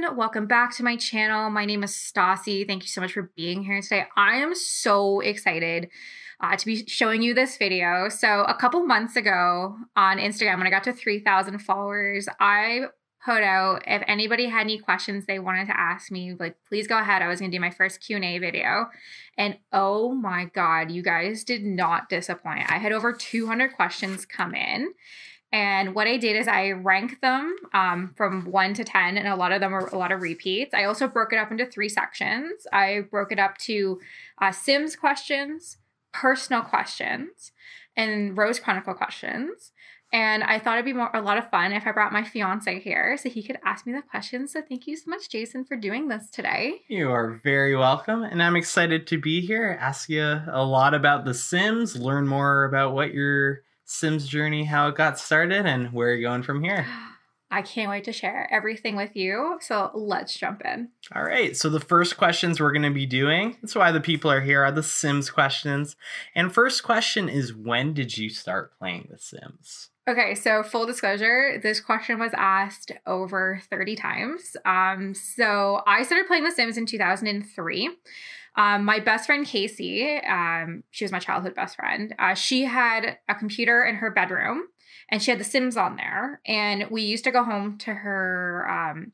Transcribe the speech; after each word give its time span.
everyone. 0.00 0.16
Welcome 0.16 0.46
back 0.46 0.74
to 0.76 0.82
my 0.82 0.96
channel. 0.96 1.50
My 1.50 1.64
name 1.64 1.82
is 1.82 1.90
Stassi. 1.92 2.66
Thank 2.66 2.82
you 2.82 2.88
so 2.88 3.00
much 3.00 3.12
for 3.12 3.30
being 3.36 3.62
here 3.62 3.80
today. 3.82 4.04
I 4.16 4.36
am 4.36 4.54
so 4.54 5.20
excited 5.20 5.88
uh, 6.40 6.56
to 6.56 6.66
be 6.66 6.86
showing 6.86 7.22
you 7.22 7.34
this 7.34 7.56
video. 7.56 8.08
So, 8.08 8.42
a 8.42 8.54
couple 8.54 8.84
months 8.86 9.16
ago 9.16 9.76
on 9.96 10.18
Instagram, 10.18 10.58
when 10.58 10.66
I 10.66 10.70
got 10.70 10.84
to 10.84 10.92
3,000 10.92 11.58
followers, 11.58 12.28
I 12.38 12.86
put 13.24 13.42
out 13.42 13.82
if 13.86 14.02
anybody 14.06 14.46
had 14.46 14.62
any 14.62 14.78
questions 14.78 15.26
they 15.26 15.38
wanted 15.38 15.66
to 15.66 15.78
ask 15.78 16.10
me 16.10 16.34
like 16.40 16.56
please 16.66 16.86
go 16.86 16.98
ahead 16.98 17.20
i 17.20 17.28
was 17.28 17.38
going 17.38 17.50
to 17.50 17.54
do 17.54 17.60
my 17.60 17.70
first 17.70 18.00
q&a 18.00 18.38
video 18.38 18.86
and 19.36 19.58
oh 19.74 20.14
my 20.14 20.46
god 20.54 20.90
you 20.90 21.02
guys 21.02 21.44
did 21.44 21.62
not 21.62 22.08
disappoint 22.08 22.64
i 22.70 22.78
had 22.78 22.92
over 22.92 23.12
200 23.12 23.74
questions 23.74 24.24
come 24.24 24.54
in 24.54 24.94
and 25.52 25.94
what 25.94 26.06
I 26.06 26.16
did 26.16 26.36
is 26.36 26.46
I 26.46 26.70
ranked 26.70 27.20
them 27.22 27.56
um, 27.74 28.14
from 28.16 28.44
one 28.44 28.72
to 28.74 28.84
10, 28.84 29.18
and 29.18 29.26
a 29.26 29.34
lot 29.34 29.50
of 29.50 29.60
them 29.60 29.74
are 29.74 29.88
a 29.88 29.98
lot 29.98 30.12
of 30.12 30.22
repeats. 30.22 30.72
I 30.74 30.84
also 30.84 31.08
broke 31.08 31.32
it 31.32 31.38
up 31.38 31.50
into 31.50 31.66
three 31.66 31.88
sections. 31.88 32.66
I 32.72 33.02
broke 33.10 33.32
it 33.32 33.40
up 33.40 33.58
to 33.58 34.00
uh, 34.40 34.52
Sims 34.52 34.94
questions, 34.94 35.78
personal 36.12 36.62
questions, 36.62 37.50
and 37.96 38.36
Rose 38.36 38.60
Chronicle 38.60 38.94
questions. 38.94 39.72
And 40.12 40.42
I 40.42 40.58
thought 40.58 40.74
it'd 40.74 40.84
be 40.84 40.92
more 40.92 41.10
a 41.14 41.20
lot 41.20 41.38
of 41.38 41.50
fun 41.50 41.72
if 41.72 41.86
I 41.86 41.92
brought 41.92 42.12
my 42.12 42.24
fiance 42.24 42.80
here 42.80 43.16
so 43.16 43.28
he 43.28 43.44
could 43.44 43.58
ask 43.64 43.86
me 43.86 43.92
the 43.92 44.02
questions. 44.02 44.52
So 44.52 44.60
thank 44.68 44.88
you 44.88 44.96
so 44.96 45.08
much, 45.08 45.28
Jason, 45.28 45.64
for 45.64 45.76
doing 45.76 46.08
this 46.08 46.30
today. 46.30 46.80
You 46.88 47.10
are 47.10 47.40
very 47.44 47.76
welcome. 47.76 48.24
And 48.24 48.42
I'm 48.42 48.56
excited 48.56 49.06
to 49.08 49.18
be 49.18 49.40
here, 49.40 49.78
ask 49.80 50.08
you 50.08 50.40
a 50.50 50.64
lot 50.64 50.94
about 50.94 51.24
The 51.24 51.34
Sims, 51.34 51.96
learn 51.96 52.26
more 52.26 52.64
about 52.64 52.92
what 52.92 53.14
you're 53.14 53.62
Sims 53.90 54.28
journey, 54.28 54.64
how 54.64 54.86
it 54.86 54.94
got 54.94 55.18
started, 55.18 55.66
and 55.66 55.92
where 55.92 56.14
you're 56.14 56.30
going 56.30 56.44
from 56.44 56.62
here. 56.62 56.86
I 57.52 57.62
can't 57.62 57.90
wait 57.90 58.04
to 58.04 58.12
share 58.12 58.48
everything 58.52 58.94
with 58.94 59.16
you. 59.16 59.58
So 59.60 59.90
let's 59.92 60.38
jump 60.38 60.62
in. 60.64 60.90
All 61.12 61.24
right. 61.24 61.56
So 61.56 61.68
the 61.68 61.80
first 61.80 62.16
questions 62.16 62.60
we're 62.60 62.70
going 62.70 62.82
to 62.82 62.90
be 62.90 63.06
doing, 63.06 63.56
that's 63.60 63.74
why 63.74 63.90
the 63.90 64.00
people 64.00 64.30
are 64.30 64.40
here, 64.40 64.62
are 64.62 64.70
the 64.70 64.84
Sims 64.84 65.30
questions. 65.30 65.96
And 66.36 66.54
first 66.54 66.84
question 66.84 67.28
is 67.28 67.52
when 67.52 67.92
did 67.92 68.16
you 68.16 68.30
start 68.30 68.78
playing 68.78 69.08
The 69.10 69.18
Sims? 69.18 69.90
Okay, 70.08 70.36
so 70.36 70.62
full 70.62 70.86
disclosure, 70.86 71.60
this 71.62 71.80
question 71.80 72.20
was 72.20 72.32
asked 72.34 72.92
over 73.06 73.60
30 73.68 73.96
times. 73.96 74.56
Um, 74.64 75.12
so 75.14 75.82
I 75.88 76.04
started 76.04 76.28
playing 76.28 76.44
The 76.44 76.52
Sims 76.52 76.78
in 76.78 76.86
2003. 76.86 77.90
Um, 78.56 78.84
my 78.84 79.00
best 79.00 79.26
friend 79.26 79.46
Casey, 79.46 80.16
um, 80.18 80.82
she 80.90 81.04
was 81.04 81.12
my 81.12 81.18
childhood 81.18 81.54
best 81.54 81.76
friend. 81.76 82.14
Uh, 82.18 82.34
she 82.34 82.64
had 82.64 83.18
a 83.28 83.34
computer 83.34 83.84
in 83.84 83.96
her 83.96 84.10
bedroom, 84.10 84.64
and 85.10 85.22
she 85.22 85.30
had 85.30 85.40
The 85.40 85.44
Sims 85.44 85.76
on 85.76 85.96
there. 85.96 86.40
And 86.46 86.90
we 86.90 87.02
used 87.02 87.24
to 87.24 87.30
go 87.30 87.44
home 87.44 87.78
to 87.78 87.94
her 87.94 88.66
um, 88.68 89.12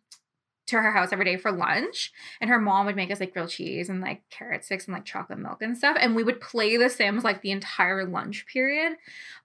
to 0.67 0.77
her 0.77 0.93
house 0.93 1.13
every 1.13 1.25
day 1.25 1.37
for 1.37 1.53
lunch 1.53 2.13
and 2.41 2.51
her 2.51 2.59
mom 2.59 2.87
would 2.87 2.97
make 2.97 3.11
us 3.11 3.21
like 3.21 3.33
grilled 3.33 3.51
cheese 3.51 3.89
and 3.89 4.01
like 4.01 4.23
carrot 4.31 4.65
sticks 4.65 4.87
and 4.87 4.95
like 4.95 5.05
chocolate 5.05 5.39
milk 5.39 5.63
and 5.63 5.77
stuff 5.77 5.97
and 6.01 6.15
we 6.17 6.25
would 6.25 6.41
play 6.41 6.77
the 6.77 6.89
sims 6.89 7.23
like 7.25 7.41
the 7.43 7.51
entire 7.51 8.05
lunch 8.05 8.45
period 8.53 8.93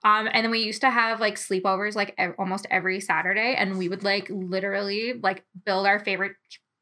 um 0.03 0.28
and 0.31 0.44
then 0.44 0.52
we 0.52 0.59
used 0.59 0.81
to 0.81 0.89
have 0.89 1.20
like 1.20 1.36
sleepovers 1.36 1.95
like 1.95 2.20
almost 2.39 2.66
every 2.72 3.00
saturday 3.00 3.53
and 3.55 3.78
we 3.78 3.88
would 3.88 4.03
like 4.03 4.28
literally 4.30 5.14
like 5.22 5.44
build 5.64 5.86
our 5.86 6.00
favorite 6.00 6.33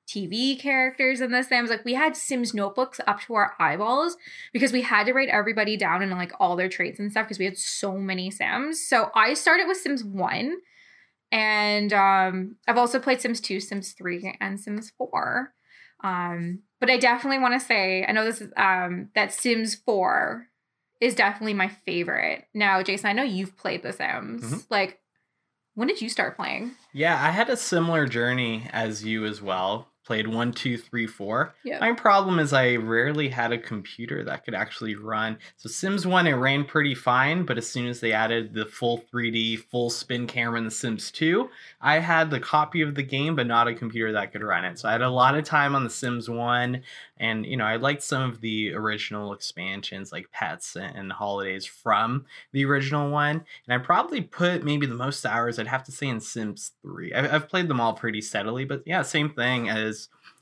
TV 0.09 0.59
characters 0.59 1.21
in 1.21 1.31
the 1.31 1.37
was 1.37 1.69
Like 1.69 1.85
we 1.85 1.93
had 1.93 2.15
Sims 2.15 2.53
notebooks 2.53 2.99
up 3.05 3.21
to 3.21 3.35
our 3.35 3.53
eyeballs 3.59 4.17
because 4.51 4.73
we 4.73 4.81
had 4.81 5.05
to 5.05 5.13
write 5.13 5.29
everybody 5.29 5.77
down 5.77 6.01
and 6.01 6.11
like 6.11 6.31
all 6.39 6.55
their 6.55 6.69
traits 6.69 6.99
and 6.99 7.11
stuff 7.11 7.25
because 7.25 7.37
we 7.37 7.45
had 7.45 7.57
so 7.57 7.97
many 7.97 8.31
Sims. 8.31 8.85
So 8.85 9.11
I 9.13 9.35
started 9.35 9.67
with 9.67 9.77
Sims 9.77 10.03
1 10.03 10.55
and 11.31 11.93
um 11.93 12.55
I've 12.67 12.77
also 12.77 12.99
played 12.99 13.21
Sims 13.21 13.39
2, 13.39 13.59
Sims 13.59 13.91
3 13.93 14.37
and 14.41 14.59
Sims 14.59 14.91
4. 14.97 15.53
Um 16.03 16.63
but 16.79 16.89
I 16.89 16.97
definitely 16.97 17.39
want 17.39 17.59
to 17.59 17.65
say 17.65 18.03
I 18.07 18.11
know 18.11 18.25
this 18.25 18.41
is 18.41 18.51
um 18.57 19.09
that 19.13 19.31
Sims 19.31 19.75
4 19.75 20.47
is 20.99 21.15
definitely 21.15 21.53
my 21.53 21.69
favorite. 21.69 22.45
Now, 22.53 22.83
Jason, 22.83 23.09
I 23.09 23.13
know 23.13 23.23
you've 23.23 23.55
played 23.55 23.83
The 23.83 23.93
Sims. 23.93 24.43
Mm-hmm. 24.43 24.57
Like 24.71 24.99
when 25.75 25.87
did 25.87 26.01
you 26.01 26.09
start 26.09 26.35
playing? 26.35 26.71
Yeah, 26.93 27.23
I 27.23 27.29
had 27.29 27.49
a 27.49 27.55
similar 27.55 28.07
journey 28.07 28.67
as 28.73 29.05
you 29.05 29.25
as 29.25 29.41
well 29.41 29.87
played 30.09 30.27
one, 30.27 30.51
two, 30.51 30.75
three, 30.75 31.05
four. 31.05 31.53
Yep. 31.63 31.81
My 31.81 31.93
problem 31.93 32.39
is 32.39 32.51
I 32.51 32.77
rarely 32.77 33.29
had 33.29 33.51
a 33.51 33.59
computer 33.59 34.23
that 34.23 34.43
could 34.43 34.55
actually 34.55 34.95
run. 34.95 35.37
So 35.57 35.69
Sims 35.69 36.07
1, 36.07 36.25
it 36.25 36.33
ran 36.33 36.65
pretty 36.65 36.95
fine, 36.95 37.45
but 37.45 37.59
as 37.59 37.69
soon 37.69 37.85
as 37.85 37.99
they 37.99 38.11
added 38.11 38.55
the 38.55 38.65
full 38.65 39.03
3D, 39.13 39.59
full 39.59 39.91
spin 39.91 40.25
camera 40.25 40.57
in 40.57 40.65
the 40.65 40.71
Sims 40.71 41.11
2, 41.11 41.47
I 41.79 41.99
had 41.99 42.31
the 42.31 42.39
copy 42.39 42.81
of 42.81 42.95
the 42.95 43.03
game, 43.03 43.35
but 43.35 43.45
not 43.45 43.67
a 43.67 43.75
computer 43.75 44.11
that 44.13 44.31
could 44.31 44.41
run 44.41 44.65
it. 44.65 44.79
So 44.79 44.89
I 44.89 44.93
had 44.93 45.03
a 45.03 45.11
lot 45.11 45.35
of 45.35 45.45
time 45.45 45.75
on 45.75 45.83
the 45.83 45.91
Sims 45.91 46.27
1, 46.27 46.81
and 47.17 47.45
you 47.45 47.57
know, 47.57 47.65
I 47.65 47.75
liked 47.75 48.01
some 48.01 48.27
of 48.27 48.41
the 48.41 48.73
original 48.73 49.31
expansions 49.33 50.11
like 50.11 50.31
Pets 50.31 50.75
and 50.75 51.11
Holidays 51.11 51.67
from 51.67 52.25
the 52.51 52.65
original 52.65 53.11
one. 53.11 53.43
And 53.67 53.73
I 53.73 53.77
probably 53.77 54.21
put 54.21 54.63
maybe 54.63 54.87
the 54.87 54.95
most 54.95 55.23
hours, 55.23 55.59
I'd 55.59 55.67
have 55.67 55.83
to 55.83 55.91
say, 55.91 56.07
in 56.07 56.19
Sims 56.19 56.71
3. 56.81 57.13
I've 57.13 57.47
played 57.47 57.67
them 57.67 57.79
all 57.79 57.93
pretty 57.93 58.21
steadily, 58.21 58.65
but 58.65 58.81
yeah, 58.87 59.03
same 59.03 59.29
thing 59.29 59.69
as 59.69 59.98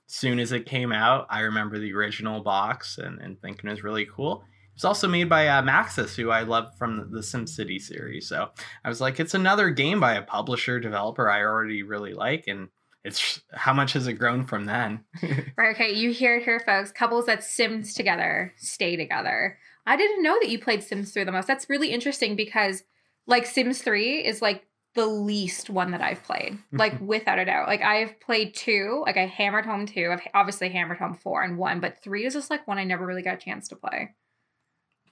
soon 0.08 0.40
as 0.40 0.52
it 0.52 0.66
came 0.66 0.92
out, 0.92 1.28
I 1.30 1.42
remember 1.42 1.80
the 1.80 1.94
original 1.94 2.42
box 2.42 2.98
and, 2.98 3.20
and 3.20 3.40
thinking 3.42 3.70
it 3.70 3.74
was 3.74 3.84
really 3.84 4.06
cool. 4.06 4.44
It's 4.74 4.86
also 4.86 5.08
made 5.08 5.28
by 5.28 5.48
uh, 5.48 5.64
Maxis, 5.64 6.16
who 6.16 6.30
I 6.30 6.44
love 6.44 6.78
from 6.78 7.10
the 7.12 7.22
SimCity 7.22 7.82
series. 7.82 8.30
So 8.30 8.50
I 8.86 8.90
was 8.90 9.02
like, 9.02 9.20
it's 9.20 9.34
another 9.34 9.72
game 9.72 10.00
by 10.00 10.14
a 10.14 10.22
publisher 10.22 10.80
developer 10.80 11.30
I 11.30 11.42
already 11.42 11.82
really 11.82 12.14
like, 12.14 12.46
and 12.48 12.70
it's 13.04 13.42
how 13.54 13.74
much 13.74 13.94
has 13.94 14.06
it 14.06 14.14
grown 14.14 14.46
from 14.46 14.66
then? 14.66 15.04
right. 15.58 15.74
Okay. 15.74 15.94
You 15.94 16.12
hear 16.12 16.38
it 16.38 16.44
here, 16.44 16.60
folks. 16.60 16.92
Couples 16.92 17.26
that 17.26 17.44
Sims 17.44 17.94
together 17.94 18.54
stay 18.58 18.96
together. 18.96 19.58
I 19.88 19.96
didn't 19.96 20.22
know 20.22 20.38
that 20.40 20.50
you 20.50 20.60
played 20.60 20.84
Sims 20.84 21.12
3 21.12 21.24
the 21.24 21.32
most. 21.32 21.48
That's 21.48 21.70
really 21.70 21.92
interesting 21.92 22.36
because, 22.36 22.84
like, 23.26 23.46
Sims 23.46 23.82
3 23.82 24.20
is 24.26 24.42
like 24.42 24.66
the 24.98 25.06
least 25.06 25.70
one 25.70 25.92
that 25.92 26.02
I've 26.02 26.24
played, 26.24 26.54
mm-hmm. 26.54 26.78
like 26.78 27.00
without 27.00 27.38
a 27.38 27.46
doubt. 27.46 27.68
Like 27.68 27.84
I've 27.84 28.20
played 28.20 28.56
two, 28.56 29.04
like 29.06 29.16
I 29.16 29.28
hammered 29.28 29.66
home 29.66 29.86
two. 29.86 30.10
I've 30.12 30.28
obviously 30.34 30.70
hammered 30.70 30.98
home 30.98 31.14
four 31.14 31.44
and 31.44 31.56
one, 31.56 31.80
but 31.80 32.02
three 32.02 32.26
is 32.26 32.34
just 32.34 32.50
like 32.50 32.68
one 32.68 32.80
I 32.80 32.84
never 32.84 33.06
really 33.06 33.22
got 33.22 33.36
a 33.36 33.38
chance 33.38 33.68
to 33.68 33.76
play. 33.76 34.16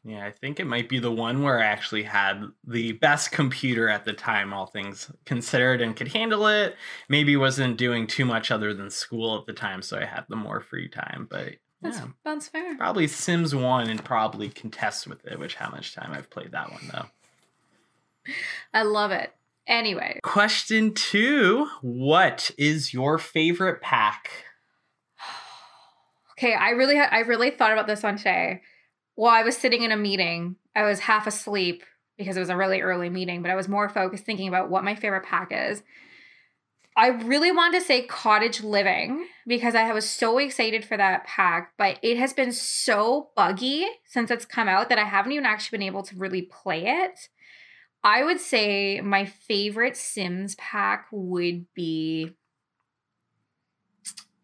Yeah, 0.03 0.25
I 0.25 0.31
think 0.31 0.59
it 0.59 0.65
might 0.65 0.89
be 0.89 0.97
the 0.97 1.11
one 1.11 1.43
where 1.43 1.59
I 1.59 1.65
actually 1.65 2.01
had 2.01 2.45
the 2.65 2.93
best 2.93 3.31
computer 3.31 3.87
at 3.87 4.05
the 4.05 4.13
time, 4.13 4.53
all 4.53 4.65
things 4.65 5.11
considered, 5.25 5.81
and 5.81 5.95
could 5.95 6.07
handle 6.07 6.47
it. 6.47 6.75
Maybe 7.07 7.37
wasn't 7.37 7.77
doing 7.77 8.07
too 8.07 8.25
much 8.25 8.49
other 8.49 8.73
than 8.73 8.89
school 8.89 9.37
at 9.37 9.45
the 9.45 9.53
time, 9.53 9.83
so 9.83 9.99
I 9.99 10.05
had 10.05 10.25
the 10.29 10.35
more 10.35 10.61
free 10.61 10.89
time. 10.89 11.27
But 11.29 11.57
that's, 11.83 11.99
yeah, 11.99 12.07
that's 12.23 12.47
fair. 12.47 12.75
Probably 12.75 13.05
Sims 13.05 13.53
1 13.53 13.87
and 13.87 14.03
probably 14.03 14.49
contest 14.49 15.05
with 15.05 15.23
it, 15.27 15.37
which 15.37 15.55
how 15.55 15.69
much 15.69 15.93
time 15.93 16.11
I've 16.11 16.31
played 16.31 16.53
that 16.53 16.71
one 16.71 16.89
though. 16.91 18.33
I 18.73 18.81
love 18.81 19.11
it. 19.11 19.31
Anyway. 19.67 20.19
Question 20.23 20.93
two 20.93 21.67
What 21.81 22.51
is 22.57 22.93
your 22.93 23.17
favorite 23.17 23.81
pack? 23.81 24.29
okay, 26.37 26.53
I 26.53 26.71
really, 26.71 26.99
I 26.99 27.19
really 27.19 27.51
thought 27.51 27.73
about 27.73 27.87
this 27.87 28.03
one 28.03 28.17
today. 28.17 28.61
While 29.15 29.33
I 29.33 29.43
was 29.43 29.57
sitting 29.57 29.83
in 29.83 29.91
a 29.91 29.97
meeting, 29.97 30.57
I 30.75 30.83
was 30.83 30.99
half 30.99 31.25
asleep 31.25 31.83
because 32.17 32.37
it 32.37 32.41
was 32.41 32.49
a 32.49 32.57
really 32.57 32.81
early 32.81 33.09
meeting, 33.09 33.41
but 33.41 33.51
I 33.51 33.55
was 33.55 33.67
more 33.67 33.89
focused 33.89 34.25
thinking 34.25 34.47
about 34.47 34.69
what 34.69 34.83
my 34.83 34.95
favorite 34.95 35.25
pack 35.25 35.49
is. 35.51 35.83
I 36.97 37.07
really 37.07 37.51
wanted 37.51 37.79
to 37.79 37.85
say 37.85 38.03
cottage 38.03 38.63
living 38.63 39.27
because 39.45 39.75
I 39.75 39.91
was 39.91 40.09
so 40.09 40.37
excited 40.37 40.85
for 40.85 40.95
that 40.95 41.25
pack, 41.25 41.73
but 41.77 41.99
it 42.01 42.17
has 42.17 42.31
been 42.31 42.53
so 42.53 43.31
buggy 43.35 43.85
since 44.05 44.31
it's 44.31 44.45
come 44.45 44.69
out 44.69 44.87
that 44.87 44.99
I 44.99 45.03
haven't 45.03 45.33
even 45.33 45.45
actually 45.45 45.77
been 45.77 45.87
able 45.87 46.03
to 46.03 46.15
really 46.15 46.43
play 46.43 46.85
it. 46.85 47.27
I 48.05 48.23
would 48.23 48.39
say 48.39 49.01
my 49.01 49.25
favorite 49.25 49.97
Sims 49.97 50.53
pack 50.55 51.07
would 51.11 51.65
be 51.73 52.35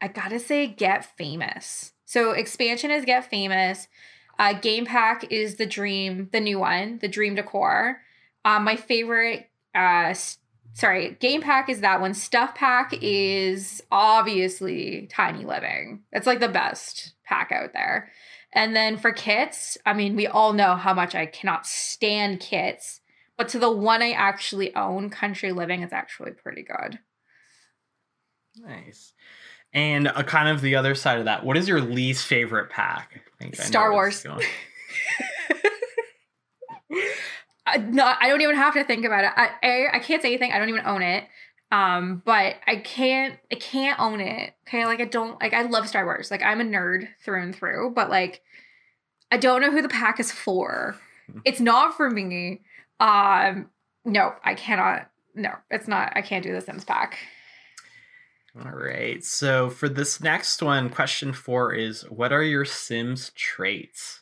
I 0.01 0.07
gotta 0.07 0.39
say 0.39 0.65
Get 0.65 1.05
Famous. 1.15 1.93
So 2.05 2.31
expansion 2.31 2.89
is 2.89 3.05
Get 3.05 3.29
Famous. 3.29 3.87
Uh, 4.39 4.53
game 4.53 4.87
pack 4.87 5.31
is 5.31 5.57
the 5.57 5.67
Dream, 5.67 6.29
the 6.31 6.39
new 6.39 6.57
one, 6.57 6.97
the 7.03 7.07
Dream 7.07 7.35
Decor. 7.35 8.01
Um, 8.43 8.63
my 8.63 8.75
favorite, 8.75 9.47
uh, 9.75 10.15
sorry, 10.73 11.17
game 11.19 11.43
pack 11.43 11.69
is 11.69 11.81
that 11.81 12.01
one. 12.01 12.15
Stuff 12.15 12.55
pack 12.55 12.95
is 12.99 13.83
obviously 13.91 15.07
Tiny 15.11 15.45
Living. 15.45 16.01
It's 16.11 16.25
like 16.25 16.39
the 16.39 16.49
best 16.49 17.13
pack 17.25 17.51
out 17.51 17.73
there. 17.73 18.09
And 18.53 18.75
then 18.75 18.97
for 18.97 19.11
kits, 19.11 19.77
I 19.85 19.93
mean, 19.93 20.15
we 20.15 20.25
all 20.25 20.53
know 20.53 20.75
how 20.75 20.95
much 20.95 21.13
I 21.13 21.27
cannot 21.27 21.67
stand 21.67 22.39
kits. 22.39 23.00
But 23.41 23.49
to 23.49 23.57
the 23.57 23.71
one 23.71 24.03
I 24.03 24.11
actually 24.11 24.75
own, 24.75 25.09
Country 25.09 25.51
Living, 25.51 25.81
is 25.81 25.91
actually 25.91 26.29
pretty 26.29 26.61
good. 26.61 26.99
Nice. 28.55 29.13
And 29.73 30.05
a 30.05 30.23
kind 30.23 30.47
of 30.47 30.61
the 30.61 30.75
other 30.75 30.93
side 30.93 31.17
of 31.17 31.25
that, 31.25 31.43
what 31.43 31.57
is 31.57 31.67
your 31.67 31.81
least 31.81 32.27
favorite 32.27 32.69
pack? 32.69 33.23
Star 33.53 33.91
Wars. 33.93 34.23
I, 37.65 37.77
no, 37.77 38.13
I 38.19 38.29
don't 38.29 38.41
even 38.41 38.57
have 38.57 38.75
to 38.75 38.83
think 38.83 39.05
about 39.05 39.23
it. 39.23 39.31
I, 39.35 39.49
A, 39.63 39.87
I 39.95 39.97
can't 39.97 40.21
say 40.21 40.27
anything. 40.27 40.51
I 40.51 40.59
don't 40.59 40.69
even 40.69 40.85
own 40.85 41.01
it. 41.01 41.23
Um, 41.71 42.21
but 42.23 42.57
I 42.67 42.75
can't 42.75 43.39
I 43.51 43.55
can't 43.55 43.99
own 43.99 44.21
it. 44.21 44.53
Okay, 44.67 44.85
like 44.85 45.01
I 45.01 45.05
don't 45.05 45.41
like 45.41 45.55
I 45.55 45.63
love 45.63 45.87
Star 45.87 46.05
Wars. 46.05 46.29
Like 46.29 46.43
I'm 46.43 46.61
a 46.61 46.63
nerd 46.63 47.07
through 47.25 47.41
and 47.41 47.55
through, 47.55 47.93
but 47.95 48.11
like 48.11 48.43
I 49.31 49.37
don't 49.37 49.61
know 49.61 49.71
who 49.71 49.81
the 49.81 49.89
pack 49.89 50.19
is 50.19 50.31
for. 50.31 50.95
Hmm. 51.31 51.39
It's 51.43 51.59
not 51.59 51.97
for 51.97 52.07
me. 52.11 52.61
Um, 53.01 53.71
no, 54.05 54.33
I 54.45 54.53
cannot. 54.53 55.09
No, 55.33 55.51
it's 55.69 55.87
not. 55.87 56.13
I 56.15 56.21
can't 56.21 56.43
do 56.43 56.53
the 56.53 56.61
Sims 56.61 56.85
pack. 56.85 57.17
All 58.63 58.71
right. 58.71 59.23
So 59.23 59.69
for 59.69 59.89
this 59.89 60.21
next 60.21 60.61
one, 60.61 60.89
question 60.89 61.33
four 61.33 61.73
is 61.73 62.03
what 62.09 62.31
are 62.31 62.43
your 62.43 62.65
Sims 62.65 63.31
traits? 63.35 64.21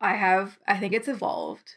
I 0.00 0.14
have 0.14 0.58
I 0.66 0.78
think 0.78 0.94
it's 0.94 1.08
evolved 1.08 1.76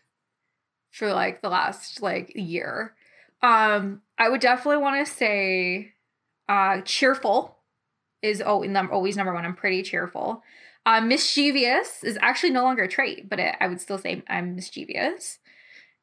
for 0.91 1.13
like 1.13 1.41
the 1.41 1.49
last 1.49 2.01
like 2.01 2.31
year. 2.35 2.95
Um, 3.41 4.01
I 4.17 4.29
would 4.29 4.41
definitely 4.41 4.81
want 4.81 5.05
to 5.05 5.11
say 5.11 5.93
uh 6.47 6.81
cheerful 6.81 7.57
is 8.21 8.41
oh, 8.45 8.65
always 8.91 9.17
number 9.17 9.33
one. 9.33 9.45
I'm 9.45 9.55
pretty 9.55 9.83
cheerful. 9.83 10.41
Uh, 10.85 11.01
mischievous 11.01 12.03
is 12.03 12.17
actually 12.21 12.51
no 12.51 12.63
longer 12.63 12.83
a 12.83 12.87
trait, 12.87 13.27
but 13.27 13.39
it, 13.39 13.55
I 13.59 13.67
would 13.67 13.81
still 13.81 13.97
say 13.97 14.23
I'm 14.29 14.55
mischievous. 14.55 15.39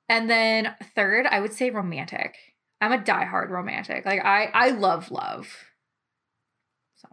And 0.08 0.28
then 0.28 0.74
third, 0.94 1.26
I 1.26 1.40
would 1.40 1.52
say 1.52 1.70
romantic. 1.70 2.36
I'm 2.80 2.92
a 2.92 2.98
diehard 2.98 3.48
romantic. 3.50 4.04
Like 4.04 4.24
I 4.24 4.50
I 4.52 4.70
love 4.70 5.10
love. 5.12 5.46
So 6.96 7.08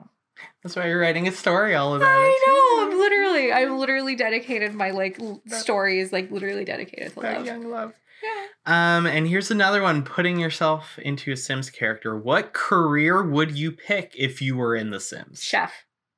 that's 0.64 0.76
why 0.76 0.88
you're 0.88 1.00
writing 1.00 1.28
a 1.28 1.32
story 1.32 1.76
all 1.76 1.96
about 1.96 2.10
I 2.10 2.26
it. 2.26 2.50
know. 2.50 2.92
I'm 2.92 3.00
literally 3.00 3.54
I'm 3.54 3.78
literally 3.78 4.16
dedicated 4.16 4.74
my 4.74 4.90
like 4.90 5.20
l- 5.20 5.42
stories 5.48 6.12
like 6.12 6.32
literally 6.32 6.66
dedicated 6.66 7.14
to 7.14 7.20
love. 7.20 7.46
Young 7.46 7.70
love. 7.70 7.94
Yeah. 8.24 8.98
Um, 8.98 9.06
and 9.06 9.28
here's 9.28 9.52
another 9.52 9.82
one: 9.82 10.04
putting 10.04 10.40
yourself 10.40 10.98
into 11.00 11.32
a 11.32 11.38
Sims 11.38 11.70
character. 11.70 12.18
What 12.18 12.52
career 12.54 13.24
would 13.24 13.58
you 13.58 13.72
pick 13.72 14.14
if 14.18 14.42
you 14.42 14.58
were 14.58 14.76
in 14.76 14.90
The 14.90 15.00
Sims? 15.00 15.42
Chef, 15.42 15.72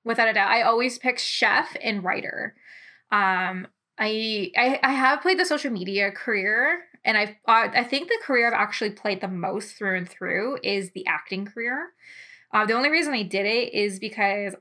without 0.03 0.29
a 0.29 0.33
doubt. 0.33 0.51
I 0.51 0.61
always 0.61 0.97
pick 0.97 1.19
chef 1.19 1.75
and 1.81 2.03
writer. 2.03 2.55
Um, 3.11 3.67
I, 3.97 4.51
I 4.57 4.79
I 4.81 4.91
have 4.93 5.21
played 5.21 5.37
the 5.37 5.45
social 5.45 5.71
media 5.71 6.11
career 6.11 6.83
and 7.03 7.17
I 7.17 7.37
uh, 7.47 7.69
I 7.73 7.83
think 7.83 8.07
the 8.07 8.19
career 8.23 8.47
I've 8.47 8.53
actually 8.53 8.91
played 8.91 9.21
the 9.21 9.27
most 9.27 9.75
through 9.75 9.97
and 9.97 10.09
through 10.09 10.59
is 10.63 10.91
the 10.91 11.05
acting 11.07 11.45
career. 11.45 11.89
Uh, 12.53 12.65
the 12.65 12.73
only 12.73 12.89
reason 12.89 13.13
I 13.13 13.23
did 13.23 13.45
it 13.45 13.73
is 13.73 13.99
because 13.99 14.55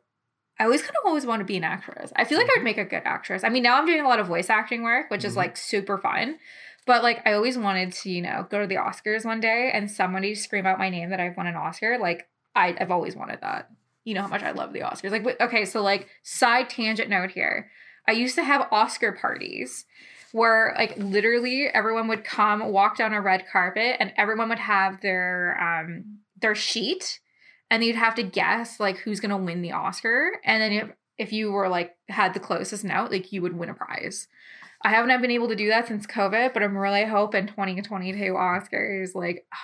I 0.58 0.64
always 0.64 0.82
kind 0.82 0.94
of 1.02 1.06
always 1.06 1.24
want 1.24 1.40
to 1.40 1.46
be 1.46 1.56
an 1.56 1.64
actress. 1.64 2.12
I 2.16 2.24
feel 2.24 2.36
like 2.36 2.46
I 2.46 2.52
would 2.52 2.56
mm-hmm. 2.58 2.64
make 2.64 2.78
a 2.78 2.84
good 2.84 3.02
actress. 3.04 3.44
I 3.44 3.48
mean, 3.48 3.62
now 3.62 3.78
I'm 3.78 3.86
doing 3.86 4.04
a 4.04 4.08
lot 4.08 4.20
of 4.20 4.26
voice 4.26 4.50
acting 4.50 4.82
work, 4.82 5.10
which 5.10 5.20
mm-hmm. 5.20 5.28
is 5.28 5.36
like 5.36 5.56
super 5.56 5.96
fun. 5.96 6.36
But 6.86 7.02
like, 7.02 7.22
I 7.26 7.32
always 7.32 7.56
wanted 7.56 7.92
to, 7.92 8.10
you 8.10 8.20
know, 8.20 8.46
go 8.50 8.60
to 8.60 8.66
the 8.66 8.74
Oscars 8.74 9.24
one 9.24 9.40
day 9.40 9.70
and 9.72 9.90
somebody 9.90 10.34
scream 10.34 10.66
out 10.66 10.78
my 10.78 10.90
name 10.90 11.10
that 11.10 11.20
I've 11.20 11.36
won 11.36 11.46
an 11.46 11.56
Oscar. 11.56 11.98
Like, 11.98 12.28
I, 12.54 12.76
I've 12.78 12.90
always 12.90 13.16
wanted 13.16 13.40
that. 13.40 13.70
You 14.10 14.16
know 14.16 14.22
how 14.22 14.28
much 14.28 14.42
I 14.42 14.50
love 14.50 14.72
the 14.72 14.80
Oscars. 14.80 15.12
Like, 15.12 15.40
okay, 15.40 15.64
so 15.64 15.82
like, 15.82 16.08
side 16.24 16.68
tangent 16.68 17.08
note 17.08 17.30
here. 17.30 17.70
I 18.08 18.12
used 18.12 18.34
to 18.34 18.42
have 18.42 18.66
Oscar 18.72 19.12
parties 19.12 19.84
where 20.32 20.74
like 20.76 20.96
literally 20.96 21.68
everyone 21.72 22.08
would 22.08 22.24
come 22.24 22.72
walk 22.72 22.96
down 22.96 23.12
a 23.12 23.20
red 23.20 23.44
carpet 23.52 23.94
and 24.00 24.12
everyone 24.16 24.48
would 24.48 24.58
have 24.58 25.00
their 25.00 25.56
um 25.60 26.18
their 26.40 26.56
sheet 26.56 27.20
and 27.70 27.84
you'd 27.84 27.94
have 27.94 28.16
to 28.16 28.24
guess 28.24 28.80
like 28.80 28.96
who's 28.98 29.20
gonna 29.20 29.36
win 29.36 29.62
the 29.62 29.70
Oscar 29.70 30.40
and 30.44 30.60
then 30.60 30.72
if 30.72 30.90
if 31.18 31.32
you 31.32 31.52
were 31.52 31.68
like 31.68 31.96
had 32.08 32.34
the 32.34 32.40
closest 32.40 32.82
note 32.84 33.12
like 33.12 33.30
you 33.30 33.42
would 33.42 33.56
win 33.56 33.68
a 33.68 33.74
prize. 33.74 34.26
I 34.82 34.88
haven't 34.90 35.20
been 35.20 35.30
able 35.30 35.48
to 35.48 35.56
do 35.56 35.68
that 35.68 35.86
since 35.86 36.06
COVID, 36.06 36.54
but 36.54 36.62
I'm 36.62 36.76
really 36.76 37.04
hoping 37.04 37.46
2022 37.46 38.32
Oscars 38.32 39.14
like 39.14 39.46
oh, 39.54 39.56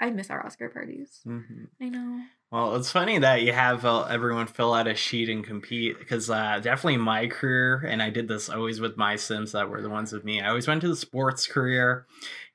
I 0.06 0.08
miss 0.10 0.30
our 0.30 0.44
Oscar 0.44 0.70
parties. 0.70 1.20
Mm-hmm. 1.26 1.64
I 1.82 1.88
know. 1.90 2.22
Well, 2.52 2.74
it's 2.74 2.90
funny 2.90 3.18
that 3.18 3.42
you 3.42 3.52
have 3.52 3.84
uh, 3.84 4.02
everyone 4.10 4.48
fill 4.48 4.74
out 4.74 4.88
a 4.88 4.94
sheet 4.96 5.28
and 5.28 5.44
compete 5.44 6.00
because 6.00 6.28
uh, 6.28 6.58
definitely 6.60 6.96
my 6.96 7.28
career, 7.28 7.76
and 7.86 8.02
I 8.02 8.10
did 8.10 8.26
this 8.26 8.48
always 8.48 8.80
with 8.80 8.96
my 8.96 9.14
Sims 9.14 9.52
that 9.52 9.68
were 9.70 9.80
the 9.80 9.88
ones 9.88 10.12
with 10.12 10.24
me. 10.24 10.40
I 10.40 10.48
always 10.48 10.66
went 10.66 10.80
to 10.80 10.88
the 10.88 10.96
sports 10.96 11.46
career, 11.46 12.06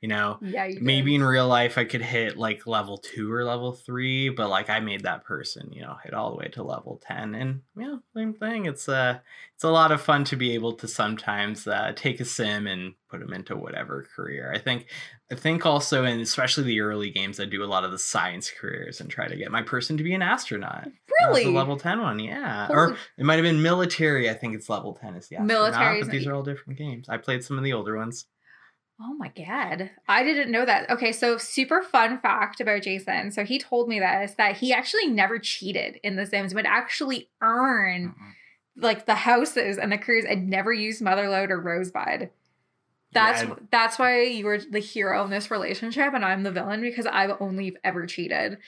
you 0.05 0.09
know. 0.09 0.37
Yeah, 0.39 0.65
you 0.65 0.77
maybe 0.81 1.15
in 1.15 1.23
real 1.23 1.47
life 1.47 1.79
I 1.79 1.83
could 1.83 2.03
hit 2.03 2.37
like 2.37 2.67
level 2.67 2.99
two 2.99 3.33
or 3.33 3.43
level 3.43 3.71
three, 3.71 4.29
but 4.29 4.51
like 4.51 4.69
I 4.69 4.79
made 4.79 5.01
that 5.01 5.23
person, 5.23 5.71
you 5.73 5.81
know, 5.81 5.97
hit 6.03 6.13
all 6.13 6.29
the 6.29 6.37
way 6.37 6.47
to 6.49 6.61
level 6.61 7.01
ten, 7.03 7.33
and 7.33 7.61
yeah, 7.75 7.95
same 8.15 8.35
thing. 8.35 8.67
It's 8.67 8.87
uh, 8.87 9.17
it's 9.55 9.63
a 9.63 9.71
lot 9.71 9.91
of 9.91 9.99
fun 9.99 10.23
to 10.25 10.35
be 10.35 10.53
able 10.53 10.73
to 10.73 10.87
sometimes 10.87 11.67
uh, 11.67 11.93
take 11.95 12.19
a 12.19 12.25
sim 12.25 12.67
and 12.67 12.93
put 13.09 13.19
them 13.19 13.33
into 13.33 13.55
whatever 13.55 14.07
career. 14.15 14.53
I 14.53 14.59
think 14.59 14.85
I 15.31 15.35
think 15.35 15.65
also, 15.65 16.03
and 16.03 16.21
especially 16.21 16.65
the 16.65 16.81
early 16.81 17.09
games, 17.09 17.39
I 17.39 17.45
do 17.45 17.63
a 17.63 17.65
lot 17.65 17.83
of 17.83 17.89
the 17.89 17.97
science 17.97 18.51
careers 18.51 19.01
and 19.01 19.09
try 19.09 19.27
to 19.27 19.35
get 19.35 19.49
my 19.49 19.63
person 19.63 19.97
to 19.97 20.03
be 20.03 20.13
an 20.13 20.21
astronaut. 20.21 20.87
Really? 21.21 21.45
the 21.45 21.49
level 21.49 21.77
10 21.77 21.99
one, 21.99 22.19
yeah. 22.19 22.67
Holy 22.67 22.77
or 22.77 22.97
it 23.17 23.25
might 23.25 23.35
have 23.35 23.43
been 23.43 23.61
military. 23.61 24.29
I 24.29 24.35
think 24.35 24.53
it's 24.53 24.69
level 24.69 24.93
10 24.93 25.15
is 25.15 25.29
the 25.29 25.37
astronaut. 25.37 25.47
Military. 25.47 26.03
But 26.03 26.11
these 26.11 26.27
are 26.27 26.35
all 26.35 26.43
different 26.43 26.77
games. 26.77 27.09
I 27.09 27.17
played 27.17 27.43
some 27.43 27.57
of 27.57 27.63
the 27.63 27.73
older 27.73 27.97
ones. 27.97 28.27
Oh 28.99 29.13
my 29.13 29.29
god. 29.29 29.91
I 30.07 30.23
didn't 30.23 30.51
know 30.51 30.65
that. 30.65 30.89
Okay, 30.89 31.11
so 31.11 31.37
super 31.37 31.81
fun 31.81 32.19
fact 32.19 32.61
about 32.61 32.83
Jason. 32.83 33.31
So 33.31 33.43
he 33.43 33.59
told 33.59 33.89
me 33.89 33.99
this 33.99 34.35
that 34.37 34.57
he 34.57 34.71
actually 34.71 35.07
never 35.07 35.37
cheated 35.37 35.99
in 36.01 36.15
The 36.15 36.25
Sims, 36.25 36.53
but 36.53 36.65
actually 36.65 37.29
earn 37.41 38.09
mm-hmm. 38.09 38.81
like 38.81 39.05
the 39.05 39.15
houses 39.15 39.77
and 39.77 39.91
the 39.91 39.97
careers 39.97 40.25
and 40.25 40.49
never 40.49 40.71
used 40.71 41.01
Motherlode 41.01 41.49
or 41.49 41.59
Rosebud. 41.59 42.29
That's 43.11 43.43
yeah, 43.43 43.55
that's 43.71 43.99
why 43.99 44.23
you 44.23 44.45
were 44.45 44.59
the 44.59 44.79
hero 44.79 45.23
in 45.25 45.29
this 45.29 45.51
relationship 45.51 46.13
and 46.13 46.23
I'm 46.23 46.43
the 46.43 46.51
villain 46.51 46.81
because 46.81 47.05
I've 47.05 47.35
only 47.39 47.75
ever 47.83 48.05
cheated. 48.05 48.57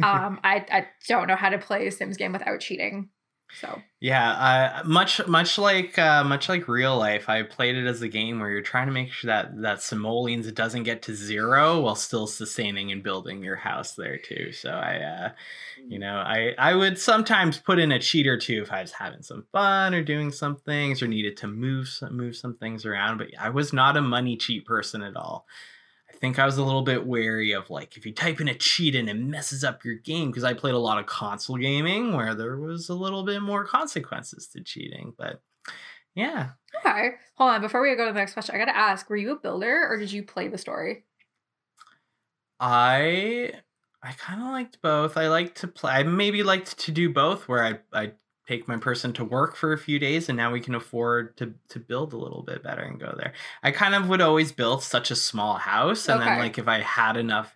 Um, 0.00 0.38
I 0.44 0.64
I 0.70 0.86
don't 1.08 1.26
know 1.26 1.34
how 1.34 1.48
to 1.48 1.58
play 1.58 1.88
a 1.88 1.90
Sims 1.90 2.16
game 2.16 2.32
without 2.32 2.60
cheating. 2.60 3.08
So 3.50 3.80
yeah, 4.00 4.30
uh, 4.30 4.82
much 4.84 5.26
much 5.26 5.58
like 5.58 5.98
uh, 5.98 6.22
much 6.22 6.48
like 6.48 6.68
real 6.68 6.96
life, 6.98 7.28
I 7.28 7.42
played 7.42 7.76
it 7.76 7.86
as 7.86 8.02
a 8.02 8.08
game 8.08 8.40
where 8.40 8.50
you're 8.50 8.62
trying 8.62 8.86
to 8.86 8.92
make 8.92 9.10
sure 9.10 9.28
that 9.28 9.62
that 9.62 9.82
simoleons 9.82 10.50
doesn't 10.52 10.82
get 10.82 11.02
to 11.02 11.14
zero 11.14 11.80
while 11.80 11.94
still 11.94 12.26
sustaining 12.26 12.92
and 12.92 13.02
building 13.02 13.42
your 13.42 13.56
house 13.56 13.94
there 13.94 14.18
too. 14.18 14.52
So 14.52 14.70
I, 14.70 14.96
uh, 14.96 15.30
you 15.88 15.98
know, 15.98 16.16
I 16.16 16.54
I 16.58 16.74
would 16.74 16.98
sometimes 16.98 17.58
put 17.58 17.78
in 17.78 17.90
a 17.90 17.98
cheat 17.98 18.26
or 18.26 18.38
two 18.38 18.62
if 18.62 18.70
I 18.70 18.82
was 18.82 18.92
having 18.92 19.22
some 19.22 19.46
fun 19.50 19.94
or 19.94 20.02
doing 20.02 20.30
some 20.30 20.56
things 20.56 21.02
or 21.02 21.08
needed 21.08 21.38
to 21.38 21.48
move 21.48 21.88
some, 21.88 22.16
move 22.16 22.36
some 22.36 22.56
things 22.58 22.84
around. 22.84 23.18
But 23.18 23.28
I 23.40 23.48
was 23.48 23.72
not 23.72 23.96
a 23.96 24.02
money 24.02 24.36
cheat 24.36 24.66
person 24.66 25.02
at 25.02 25.16
all 25.16 25.46
think 26.20 26.38
I 26.38 26.46
was 26.46 26.58
a 26.58 26.64
little 26.64 26.82
bit 26.82 27.06
wary 27.06 27.52
of 27.52 27.70
like 27.70 27.96
if 27.96 28.04
you 28.04 28.12
type 28.12 28.40
in 28.40 28.48
a 28.48 28.54
cheat 28.54 28.94
and 28.94 29.08
it 29.08 29.14
messes 29.14 29.64
up 29.64 29.84
your 29.84 29.94
game 29.94 30.30
because 30.30 30.44
I 30.44 30.54
played 30.54 30.74
a 30.74 30.78
lot 30.78 30.98
of 30.98 31.06
console 31.06 31.56
gaming 31.56 32.14
where 32.14 32.34
there 32.34 32.56
was 32.56 32.88
a 32.88 32.94
little 32.94 33.24
bit 33.24 33.40
more 33.40 33.64
consequences 33.64 34.48
to 34.48 34.62
cheating. 34.62 35.14
But 35.16 35.40
yeah. 36.14 36.50
Okay. 36.84 37.10
Hold 37.36 37.50
on. 37.50 37.60
Before 37.60 37.80
we 37.80 37.94
go 37.94 38.06
to 38.06 38.12
the 38.12 38.18
next 38.18 38.32
question, 38.32 38.54
I 38.54 38.58
gotta 38.58 38.76
ask: 38.76 39.08
Were 39.08 39.16
you 39.16 39.32
a 39.32 39.36
builder 39.36 39.86
or 39.88 39.96
did 39.96 40.10
you 40.10 40.22
play 40.22 40.48
the 40.48 40.58
story? 40.58 41.04
I 42.60 43.52
I 44.02 44.12
kind 44.12 44.40
of 44.40 44.48
liked 44.48 44.80
both. 44.82 45.16
I 45.16 45.28
liked 45.28 45.58
to 45.58 45.68
play. 45.68 45.92
I 45.92 46.02
maybe 46.02 46.42
liked 46.42 46.78
to 46.78 46.92
do 46.92 47.12
both, 47.12 47.48
where 47.48 47.64
I 47.64 47.78
I 47.92 48.12
take 48.48 48.66
my 48.66 48.78
person 48.78 49.12
to 49.12 49.24
work 49.24 49.54
for 49.54 49.72
a 49.72 49.78
few 49.78 49.98
days 49.98 50.28
and 50.28 50.36
now 50.36 50.50
we 50.50 50.60
can 50.60 50.74
afford 50.74 51.36
to 51.36 51.54
to 51.68 51.78
build 51.78 52.12
a 52.12 52.16
little 52.16 52.42
bit 52.42 52.62
better 52.62 52.82
and 52.82 52.98
go 52.98 53.14
there. 53.16 53.34
I 53.62 53.70
kind 53.70 53.94
of 53.94 54.08
would 54.08 54.22
always 54.22 54.52
build 54.52 54.82
such 54.82 55.10
a 55.10 55.16
small 55.16 55.54
house 55.54 56.08
and 56.08 56.20
okay. 56.20 56.30
then 56.30 56.38
like 56.38 56.58
if 56.58 56.66
I 56.66 56.80
had 56.80 57.16
enough 57.16 57.54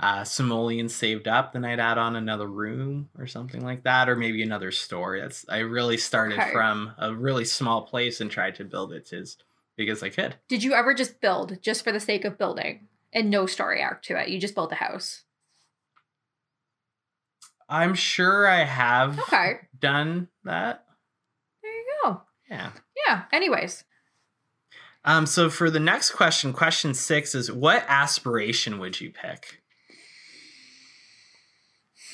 uh, 0.00 0.24
simoleons 0.24 0.94
saved 0.94 1.28
up, 1.28 1.52
then 1.52 1.64
I'd 1.64 1.78
add 1.78 1.98
on 1.98 2.16
another 2.16 2.46
room 2.46 3.10
or 3.18 3.26
something 3.26 3.62
like 3.62 3.82
that, 3.84 4.08
or 4.08 4.16
maybe 4.16 4.42
another 4.42 4.70
store. 4.70 5.20
That's 5.20 5.44
I 5.46 5.58
really 5.58 5.98
started 5.98 6.38
okay. 6.38 6.52
from 6.52 6.92
a 6.96 7.14
really 7.14 7.44
small 7.44 7.82
place 7.82 8.22
and 8.22 8.30
tried 8.30 8.54
to 8.54 8.64
build 8.64 8.94
it 8.94 9.12
as 9.12 9.36
big 9.76 9.90
as 9.90 10.02
I 10.02 10.08
could. 10.08 10.36
Did 10.48 10.64
you 10.64 10.72
ever 10.72 10.94
just 10.94 11.20
build 11.20 11.58
just 11.60 11.84
for 11.84 11.92
the 11.92 12.00
sake 12.00 12.24
of 12.24 12.38
building 12.38 12.88
and 13.12 13.28
no 13.28 13.44
story 13.44 13.82
arc 13.82 14.02
to 14.04 14.18
it? 14.18 14.30
You 14.30 14.40
just 14.40 14.54
built 14.54 14.72
a 14.72 14.76
house. 14.76 15.24
I'm 17.70 17.94
sure 17.94 18.48
I 18.48 18.64
have 18.64 19.18
okay. 19.20 19.60
done 19.78 20.28
that. 20.44 20.84
There 21.62 21.72
you 21.72 21.84
go. 22.02 22.22
Yeah. 22.50 22.72
Yeah. 23.06 23.22
Anyways. 23.32 23.84
Um, 25.04 25.24
so 25.24 25.48
for 25.48 25.70
the 25.70 25.80
next 25.80 26.10
question, 26.10 26.52
question 26.52 26.92
six 26.94 27.34
is 27.34 27.50
what 27.50 27.84
aspiration 27.88 28.80
would 28.80 29.00
you 29.00 29.12
pick? 29.12 29.62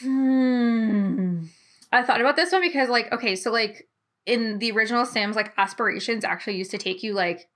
Hmm. 0.02 1.44
I 1.90 2.02
thought 2.02 2.20
about 2.20 2.36
this 2.36 2.52
one 2.52 2.60
because, 2.60 2.90
like, 2.90 3.10
okay, 3.12 3.34
so 3.34 3.50
like 3.50 3.88
in 4.26 4.58
the 4.58 4.70
original 4.72 5.06
Sims, 5.06 5.36
like 5.36 5.54
aspirations 5.56 6.22
actually 6.22 6.56
used 6.56 6.70
to 6.72 6.78
take 6.78 7.02
you 7.02 7.14
like 7.14 7.48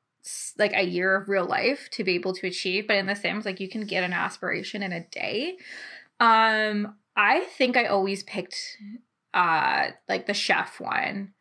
like 0.59 0.73
a 0.75 0.83
year 0.83 1.17
of 1.17 1.29
real 1.29 1.47
life 1.47 1.89
to 1.91 2.05
be 2.05 2.15
able 2.15 2.35
to 2.35 2.47
achieve, 2.47 2.87
but 2.87 2.97
in 2.97 3.07
the 3.07 3.15
Sims, 3.15 3.45
like 3.45 3.61
you 3.61 3.69
can 3.69 3.83
get 3.83 4.05
an 4.05 4.13
aspiration 4.13 4.83
in 4.83 4.93
a 4.93 5.05
day. 5.07 5.57
Um, 6.19 6.97
I 7.21 7.41
think 7.41 7.77
I 7.77 7.85
always 7.85 8.23
picked 8.23 8.79
uh 9.35 9.89
like 10.09 10.27
the 10.27 10.35
chef 10.35 10.81
one. 10.81 11.35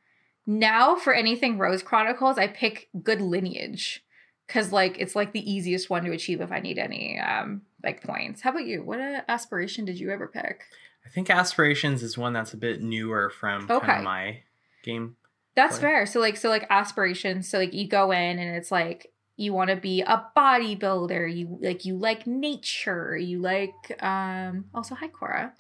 Now 0.45 0.97
for 0.97 1.13
anything 1.13 1.57
Rose 1.57 1.81
Chronicles, 1.81 2.37
I 2.37 2.47
pick 2.47 2.89
good 3.01 3.21
lineage 3.21 4.03
cuz 4.49 4.73
like 4.73 4.99
it's 4.99 5.15
like 5.15 5.31
the 5.31 5.49
easiest 5.49 5.89
one 5.89 6.03
to 6.03 6.11
achieve 6.11 6.41
if 6.41 6.51
I 6.51 6.59
need 6.59 6.77
any 6.77 7.17
um 7.19 7.61
like 7.81 8.03
points. 8.03 8.41
How 8.41 8.49
about 8.49 8.65
you? 8.65 8.83
What 8.83 8.99
aspiration 9.29 9.85
did 9.85 9.99
you 9.99 10.11
ever 10.11 10.27
pick? 10.27 10.63
I 11.05 11.09
think 11.09 11.29
aspirations 11.29 12.03
is 12.03 12.17
one 12.17 12.33
that's 12.33 12.53
a 12.53 12.57
bit 12.57 12.81
newer 12.81 13.29
from 13.29 13.63
okay. 13.71 13.85
kind 13.85 13.99
of 13.99 14.03
my 14.03 14.39
game. 14.83 15.15
That's 15.55 15.79
play. 15.79 15.89
fair. 15.89 16.05
So 16.05 16.19
like 16.19 16.35
so 16.35 16.49
like 16.49 16.67
aspirations. 16.69 17.49
So 17.49 17.57
like 17.57 17.73
you 17.73 17.87
go 17.87 18.11
in 18.11 18.37
and 18.37 18.53
it's 18.53 18.71
like 18.71 19.13
you 19.39 19.53
want 19.53 19.69
to 19.69 19.75
be 19.75 20.01
a 20.01 20.25
bodybuilder. 20.35 21.35
You 21.35 21.57
like 21.61 21.85
you 21.85 21.95
like 21.95 22.27
nature. 22.27 23.15
You 23.17 23.39
like 23.39 23.73
um 24.03 24.65
also 24.73 24.95
hi 24.95 25.07
Cora. 25.07 25.53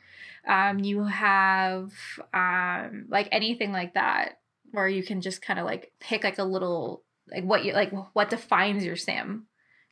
Um 0.47 0.79
you 0.79 1.03
have 1.05 1.91
um 2.33 3.05
like 3.09 3.29
anything 3.31 3.71
like 3.71 3.93
that 3.93 4.39
where 4.71 4.87
you 4.87 5.03
can 5.03 5.21
just 5.21 5.41
kind 5.41 5.59
of 5.59 5.65
like 5.65 5.91
pick 5.99 6.23
like 6.23 6.39
a 6.39 6.43
little 6.43 7.03
like 7.31 7.43
what 7.43 7.63
you 7.63 7.73
like 7.73 7.93
what 8.13 8.29
defines 8.29 8.83
your 8.83 8.95
sim 8.95 9.47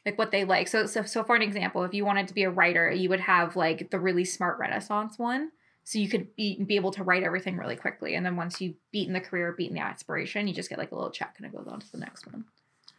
like 0.06 0.18
what 0.18 0.32
they 0.32 0.46
like. 0.46 0.70
So, 0.70 0.86
so, 0.86 1.04
so 1.04 1.22
for 1.26 1.36
an 1.36 1.42
example, 1.42 1.84
if 1.84 1.94
you 1.94 2.06
wanted 2.06 2.30
to 2.30 2.34
be 2.34 2.44
a 2.44 2.50
writer, 2.50 2.90
you 2.90 3.10
would 3.10 3.20
have 3.20 3.58
like 3.58 3.92
the 3.92 4.00
really 4.00 4.24
smart 4.24 4.58
Renaissance 4.58 5.20
one. 5.20 5.52
So 5.84 6.00
you 6.00 6.08
could 6.08 6.34
be, 6.38 6.64
be 6.64 6.78
able 6.78 6.92
to 6.92 7.04
write 7.04 7.24
everything 7.24 7.58
really 7.58 7.76
quickly. 7.76 8.16
And 8.16 8.26
then 8.26 8.38
once 8.38 8.62
you've 8.62 8.76
beaten 8.92 9.14
the 9.14 9.20
career, 9.20 9.52
beaten 9.52 9.76
the 9.76 9.82
aspiration, 9.82 10.48
you 10.48 10.54
just 10.54 10.70
get 10.70 10.78
like 10.78 10.94
a 10.94 10.96
little 10.96 11.12
check 11.12 11.36
and 11.38 11.46
it 11.46 11.54
goes 11.54 11.68
on 11.68 11.82
to 11.82 11.92
the 11.92 11.98
next 11.98 12.26
one. 12.26 12.46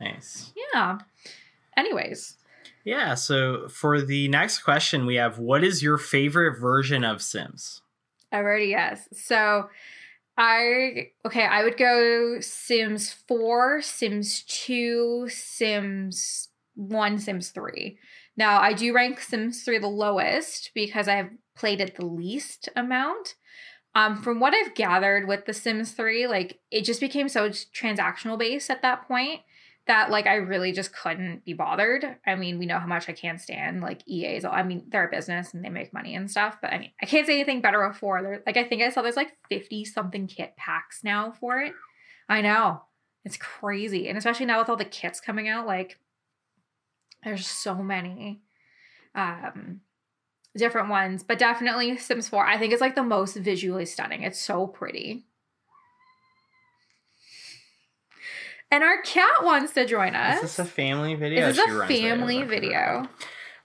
Nice. 0.01 0.53
Yeah. 0.75 0.99
Anyways. 1.77 2.37
Yeah. 2.85 3.15
So 3.15 3.69
for 3.69 4.01
the 4.01 4.29
next 4.29 4.61
question, 4.61 5.07
we 5.07 5.17
have 5.17 5.39
what 5.39 5.65
is 5.65 5.83
your 5.83 5.99
favorite 5.99 6.59
version 6.59 7.05
of 7.05 7.23
Sims? 7.23 7.83
I've 8.33 8.45
already 8.45 8.67
yes. 8.67 9.09
So 9.13 9.69
I 10.37 11.11
okay, 11.27 11.45
I 11.45 11.65
would 11.65 11.77
go 11.77 12.41
Sims 12.41 13.13
4, 13.27 13.83
Sims 13.83 14.43
2, 14.43 15.29
Sims 15.29 16.49
1 16.77 17.19
Sims 17.19 17.51
3. 17.51 17.99
Now, 18.37 18.61
I 18.61 18.73
do 18.73 18.95
rank 18.95 19.21
Sims 19.21 19.65
3 19.65 19.79
the 19.79 19.89
lowest 19.89 20.71
because 20.75 21.09
I've 21.09 21.31
played 21.57 21.81
it 21.81 21.97
the 21.97 22.07
least 22.07 22.69
amount. 22.77 23.35
Um, 23.97 24.23
from 24.23 24.39
what 24.39 24.55
I've 24.55 24.77
gathered 24.77 25.27
with 25.27 25.45
The 25.45 25.53
Sims 25.53 25.91
3, 25.91 26.29
like 26.29 26.61
it 26.71 26.85
just 26.85 27.01
became 27.01 27.29
so 27.29 27.49
transactional 27.51 28.39
based 28.39 28.71
at 28.71 28.83
that 28.83 29.09
point 29.09 29.41
that 29.89 30.11
like 30.11 30.27
I 30.27 30.37
really 30.37 30.73
just 30.73 30.95
couldn't 30.95 31.45
be 31.45 31.55
bothered. 31.55 32.05
I 32.27 32.37
mean, 32.37 32.59
we 32.59 32.67
know 32.67 32.79
how 32.79 32.87
much 32.87 33.09
I 33.09 33.13
can't 33.13 33.41
stand 33.41 33.81
like 33.81 34.07
EA's. 34.07 34.45
I 34.45 34.63
mean, 34.63 34.85
they're 34.89 35.09
a 35.09 35.11
business 35.11 35.53
and 35.53 35.65
they 35.65 35.71
make 35.71 35.93
money 35.93 36.15
and 36.15 36.31
stuff, 36.31 36.59
but 36.63 36.73
I 36.73 36.79
mean, 36.79 36.93
I 37.03 37.07
can't 37.07 37.27
say 37.27 37.35
anything 37.35 37.61
better 37.61 37.87
before. 37.89 38.23
There, 38.23 38.43
like 38.47 38.57
I 38.57 38.65
think 38.65 38.83
I 38.83 38.91
saw 38.91 39.03
there's 39.03 39.17
like 39.17 39.37
50 39.49 39.85
something 39.87 40.27
kit 40.27 40.57
packs 40.57 41.01
now 41.03 41.33
for 41.33 41.61
it. 41.61 41.73
I 42.29 42.43
know. 42.43 42.83
It's 43.25 43.37
crazy. 43.37 44.09
And 44.09 44.17
especially 44.17 44.47
now 44.47 44.61
with 44.61 44.69
all 44.69 44.77
the 44.77 44.85
kits 44.85 45.21
coming 45.21 45.49
out, 45.49 45.67
like 45.67 45.99
there's 47.25 47.47
so 47.47 47.75
many 47.75 48.43
um 49.15 49.81
different 50.57 50.89
ones, 50.89 51.23
but 51.23 51.39
definitely 51.39 51.97
Sims 51.97 52.29
4. 52.29 52.47
I 52.47 52.59
think 52.59 52.73
it's 52.73 52.81
like 52.81 52.95
the 52.95 53.03
most 53.03 53.37
visually 53.37 53.87
stunning. 53.87 54.23
It's 54.23 54.41
so 54.41 54.67
pretty. 54.67 55.28
And 58.71 58.85
our 58.85 59.01
cat 59.03 59.43
wants 59.43 59.73
to 59.75 59.87
join 59.87 60.15
us. 60.15 60.41
This 60.41 60.51
Is 60.51 60.57
this 60.57 60.67
a 60.67 60.71
family 60.71 61.15
video? 61.15 61.47
This 61.47 61.59
Is 61.59 61.75
a 61.75 61.87
family 61.87 62.43
video? 62.43 63.09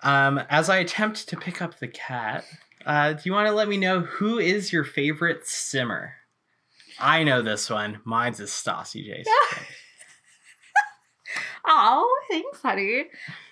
Um, 0.01 0.39
as 0.49 0.69
I 0.69 0.77
attempt 0.77 1.27
to 1.29 1.37
pick 1.37 1.61
up 1.61 1.79
the 1.79 1.87
cat, 1.87 2.45
uh, 2.85 3.13
do 3.13 3.21
you 3.25 3.33
want 3.33 3.47
to 3.47 3.53
let 3.53 3.67
me 3.67 3.77
know 3.77 4.01
who 4.01 4.39
is 4.39 4.71
your 4.71 4.83
favorite 4.83 5.45
simmer? 5.45 6.13
I 6.99 7.23
know 7.23 7.41
this 7.41 7.69
one. 7.69 7.99
Mine's 8.05 8.39
is 8.39 8.51
Stassi 8.51 9.03
Jason. 9.05 9.33
Oh, 11.65 12.09
thanks, 12.29 12.61
honey. 12.61 13.05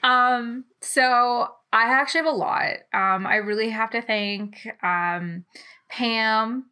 Um, 0.03 0.65
so 0.81 1.47
I 1.71 1.85
actually 1.85 2.19
have 2.19 2.33
a 2.33 2.37
lot. 2.37 2.73
Um, 2.93 3.25
I 3.25 3.37
really 3.37 3.69
have 3.69 3.91
to 3.91 4.01
thank 4.01 4.67
um, 4.83 5.45
Pam, 5.89 6.65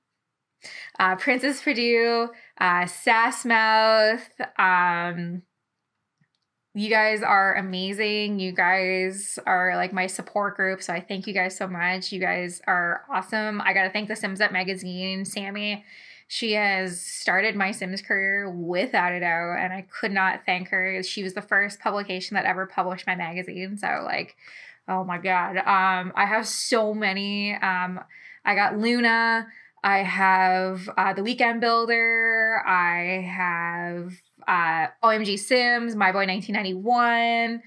uh, 1.00 1.15
Princess 1.15 1.62
Purdue, 1.62 2.29
uh, 2.59 2.85
Sassmouth. 2.85 4.27
Um, 4.57 5.43
you 6.75 6.89
guys 6.89 7.23
are 7.23 7.55
amazing. 7.55 8.39
You 8.39 8.51
guys 8.51 9.39
are 9.45 9.75
like 9.75 9.91
my 9.91 10.07
support 10.07 10.55
group. 10.55 10.83
So 10.83 10.93
I 10.93 11.01
thank 11.01 11.27
you 11.27 11.33
guys 11.33 11.57
so 11.57 11.67
much. 11.67 12.11
You 12.11 12.19
guys 12.19 12.61
are 12.67 13.05
awesome. 13.11 13.61
I 13.61 13.73
got 13.73 13.83
to 13.83 13.89
thank 13.89 14.07
the 14.07 14.15
Sims 14.15 14.39
Up 14.41 14.51
magazine, 14.51 15.25
Sammy 15.25 15.83
she 16.31 16.53
has 16.53 17.01
started 17.01 17.55
my 17.55 17.71
Sims 17.71 18.03
career 18.03 18.47
without 18.47 19.13
a 19.13 19.19
doubt, 19.19 19.57
and 19.57 19.73
I 19.73 19.87
could 19.89 20.11
not 20.11 20.41
thank 20.45 20.69
her. 20.69 21.01
She 21.01 21.23
was 21.23 21.33
the 21.33 21.41
first 21.41 21.79
publication 21.79 22.35
that 22.35 22.45
ever 22.45 22.67
published 22.67 23.07
my 23.07 23.15
magazine. 23.15 23.77
So, 23.77 24.03
like, 24.05 24.35
oh 24.87 25.03
my 25.03 25.17
God. 25.17 25.57
Um, 25.57 26.13
I 26.15 26.27
have 26.27 26.47
so 26.47 26.93
many. 26.93 27.55
Um, 27.55 27.99
I 28.45 28.53
got 28.53 28.77
Luna. 28.77 29.47
I 29.83 30.00
have 30.00 30.89
uh, 30.98 31.13
the 31.13 31.24
Weekend 31.24 31.62
Builder. 31.62 32.62
I 32.65 33.25
have 33.27 34.13
uh, 34.48 34.88
OMG 35.03 35.39
Sims, 35.39 35.95
My 35.95 36.12
Boy 36.12 36.25
1991. 36.27 37.62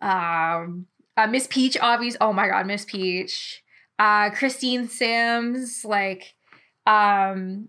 Um, 0.00 0.86
uh, 1.16 1.26
Miss 1.26 1.46
Peach, 1.48 1.76
obviously. 1.80 2.18
Oh 2.20 2.32
my 2.32 2.48
God, 2.48 2.66
Miss 2.66 2.84
Peach. 2.84 3.62
Uh, 3.98 4.30
Christine 4.30 4.88
Sims. 4.88 5.84
Like, 5.84 6.34
um, 6.86 7.68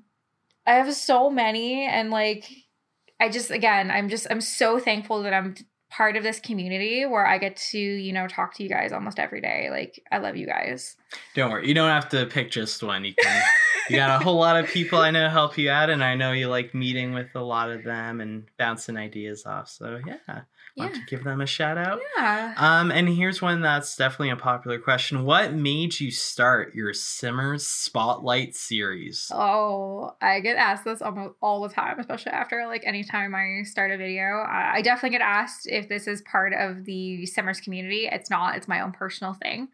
I 0.69 0.73
have 0.73 0.93
so 0.93 1.31
many 1.31 1.85
and 1.87 2.11
like 2.11 2.47
I 3.19 3.29
just 3.29 3.49
again, 3.49 3.89
I'm 3.89 4.07
just 4.07 4.27
I'm 4.29 4.39
so 4.39 4.79
thankful 4.79 5.23
that 5.23 5.33
I'm 5.33 5.55
part 5.89 6.15
of 6.15 6.21
this 6.21 6.39
community 6.39 7.05
where 7.05 7.25
I 7.25 7.39
get 7.39 7.55
to, 7.71 7.79
you 7.79 8.13
know, 8.13 8.27
talk 8.27 8.53
to 8.55 8.63
you 8.63 8.69
guys 8.69 8.91
almost 8.91 9.17
every 9.17 9.41
day. 9.41 9.69
Like 9.71 9.99
I 10.11 10.19
love 10.19 10.37
you 10.37 10.45
guys. 10.45 10.95
Don't 11.33 11.51
worry. 11.51 11.67
You 11.67 11.73
don't 11.73 11.89
have 11.89 12.07
to 12.09 12.27
pick 12.27 12.51
just 12.51 12.83
one. 12.83 13.03
You 13.03 13.15
can 13.15 13.41
you 13.89 13.97
got 13.97 14.21
a 14.21 14.23
whole 14.23 14.37
lot 14.37 14.57
of 14.57 14.69
people 14.69 14.99
I 14.99 15.11
know 15.11 15.29
help 15.29 15.57
you 15.57 15.69
out 15.69 15.89
and 15.89 16.03
I 16.03 16.15
know 16.15 16.31
you 16.31 16.47
like 16.47 16.73
meeting 16.73 17.13
with 17.13 17.29
a 17.35 17.41
lot 17.41 17.71
of 17.71 17.83
them 17.83 18.21
and 18.21 18.45
bouncing 18.57 18.97
ideas 18.97 19.45
off. 19.45 19.69
So 19.69 19.99
yeah 20.05 20.41
want 20.79 20.95
yeah. 20.95 20.99
to 20.99 21.05
give 21.07 21.23
them 21.23 21.41
a 21.41 21.45
shout 21.45 21.77
out. 21.77 21.99
Yeah. 22.17 22.53
Um, 22.57 22.91
and 22.91 23.09
here's 23.09 23.41
one 23.41 23.61
that's 23.61 23.95
definitely 23.95 24.29
a 24.29 24.35
popular 24.35 24.79
question. 24.79 25.25
What 25.25 25.53
made 25.53 25.99
you 25.99 26.11
start 26.11 26.73
your 26.73 26.93
Simmers 26.93 27.67
Spotlight 27.67 28.55
series? 28.55 29.31
Oh, 29.33 30.15
I 30.21 30.39
get 30.39 30.57
asked 30.57 30.85
this 30.85 31.01
almost 31.01 31.35
all 31.41 31.61
the 31.61 31.73
time, 31.73 31.99
especially 31.99 32.31
after 32.31 32.65
like 32.67 32.83
anytime 32.85 33.35
I 33.35 33.63
start 33.63 33.91
a 33.91 33.97
video. 33.97 34.43
I 34.47 34.81
definitely 34.81 35.17
get 35.17 35.21
asked 35.23 35.67
if 35.67 35.89
this 35.89 36.07
is 36.07 36.21
part 36.21 36.53
of 36.53 36.85
the 36.85 37.25
Simmers 37.25 37.59
community. 37.59 38.07
It's 38.11 38.29
not, 38.29 38.55
it's 38.55 38.67
my 38.67 38.81
own 38.81 38.91
personal 38.91 39.33
thing. 39.33 39.69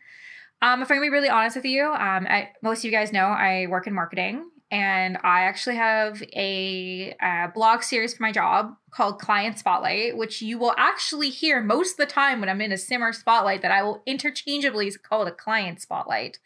Um, 0.62 0.82
if 0.82 0.90
I'm 0.90 0.98
gonna 0.98 1.08
be 1.08 1.10
really 1.10 1.30
honest 1.30 1.56
with 1.56 1.66
you, 1.66 1.86
um, 1.86 2.28
I, 2.28 2.50
most 2.62 2.80
of 2.80 2.86
you 2.86 2.92
guys 2.92 3.12
know 3.12 3.26
I 3.26 3.68
work 3.68 3.88
in 3.88 3.94
marketing 3.94 4.50
and 4.72 5.18
I 5.24 5.42
actually 5.42 5.76
have 5.76 6.24
a, 6.34 7.16
a, 7.22 7.52
blog 7.54 7.84
series 7.84 8.16
for 8.16 8.24
my 8.24 8.32
job 8.32 8.76
called 8.90 9.20
Client 9.20 9.60
Spotlight, 9.60 10.18
which 10.18 10.42
you 10.42 10.58
will 10.58 10.74
actually 10.78 11.30
hear 11.30 11.62
most 11.62 11.92
of 11.92 11.98
the 11.98 12.12
time 12.12 12.40
when 12.40 12.50
I'm 12.50 12.62
in 12.62 12.72
a 12.72 12.78
Simmer 12.78 13.14
Spotlight 13.14 13.62
that 13.62 13.72
I 13.72 13.84
will 13.84 14.02
interchangeably 14.06 14.92
call 14.92 15.22
it 15.22 15.30
a 15.30 15.32
Client 15.32 15.82
Spotlight. 15.82 16.40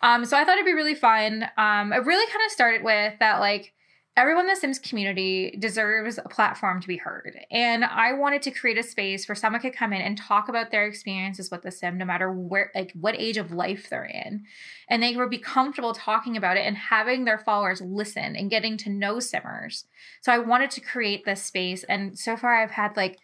Um, 0.00 0.24
so 0.24 0.36
I 0.36 0.44
thought 0.44 0.54
it'd 0.54 0.64
be 0.64 0.72
really 0.72 0.94
fun. 0.94 1.44
Um, 1.58 1.92
it 1.92 2.04
really 2.04 2.26
kind 2.32 2.44
of 2.46 2.50
started 2.50 2.82
with 2.82 3.14
that, 3.20 3.40
like, 3.40 3.74
everyone 4.16 4.44
in 4.44 4.50
the 4.50 4.56
Sims 4.56 4.78
community 4.78 5.56
deserves 5.58 6.18
a 6.18 6.28
platform 6.28 6.80
to 6.80 6.88
be 6.88 6.96
heard. 6.96 7.38
And 7.50 7.84
I 7.84 8.12
wanted 8.12 8.42
to 8.42 8.50
create 8.50 8.78
a 8.78 8.82
space 8.82 9.28
where 9.28 9.36
someone 9.36 9.62
could 9.62 9.72
come 9.72 9.92
in 9.92 10.02
and 10.02 10.18
talk 10.18 10.48
about 10.48 10.70
their 10.70 10.86
experiences 10.86 11.50
with 11.50 11.62
the 11.62 11.70
Sim, 11.70 11.96
no 11.96 12.04
matter 12.04 12.30
where, 12.30 12.70
like, 12.74 12.92
what 12.92 13.14
age 13.18 13.36
of 13.36 13.52
life 13.52 13.88
they're 13.88 14.04
in. 14.04 14.44
And 14.88 15.02
they 15.02 15.16
would 15.16 15.30
be 15.30 15.38
comfortable 15.38 15.94
talking 15.94 16.36
about 16.36 16.56
it 16.56 16.66
and 16.66 16.76
having 16.76 17.24
their 17.24 17.38
followers 17.38 17.80
listen 17.80 18.36
and 18.36 18.50
getting 18.50 18.76
to 18.78 18.90
know 18.90 19.20
Simmers. 19.20 19.84
So 20.20 20.32
I 20.32 20.38
wanted 20.38 20.70
to 20.72 20.80
create 20.80 21.24
this 21.24 21.42
space. 21.42 21.84
And 21.84 22.18
so 22.18 22.36
far, 22.36 22.54
I've 22.54 22.72
had 22.72 22.96
like 22.96 23.18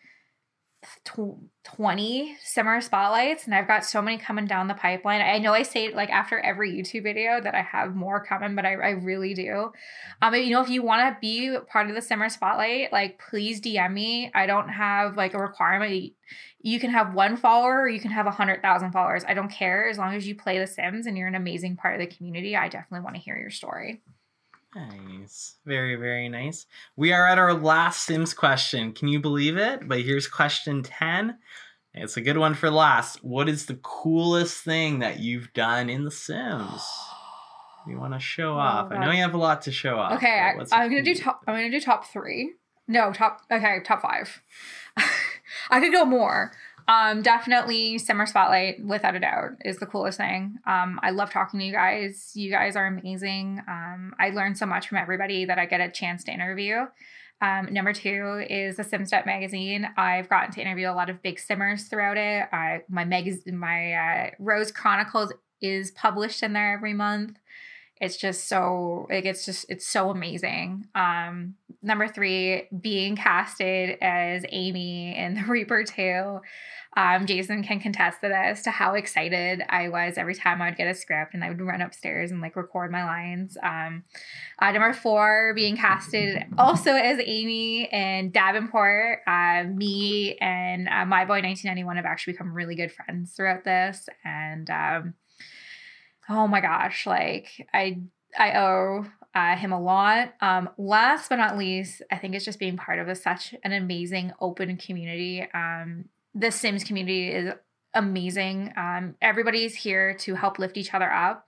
20 1.04 2.36
Simmer 2.42 2.80
Spotlights 2.80 3.44
and 3.44 3.54
I've 3.54 3.66
got 3.66 3.84
so 3.84 4.02
many 4.02 4.18
coming 4.18 4.46
down 4.46 4.68
the 4.68 4.74
pipeline. 4.74 5.20
I 5.20 5.38
know 5.38 5.52
I 5.52 5.62
say 5.62 5.92
like 5.92 6.10
after 6.10 6.38
every 6.38 6.72
YouTube 6.72 7.02
video 7.02 7.40
that 7.40 7.54
I 7.54 7.62
have 7.62 7.94
more 7.94 8.24
coming, 8.24 8.54
but 8.54 8.64
I, 8.64 8.72
I 8.72 8.90
really 8.90 9.34
do. 9.34 9.72
Um, 10.22 10.34
you 10.34 10.50
know, 10.50 10.60
if 10.62 10.68
you 10.68 10.82
want 10.82 11.14
to 11.14 11.20
be 11.20 11.56
part 11.68 11.88
of 11.88 11.94
the 11.94 12.02
Simmer 12.02 12.28
Spotlight, 12.28 12.92
like 12.92 13.20
please 13.30 13.60
DM 13.60 13.92
me. 13.92 14.30
I 14.34 14.46
don't 14.46 14.68
have 14.68 15.16
like 15.16 15.34
a 15.34 15.38
requirement. 15.38 16.12
You 16.60 16.80
can 16.80 16.90
have 16.90 17.14
one 17.14 17.36
follower 17.36 17.82
or 17.82 17.88
you 17.88 18.00
can 18.00 18.10
have 18.10 18.26
a 18.26 18.30
hundred 18.30 18.62
thousand 18.62 18.92
followers. 18.92 19.24
I 19.26 19.34
don't 19.34 19.50
care 19.50 19.88
as 19.88 19.98
long 19.98 20.14
as 20.14 20.26
you 20.26 20.34
play 20.34 20.58
the 20.58 20.66
Sims 20.66 21.06
and 21.06 21.16
you're 21.16 21.28
an 21.28 21.34
amazing 21.34 21.76
part 21.76 21.94
of 21.94 22.00
the 22.00 22.14
community. 22.14 22.56
I 22.56 22.68
definitely 22.68 23.04
want 23.04 23.16
to 23.16 23.22
hear 23.22 23.36
your 23.38 23.50
story. 23.50 24.02
Nice. 24.76 25.56
Very, 25.64 25.96
very 25.96 26.28
nice. 26.28 26.66
We 26.96 27.12
are 27.12 27.26
at 27.26 27.38
our 27.38 27.54
last 27.54 28.04
Sims 28.04 28.34
question. 28.34 28.92
Can 28.92 29.08
you 29.08 29.20
believe 29.20 29.56
it? 29.56 29.88
But 29.88 30.02
here's 30.02 30.28
question 30.28 30.82
10. 30.82 31.38
It's 31.94 32.18
a 32.18 32.20
good 32.20 32.36
one 32.36 32.52
for 32.52 32.70
last. 32.70 33.24
What 33.24 33.48
is 33.48 33.64
the 33.64 33.76
coolest 33.76 34.62
thing 34.62 34.98
that 34.98 35.18
you've 35.18 35.50
done 35.54 35.88
in 35.88 36.04
The 36.04 36.10
Sims? 36.10 36.82
You 37.88 38.00
want 38.00 38.14
to 38.14 38.18
show 38.18 38.54
oh, 38.54 38.58
off? 38.58 38.90
God. 38.90 38.98
I 38.98 39.04
know 39.04 39.12
you 39.12 39.22
have 39.22 39.34
a 39.34 39.38
lot 39.38 39.62
to 39.62 39.70
show 39.70 39.96
off. 39.96 40.14
Okay, 40.14 40.26
I, 40.26 40.50
am 40.58 40.90
gonna 40.90 41.04
do 41.04 41.14
top. 41.14 41.44
I'm 41.46 41.54
gonna 41.54 41.70
do 41.70 41.80
top 41.80 42.04
three. 42.04 42.54
No, 42.88 43.12
top. 43.12 43.42
Okay, 43.48 43.78
top 43.84 44.02
five. 44.02 44.42
I 45.70 45.78
could 45.78 45.92
go 45.92 46.04
more. 46.04 46.50
Um, 46.88 47.22
definitely 47.22 47.98
Simmer 47.98 48.26
Spotlight, 48.26 48.84
without 48.84 49.16
a 49.16 49.20
doubt, 49.20 49.52
is 49.64 49.78
the 49.78 49.86
coolest 49.86 50.18
thing. 50.18 50.56
Um, 50.66 51.00
I 51.02 51.10
love 51.10 51.30
talking 51.30 51.58
to 51.58 51.66
you 51.66 51.72
guys. 51.72 52.30
You 52.34 52.50
guys 52.50 52.76
are 52.76 52.86
amazing. 52.86 53.60
Um, 53.68 54.14
I 54.20 54.30
learned 54.30 54.56
so 54.56 54.66
much 54.66 54.88
from 54.88 54.98
everybody 54.98 55.44
that 55.46 55.58
I 55.58 55.66
get 55.66 55.80
a 55.80 55.90
chance 55.90 56.22
to 56.24 56.32
interview. 56.32 56.86
Um, 57.42 57.68
number 57.72 57.92
two 57.92 58.44
is 58.48 58.76
the 58.76 58.84
SimStep 58.84 59.26
magazine. 59.26 59.88
I've 59.96 60.28
gotten 60.28 60.52
to 60.52 60.60
interview 60.60 60.88
a 60.88 60.94
lot 60.94 61.10
of 61.10 61.22
big 61.22 61.38
simmers 61.38 61.84
throughout 61.84 62.16
it. 62.16 62.46
I, 62.52 62.82
my 62.88 63.04
magazine, 63.04 63.58
my 63.58 63.92
uh, 63.92 64.30
Rose 64.38 64.70
Chronicles 64.70 65.32
is 65.60 65.90
published 65.90 66.42
in 66.42 66.52
there 66.52 66.72
every 66.72 66.94
month 66.94 67.38
it's 68.00 68.16
just 68.16 68.48
so 68.48 69.06
like 69.10 69.24
it's 69.24 69.44
just 69.44 69.66
it's 69.68 69.86
so 69.86 70.10
amazing 70.10 70.86
um 70.94 71.54
number 71.82 72.08
three 72.08 72.68
being 72.80 73.16
casted 73.16 73.98
as 74.00 74.44
amy 74.50 75.16
in 75.16 75.34
the 75.34 75.44
reaper 75.44 75.84
2 75.84 76.40
um, 76.96 77.26
Jason 77.26 77.62
can 77.62 77.78
contest 77.78 78.22
to 78.22 78.28
this 78.28 78.62
to 78.62 78.70
how 78.70 78.94
excited 78.94 79.62
I 79.68 79.90
was 79.90 80.16
every 80.16 80.34
time 80.34 80.62
I 80.62 80.70
would 80.70 80.78
get 80.78 80.88
a 80.88 80.94
script 80.94 81.34
and 81.34 81.44
I 81.44 81.50
would 81.50 81.60
run 81.60 81.82
upstairs 81.82 82.30
and 82.30 82.40
like 82.40 82.56
record 82.56 82.90
my 82.90 83.04
lines. 83.04 83.58
Um, 83.62 84.04
uh, 84.60 84.72
number 84.72 84.94
four, 84.94 85.52
being 85.54 85.76
casted 85.76 86.42
also 86.58 86.92
as 86.92 87.20
Amy 87.22 87.88
and 87.88 88.32
Davenport. 88.32 89.20
Uh, 89.26 89.64
me 89.64 90.36
and 90.40 90.88
uh, 90.88 91.04
my 91.04 91.26
boy 91.26 91.42
1991 91.42 91.96
have 91.96 92.06
actually 92.06 92.32
become 92.32 92.54
really 92.54 92.74
good 92.74 92.90
friends 92.90 93.32
throughout 93.32 93.64
this, 93.64 94.08
and 94.24 94.70
um, 94.70 95.14
oh 96.28 96.46
my 96.46 96.60
gosh, 96.60 97.06
like 97.06 97.66
I 97.72 98.00
I 98.38 98.58
owe 98.58 99.06
uh, 99.34 99.56
him 99.56 99.72
a 99.72 99.80
lot. 99.80 100.34
Um, 100.40 100.70
last 100.78 101.28
but 101.28 101.36
not 101.36 101.58
least, 101.58 102.02
I 102.10 102.16
think 102.16 102.34
it's 102.34 102.44
just 102.44 102.58
being 102.58 102.76
part 102.76 102.98
of 102.98 103.08
a, 103.08 103.14
such 103.14 103.54
an 103.64 103.72
amazing 103.72 104.32
open 104.40 104.76
community. 104.76 105.46
Um, 105.52 106.06
the 106.34 106.50
Sims 106.50 106.84
community 106.84 107.28
is 107.28 107.52
amazing. 107.94 108.72
Um, 108.76 109.14
everybody's 109.20 109.74
here 109.74 110.14
to 110.18 110.34
help 110.34 110.58
lift 110.58 110.76
each 110.76 110.94
other 110.94 111.10
up, 111.10 111.46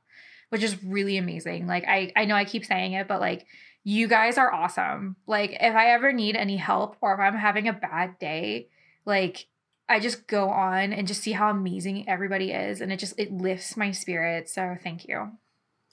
which 0.51 0.63
is 0.63 0.83
really 0.83 1.17
amazing. 1.17 1.67
Like 1.67 1.85
I 1.87 2.13
I 2.17 2.25
know 2.25 2.35
I 2.35 2.45
keep 2.45 2.65
saying 2.65 2.93
it, 2.93 3.09
but 3.09 3.21
like 3.21 3.47
you 3.85 4.07
guys 4.07 4.39
are 4.39 4.53
awesome. 4.53 5.17
Like 5.27 5.57
if 5.61 5.75
I 5.75 5.93
ever 5.93 6.13
need 6.13 6.37
any 6.37 6.57
help 6.57 6.97
or 7.01 7.15
if 7.15 7.21
I'm 7.21 7.35
having 7.37 7.69
a 7.69 7.73
bad 7.73 8.19
day, 8.19 8.69
like 9.07 9.47
I 9.89 10.01
just 10.01 10.27
go 10.27 10.51
on 10.51 10.93
and 10.93 11.07
just 11.07 11.23
see 11.23 11.33
how 11.33 11.51
amazing 11.51 12.09
everybody 12.09 12.53
is 12.53 12.81
and 12.81 12.93
it 12.93 12.99
just 12.99 13.19
it 13.19 13.33
lifts 13.33 13.77
my 13.77 13.91
spirit. 13.91 14.49
So 14.49 14.77
thank 14.83 15.09
you. 15.09 15.33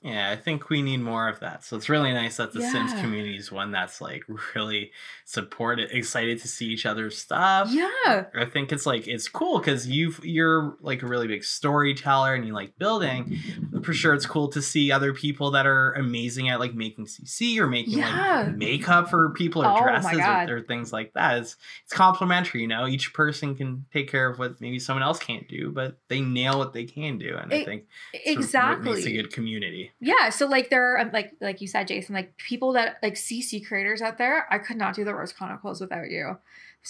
Yeah, 0.06 0.30
I 0.30 0.36
think 0.36 0.70
we 0.70 0.84
need 0.84 1.02
more 1.02 1.28
of 1.28 1.40
that. 1.40 1.64
So 1.64 1.76
it's 1.76 1.90
really 1.90 2.14
nice 2.14 2.38
that 2.38 2.54
the 2.54 2.60
yeah. 2.60 2.72
Sims 2.72 2.94
community 2.94 3.38
is 3.38 3.52
one 3.52 3.72
that's 3.72 4.00
like 4.00 4.24
really 4.56 4.92
supported, 5.26 5.90
excited 5.92 6.40
to 6.42 6.48
see 6.48 6.68
each 6.68 6.86
other's 6.86 7.18
stuff. 7.18 7.70
Yeah, 7.72 8.26
I 8.36 8.46
think 8.46 8.72
it's 8.72 8.86
like 8.86 9.08
it's 9.08 9.28
cool 9.28 9.58
because 9.58 9.88
you 9.88 10.14
you're 10.22 10.78
like 10.80 11.02
a 11.02 11.08
really 11.08 11.28
big 11.28 11.44
storyteller 11.44 12.36
and 12.36 12.46
you 12.46 12.54
like 12.54 12.78
building. 12.78 13.40
For 13.86 13.94
sure, 13.94 14.14
it's 14.14 14.26
cool 14.26 14.48
to 14.50 14.62
see 14.62 14.92
other 14.92 15.14
people 15.14 15.52
that 15.52 15.68
are 15.68 15.94
amazing 15.94 16.50
at 16.50 16.60
like 16.60 16.74
making 16.74 17.06
CC 17.06 17.58
or 17.60 17.68
making 17.68 18.00
yeah. 18.00 18.44
like 18.46 18.56
makeup 18.56 19.10
for 19.10 19.30
people 19.32 19.64
or 19.64 19.78
oh, 19.78 19.82
dresses 19.82 20.20
or, 20.50 20.58
or, 20.58 20.62
things 20.62 20.92
like 20.92 21.14
that. 21.14 21.38
It's 21.38 21.56
it's 21.84 21.94
complimentary, 21.94 22.62
you 22.62 22.68
know. 22.68 22.88
Each 22.88 23.14
person 23.14 23.56
can 23.56 23.86
take 23.94 24.10
care 24.10 24.28
of 24.28 24.40
what 24.40 24.60
maybe 24.60 24.80
someone 24.80 25.04
else 25.04 25.20
can't 25.20 25.48
do, 25.48 25.72
but 25.72 25.98
they 26.08 26.22
nail 26.22 26.58
what 26.58 26.74
they 26.74 26.86
can 26.86 27.18
do, 27.18 27.38
and 27.38 27.54
it, 27.54 27.62
I 27.62 27.66
think 27.66 27.86
exactly 28.14 29.00
it's 29.00 29.08
a 29.08 29.12
good 29.12 29.32
community. 29.32 29.92
Yeah, 30.00 30.30
so 30.30 30.48
like 30.48 30.70
there 30.70 30.98
are 30.98 31.10
like 31.12 31.34
like 31.40 31.62
you 31.62 31.68
said, 31.68 31.88
Jason, 31.88 32.16
like 32.16 32.36
people 32.38 32.74
that 32.74 32.98
like 33.04 33.14
CC 33.14 33.66
creators 33.66 34.02
out 34.02 34.18
there. 34.18 34.48
I 34.52 34.58
could 34.58 34.78
not 34.78 34.96
do 34.96 35.04
the 35.04 35.14
Rose 35.14 35.32
Chronicles 35.32 35.80
without 35.80 36.10
you. 36.10 36.38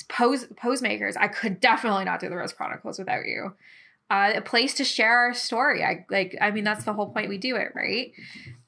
Pose 0.10 0.46
pose 0.58 0.82
makers, 0.82 1.16
I 1.16 1.28
could 1.28 1.60
definitely 1.60 2.06
not 2.06 2.20
do 2.20 2.30
the 2.30 2.36
Rose 2.36 2.54
Chronicles 2.54 3.00
without 3.00 3.26
you. 3.26 3.54
Uh, 4.10 4.34
a 4.36 4.42
place 4.42 4.76
to 4.76 4.84
share 4.84 5.18
our 5.18 5.34
story. 5.34 5.84
I 5.84 6.06
like. 6.12 6.38
I 6.40 6.52
mean, 6.52 6.64
that's 6.64 6.86
the 6.86 6.94
whole 6.94 7.12
point. 7.12 7.30
We 7.30 7.40
do 7.40 7.56
it 7.56 7.70
right. 7.74 8.12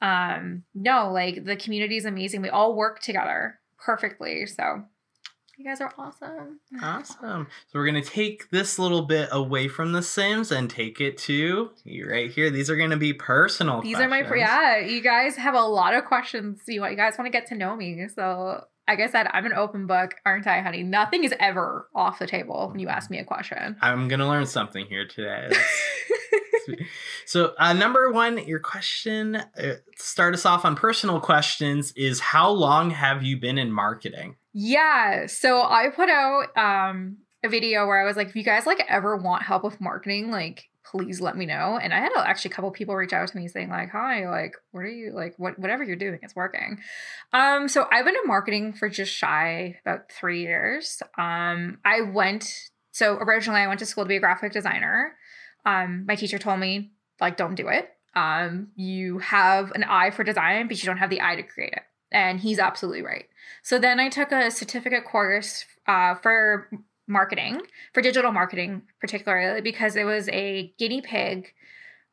Um, 0.02 0.64
no, 0.74 1.12
like 1.12 1.44
the 1.44 1.56
community 1.56 1.96
is 1.96 2.04
amazing. 2.04 2.42
We 2.42 2.48
all 2.48 2.74
work 2.74 3.00
together 3.00 3.60
perfectly. 3.78 4.46
So 4.46 4.82
you 5.58 5.64
guys 5.64 5.80
are 5.80 5.92
awesome. 5.98 6.60
Awesome. 6.80 7.48
So 7.66 7.78
we're 7.78 7.86
gonna 7.86 8.00
take 8.00 8.48
this 8.50 8.78
little 8.78 9.02
bit 9.02 9.28
away 9.32 9.66
from 9.66 9.92
the 9.92 10.02
Sims 10.02 10.52
and 10.52 10.70
take 10.70 11.00
it 11.00 11.18
to 11.18 11.32
you 11.84 12.08
right 12.08 12.30
here. 12.30 12.48
These 12.48 12.70
are 12.70 12.76
gonna 12.76 12.96
be 12.96 13.12
personal. 13.12 13.82
These 13.82 13.96
questions. 13.96 14.26
are 14.28 14.30
my 14.30 14.36
yeah. 14.36 14.78
You 14.78 15.00
guys 15.00 15.34
have 15.34 15.54
a 15.54 15.62
lot 15.62 15.94
of 15.94 16.04
questions. 16.04 16.62
You 16.68 16.82
want 16.82 16.92
you 16.92 16.96
guys 16.96 17.18
want 17.18 17.26
to 17.26 17.32
get 17.32 17.48
to 17.48 17.56
know 17.56 17.74
me. 17.74 18.06
So 18.14 18.64
like 18.88 19.00
I 19.00 19.08
said, 19.08 19.28
I'm 19.32 19.46
an 19.46 19.52
open 19.52 19.86
book, 19.86 20.14
aren't 20.24 20.46
I, 20.46 20.60
honey? 20.60 20.82
Nothing 20.82 21.24
is 21.24 21.34
ever 21.38 21.88
off 21.94 22.18
the 22.18 22.26
table 22.26 22.68
when 22.70 22.80
you 22.80 22.88
ask 22.88 23.10
me 23.10 23.18
a 23.18 23.24
question. 23.24 23.76
I'm 23.82 24.08
gonna 24.08 24.28
learn 24.28 24.46
something 24.46 24.86
here 24.86 25.06
today. 25.06 25.50
so 27.26 27.54
uh, 27.58 27.72
number 27.72 28.10
one 28.10 28.38
your 28.46 28.60
question 28.60 29.36
uh, 29.36 29.74
start 29.96 30.34
us 30.34 30.44
off 30.44 30.64
on 30.64 30.76
personal 30.76 31.18
questions 31.18 31.92
is 31.92 32.20
how 32.20 32.50
long 32.50 32.90
have 32.90 33.22
you 33.22 33.38
been 33.38 33.56
in 33.56 33.72
marketing 33.72 34.36
yeah. 34.60 35.26
So 35.26 35.62
I 35.62 35.88
put 35.94 36.08
out 36.08 36.56
um 36.56 37.18
a 37.44 37.48
video 37.48 37.86
where 37.86 38.00
I 38.00 38.04
was 38.04 38.16
like, 38.16 38.28
if 38.28 38.36
you 38.36 38.42
guys 38.42 38.66
like 38.66 38.84
ever 38.88 39.16
want 39.16 39.44
help 39.44 39.62
with 39.62 39.80
marketing, 39.80 40.32
like 40.32 40.64
please 40.90 41.20
let 41.20 41.36
me 41.36 41.46
know. 41.46 41.78
And 41.80 41.92
I 41.92 42.00
had 42.00 42.10
actually 42.16 42.50
a 42.50 42.54
couple 42.54 42.70
people 42.70 42.96
reach 42.96 43.12
out 43.12 43.28
to 43.28 43.36
me 43.36 43.48
saying 43.48 43.68
like, 43.68 43.90
hi, 43.90 44.28
like, 44.28 44.54
what 44.72 44.80
are 44.80 44.88
you 44.88 45.12
like, 45.12 45.34
what 45.38 45.58
whatever 45.58 45.84
you're 45.84 45.96
doing 45.96 46.18
it's 46.22 46.36
working. 46.36 46.78
Um, 47.32 47.68
so 47.68 47.86
I've 47.90 48.04
been 48.04 48.14
in 48.14 48.26
marketing 48.26 48.72
for 48.72 48.88
just 48.88 49.12
shy 49.12 49.78
about 49.84 50.10
three 50.10 50.42
years. 50.42 51.02
Um, 51.16 51.78
I 51.84 52.02
went 52.02 52.70
so 52.92 53.14
originally 53.16 53.60
I 53.60 53.68
went 53.68 53.80
to 53.80 53.86
school 53.86 54.04
to 54.04 54.08
be 54.08 54.16
a 54.16 54.20
graphic 54.20 54.52
designer. 54.52 55.14
Um, 55.64 56.04
my 56.06 56.16
teacher 56.16 56.38
told 56.38 56.60
me 56.60 56.92
like, 57.20 57.36
don't 57.36 57.54
do 57.54 57.68
it. 57.68 57.90
Um, 58.14 58.68
you 58.74 59.18
have 59.18 59.70
an 59.72 59.84
eye 59.84 60.10
for 60.10 60.24
design, 60.24 60.66
but 60.66 60.82
you 60.82 60.86
don't 60.86 60.98
have 60.98 61.10
the 61.10 61.20
eye 61.20 61.36
to 61.36 61.42
create 61.42 61.72
it. 61.72 61.82
And 62.10 62.40
he's 62.40 62.58
absolutely 62.58 63.02
right. 63.02 63.26
So 63.62 63.78
then 63.78 64.00
I 64.00 64.08
took 64.08 64.32
a 64.32 64.50
certificate 64.50 65.04
course 65.04 65.64
uh, 65.86 66.14
for 66.14 66.70
marketing, 67.08 67.62
for 67.92 68.02
digital 68.02 68.30
marketing, 68.30 68.82
particularly 69.00 69.60
because 69.60 69.96
it 69.96 70.04
was 70.04 70.28
a 70.28 70.72
guinea 70.78 71.00
pig 71.00 71.52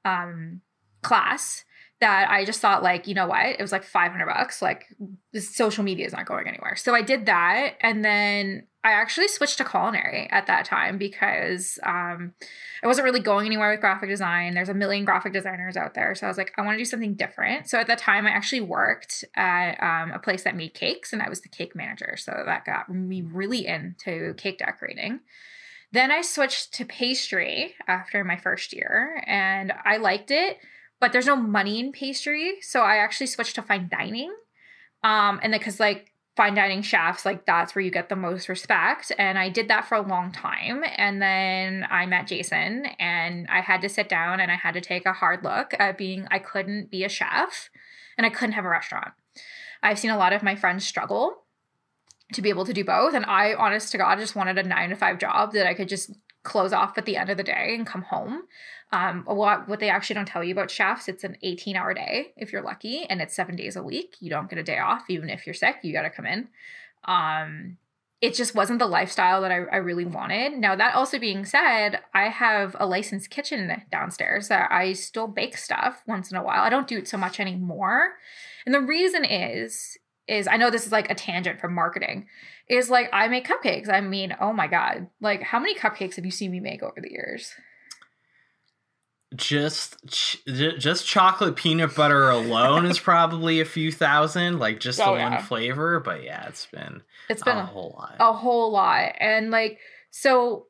um, 0.04 0.62
class 1.02 1.66
that 2.06 2.30
I 2.30 2.46
just 2.46 2.62
thought 2.62 2.84
like, 2.84 3.08
you 3.08 3.16
know 3.16 3.26
what? 3.26 3.48
It 3.48 3.62
was 3.62 3.72
like 3.72 3.84
500 3.84 4.28
bucks. 4.28 4.62
Like 4.62 4.86
social 5.34 5.84
media 5.84 6.06
is 6.06 6.14
not 6.14 6.28
going 6.28 6.48
anywhere. 6.48 6.76
So 6.76 6.94
I 6.94 7.02
did 7.02 7.26
that. 7.26 7.78
And 7.82 8.06
then 8.06 8.68
I 8.84 8.92
actually 8.92 9.28
switched 9.28 9.58
to 9.58 9.66
culinary 9.66 10.28
at 10.30 10.46
that 10.46 10.66
time 10.66 11.00
because 11.00 11.80
um, 11.82 12.34
I 12.84 12.88
wasn't 12.88 13.06
really 13.06 13.22
going 13.22 13.48
anywhere 13.48 13.72
with 13.72 13.80
graphic 13.80 14.08
design. 14.08 14.54
There's 14.54 14.70
a 14.70 14.76
million 14.76 15.04
graphic 15.04 15.34
designers 15.34 15.76
out 15.76 15.96
there. 15.96 16.14
So 16.14 16.28
I 16.28 16.30
was 16.30 16.38
like, 16.38 16.54
I 16.58 16.62
want 16.62 16.76
to 16.76 16.78
do 16.78 16.86
something 16.86 17.16
different. 17.16 17.68
So 17.68 17.80
at 17.80 17.88
that 17.88 17.98
time, 17.98 18.28
I 18.28 18.30
actually 18.30 18.62
worked 18.62 19.24
at 19.36 19.82
um, 19.82 20.12
a 20.12 20.20
place 20.20 20.44
that 20.44 20.56
made 20.56 20.76
cakes 20.76 21.12
and 21.12 21.24
I 21.24 21.30
was 21.30 21.42
the 21.42 21.50
cake 21.50 21.76
manager. 21.76 22.18
So 22.18 22.44
that 22.46 22.66
got 22.66 22.88
me 22.88 23.24
really 23.24 23.66
into 23.66 24.36
cake 24.36 24.60
decorating. 24.60 25.22
Then 25.92 26.12
I 26.12 26.22
switched 26.22 26.72
to 26.76 26.86
pastry 26.86 27.74
after 27.88 28.24
my 28.24 28.38
first 28.38 28.74
year 28.74 29.24
and 29.26 29.74
I 29.84 29.98
liked 29.98 30.30
it 30.30 30.60
but 31.00 31.12
there's 31.12 31.28
no 31.28 31.36
money 31.36 31.80
in 31.80 31.92
pastry. 31.92 32.56
So 32.62 32.82
I 32.82 32.98
actually 32.98 33.28
switched 33.28 33.56
to 33.56 33.62
fine 33.62 33.90
dining. 33.92 34.34
Um, 35.04 35.40
and 35.44 35.54
because 35.54 35.80
like 35.80 36.14
fine 36.36 36.56
dining 36.56 36.82
chefs, 36.82 37.26
like 37.26 37.46
that's 37.46 37.76
where 37.76 37.84
you 37.84 37.92
get 37.92 38.10
the 38.10 38.16
most 38.16 38.50
respect. 38.50 39.12
And 39.18 39.38
I 39.38 39.50
did 39.50 39.68
that 39.70 39.86
for 39.88 39.96
a 39.96 40.02
long 40.02 40.32
time. 40.32 40.84
And 40.98 41.22
then 41.22 41.86
I 41.90 42.06
met 42.06 42.28
Jason 42.28 42.86
and 43.00 43.48
I 43.50 43.62
had 43.62 43.82
to 43.82 43.90
sit 43.90 44.10
down 44.10 44.40
and 44.40 44.52
I 44.52 44.56
had 44.56 44.74
to 44.74 44.82
take 44.82 45.06
a 45.06 45.14
hard 45.14 45.44
look 45.44 45.74
at 45.80 45.98
being, 45.98 46.28
I 46.32 46.40
couldn't 46.40 46.92
be 46.92 47.04
a 47.04 47.10
chef 47.10 47.70
and 48.18 48.26
I 48.26 48.30
couldn't 48.30 48.54
have 48.54 48.66
a 48.66 48.70
restaurant. 48.70 49.14
I've 49.82 50.00
seen 50.00 50.12
a 50.12 50.18
lot 50.18 50.34
of 50.34 50.44
my 50.44 50.56
friends 50.56 50.86
struggle 50.86 51.44
to 52.34 52.42
be 52.42 52.50
able 52.50 52.66
to 52.66 52.74
do 52.74 52.84
both. 52.84 53.14
And 53.14 53.26
I, 53.26 53.54
honest 53.54 53.92
to 53.92 53.98
God, 53.98 54.18
just 54.20 54.36
wanted 54.36 54.58
a 54.58 54.64
nine 54.64 54.90
to 54.90 54.96
five 54.96 55.20
job 55.20 55.54
that 55.54 55.68
I 55.68 55.74
could 55.74 55.88
just 55.88 56.12
close 56.46 56.72
off 56.72 56.98
at 56.98 57.06
the 57.06 57.18
end 57.18 57.30
of 57.30 57.38
the 57.38 57.44
day 57.44 57.76
and 57.76 57.86
come 57.86 58.04
home. 58.04 58.44
Um, 58.92 59.24
what 59.26 59.68
what 59.68 59.80
they 59.80 59.90
actually 59.90 60.14
don't 60.14 60.28
tell 60.28 60.44
you 60.44 60.54
about 60.54 60.72
chefs, 60.72 61.10
it's 61.10 61.24
an 61.24 61.36
18 61.42 61.76
hour 61.76 61.94
day 61.94 62.34
if 62.38 62.54
you're 62.54 62.62
lucky, 62.62 63.04
and 63.06 63.22
it's 63.22 63.36
seven 63.36 63.56
days 63.56 63.76
a 63.76 63.84
week. 63.84 64.16
You 64.22 64.30
don't 64.30 64.50
get 64.50 64.60
a 64.60 64.64
day 64.64 64.80
off, 64.80 65.04
even 65.10 65.30
if 65.30 65.46
you're 65.46 65.54
sick. 65.54 65.78
You 65.82 65.92
got 65.92 66.04
to 66.04 66.10
come 66.10 66.26
in. 66.26 66.48
Um, 67.06 67.78
it 68.22 68.34
just 68.34 68.56
wasn't 68.56 68.80
the 68.80 68.88
lifestyle 68.88 69.42
that 69.42 69.52
I, 69.52 69.66
I 69.72 69.78
really 69.78 70.06
wanted. 70.06 70.54
Now 70.54 70.76
that 70.76 70.96
also 70.96 71.20
being 71.20 71.46
said, 71.46 72.00
I 72.14 72.30
have 72.30 72.76
a 72.80 72.86
licensed 72.86 73.30
kitchen 73.30 73.84
downstairs 73.92 74.48
that 74.48 74.72
I 74.72 74.94
still 74.94 75.28
bake 75.28 75.58
stuff 75.58 76.02
once 76.08 76.32
in 76.32 76.38
a 76.38 76.44
while. 76.44 76.62
I 76.62 76.70
don't 76.70 76.88
do 76.88 76.98
it 76.98 77.08
so 77.08 77.18
much 77.18 77.40
anymore, 77.40 78.14
and 78.66 78.74
the 78.74 78.82
reason 78.82 79.26
is 79.26 79.98
is 80.28 80.48
I 80.48 80.58
know 80.58 80.70
this 80.70 80.86
is 80.86 80.92
like 80.92 81.10
a 81.12 81.16
tangent 81.16 81.60
from 81.60 81.74
marketing. 81.74 82.28
Is 82.68 82.90
like 82.90 83.10
I 83.14 83.28
make 83.28 83.48
cupcakes. 83.48 83.90
I 83.90 84.02
mean, 84.02 84.36
oh 84.40 84.54
my 84.54 84.68
god, 84.68 85.08
like 85.22 85.42
how 85.42 85.60
many 85.60 85.76
cupcakes 85.76 86.16
have 86.16 86.26
you 86.26 86.32
seen 86.32 86.52
me 86.52 86.60
make 86.60 86.84
over 86.84 87.00
the 87.02 87.12
years? 87.12 87.54
just 89.36 89.98
ch- 90.08 90.42
just 90.46 91.06
chocolate 91.06 91.58
peanut 91.58 91.94
butter 91.94 92.30
alone 92.30 92.86
is 92.86 93.00
probably 93.02 93.60
a 93.60 93.66
few 93.66 93.92
thousand 93.92 94.60
like 94.60 94.80
just 94.80 95.02
oh, 95.02 95.12
the 95.12 95.18
yeah. 95.18 95.30
one 95.30 95.44
flavor 95.44 96.00
but 96.00 96.24
yeah 96.24 96.48
it's 96.48 96.68
been 96.68 97.02
it's 97.28 97.44
been 97.44 97.58
a, 97.58 97.62
a 97.62 97.66
whole 97.66 97.94
lot 97.98 98.16
a 98.20 98.32
whole 98.32 98.72
lot 98.72 99.12
and 99.20 99.52
like 99.52 99.80
so 100.10 100.68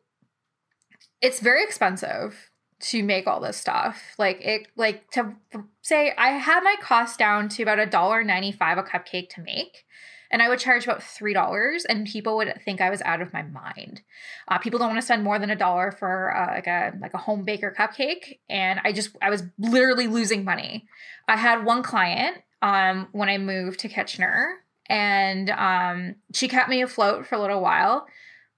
it's 1.22 1.40
very 1.40 1.64
expensive 1.64 2.50
to 2.80 3.04
make 3.04 3.26
all 3.26 3.40
this 3.40 3.58
stuff. 3.58 4.02
Like 4.18 4.42
it 4.42 4.68
like 4.76 5.10
to 5.12 5.34
say 5.82 6.14
I 6.18 6.30
had 6.30 6.64
my 6.64 6.76
cost 6.82 7.18
down 7.18 7.50
to 7.50 7.64
about 7.64 7.80
a 7.80 7.86
dollar 7.86 8.24
ninety 8.24 8.52
five 8.52 8.78
a 8.78 8.84
cupcake 8.84 9.30
to 9.30 9.42
make. 9.42 9.86
And 10.32 10.42
I 10.42 10.50
would 10.50 10.60
charge 10.60 10.84
about 10.84 11.04
three 11.04 11.34
dollars, 11.34 11.86
and 11.86 12.08
people 12.08 12.38
would 12.38 12.62
think 12.64 12.82
I 12.82 12.90
was 12.90 13.02
out 13.04 13.22
of 13.22 13.34
my 13.34 13.44
mind. 13.44 14.02
Uh, 14.48 14.58
people 14.58 14.80
don't 14.80 14.90
want 14.90 15.00
to 15.00 15.06
spend 15.06 15.24
more 15.24 15.40
than 15.40 15.50
a 15.50 15.56
dollar 15.56 15.92
for 15.92 16.36
uh, 16.36 16.54
like 16.54 16.68
a 16.68 16.94
like 17.02 17.14
a 17.14 17.20
home 17.20 17.44
baker 17.44 17.74
cupcake, 17.78 18.40
and 18.50 18.80
I 18.84 18.92
just 18.92 19.16
I 19.22 19.30
was 19.30 19.44
literally 19.58 20.08
losing 20.08 20.44
money. 20.44 20.88
I 21.28 21.38
had 21.38 21.66
one 21.66 21.84
client 21.84 22.38
um, 22.62 23.08
when 23.12 23.30
I 23.30 23.38
moved 23.38 23.80
to 23.82 23.90
Kitchener, 23.90 24.58
and 24.88 25.50
um, 25.50 26.16
she 26.34 26.48
kept 26.48 26.70
me 26.70 26.82
afloat 26.82 27.28
for 27.28 27.36
a 27.36 27.42
little 27.42 27.62
while, 27.62 28.08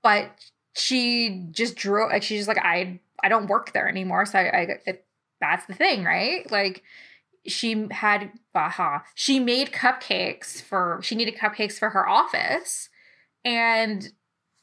but 0.04 0.32
she 0.74 1.46
just 1.52 1.76
drew 1.76 2.08
like 2.08 2.24
she's 2.24 2.40
just 2.40 2.48
like 2.48 2.64
I 2.64 3.00
I 3.22 3.30
don't 3.30 3.48
work 3.48 3.74
there 3.74 3.88
anymore, 3.88 4.26
so 4.26 4.40
I, 4.40 4.44
I 4.44 4.68
it, 4.86 5.06
that's 5.42 5.66
the 5.66 5.74
thing, 5.74 6.04
right? 6.04 6.50
Like 6.52 6.84
she 7.48 7.88
had 7.92 8.32
aha 8.54 9.04
she 9.16 9.40
made 9.40 9.72
cupcakes 9.72 10.62
for 10.62 11.00
she 11.02 11.16
needed 11.16 11.36
cupcakes 11.36 11.80
for 11.80 11.92
her 11.92 12.08
office 12.08 12.90
and 13.46 14.12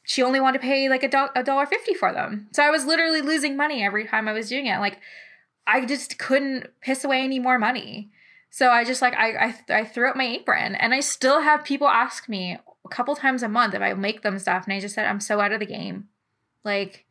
she 0.05 0.21
only 0.21 0.39
wanted 0.39 0.59
to 0.59 0.67
pay 0.67 0.87
like 0.87 1.03
a, 1.03 1.09
do- 1.09 1.29
a 1.35 1.43
dollar 1.43 1.65
fifty 1.65 1.93
for 1.93 2.13
them. 2.13 2.47
So 2.53 2.63
i 2.63 2.69
was 2.69 2.85
literally 2.85 3.21
losing 3.21 3.57
money 3.57 3.83
every 3.83 4.05
time 4.05 4.27
i 4.27 4.33
was 4.33 4.49
doing 4.49 4.67
it. 4.67 4.79
Like 4.79 4.99
i 5.67 5.83
just 5.85 6.17
couldn't 6.19 6.67
piss 6.81 7.03
away 7.03 7.21
any 7.21 7.39
more 7.39 7.59
money. 7.59 8.11
So 8.51 8.69
i 8.69 8.85
just 8.85 9.01
like 9.01 9.15
i 9.15 9.47
i, 9.47 9.79
I 9.79 9.83
threw 9.83 10.09
up 10.09 10.15
my 10.15 10.25
apron 10.25 10.75
and 10.75 10.93
i 10.93 10.99
still 10.99 11.41
have 11.41 11.65
people 11.65 11.87
ask 11.87 12.29
me 12.29 12.57
a 12.85 12.89
couple 12.89 13.15
times 13.15 13.43
a 13.43 13.49
month 13.49 13.73
if 13.73 13.81
i 13.81 13.93
make 13.93 14.21
them 14.21 14.39
stuff 14.39 14.65
and 14.65 14.73
i 14.73 14.79
just 14.79 14.95
said 14.95 15.07
i'm 15.07 15.19
so 15.19 15.41
out 15.41 15.51
of 15.51 15.59
the 15.59 15.65
game. 15.65 16.07
Like 16.63 17.05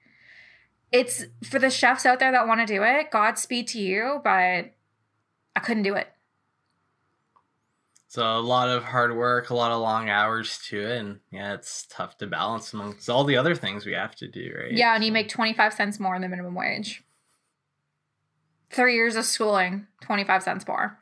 it's 0.92 1.24
for 1.42 1.58
the 1.58 1.70
chefs 1.70 2.06
out 2.06 2.20
there 2.20 2.30
that 2.30 2.46
want 2.46 2.60
to 2.60 2.72
do 2.72 2.82
it 2.84 3.10
godspeed 3.10 3.66
to 3.68 3.80
you 3.80 4.20
but 4.22 4.72
I 5.56 5.60
couldn't 5.60 5.82
do 5.82 5.94
it. 5.94 6.08
So 8.08 8.22
a 8.22 8.38
lot 8.38 8.68
of 8.68 8.84
hard 8.84 9.16
work, 9.16 9.50
a 9.50 9.54
lot 9.54 9.72
of 9.72 9.80
long 9.80 10.08
hours 10.08 10.58
to 10.68 10.80
it, 10.80 10.98
and 10.98 11.18
yeah, 11.32 11.54
it's 11.54 11.84
tough 11.90 12.16
to 12.18 12.28
balance 12.28 12.72
amongst 12.72 13.10
all 13.10 13.24
the 13.24 13.36
other 13.36 13.56
things 13.56 13.84
we 13.84 13.92
have 13.92 14.14
to 14.16 14.28
do, 14.28 14.54
right? 14.56 14.72
Yeah, 14.72 14.94
and 14.94 15.04
you 15.04 15.10
make 15.10 15.28
twenty 15.28 15.52
five 15.52 15.72
cents 15.72 15.98
more 15.98 16.14
than 16.14 16.22
the 16.22 16.28
minimum 16.28 16.54
wage. 16.54 17.02
Three 18.70 18.94
years 18.94 19.16
of 19.16 19.24
schooling, 19.24 19.88
twenty 20.00 20.22
five 20.22 20.44
cents 20.44 20.66
more. 20.66 20.98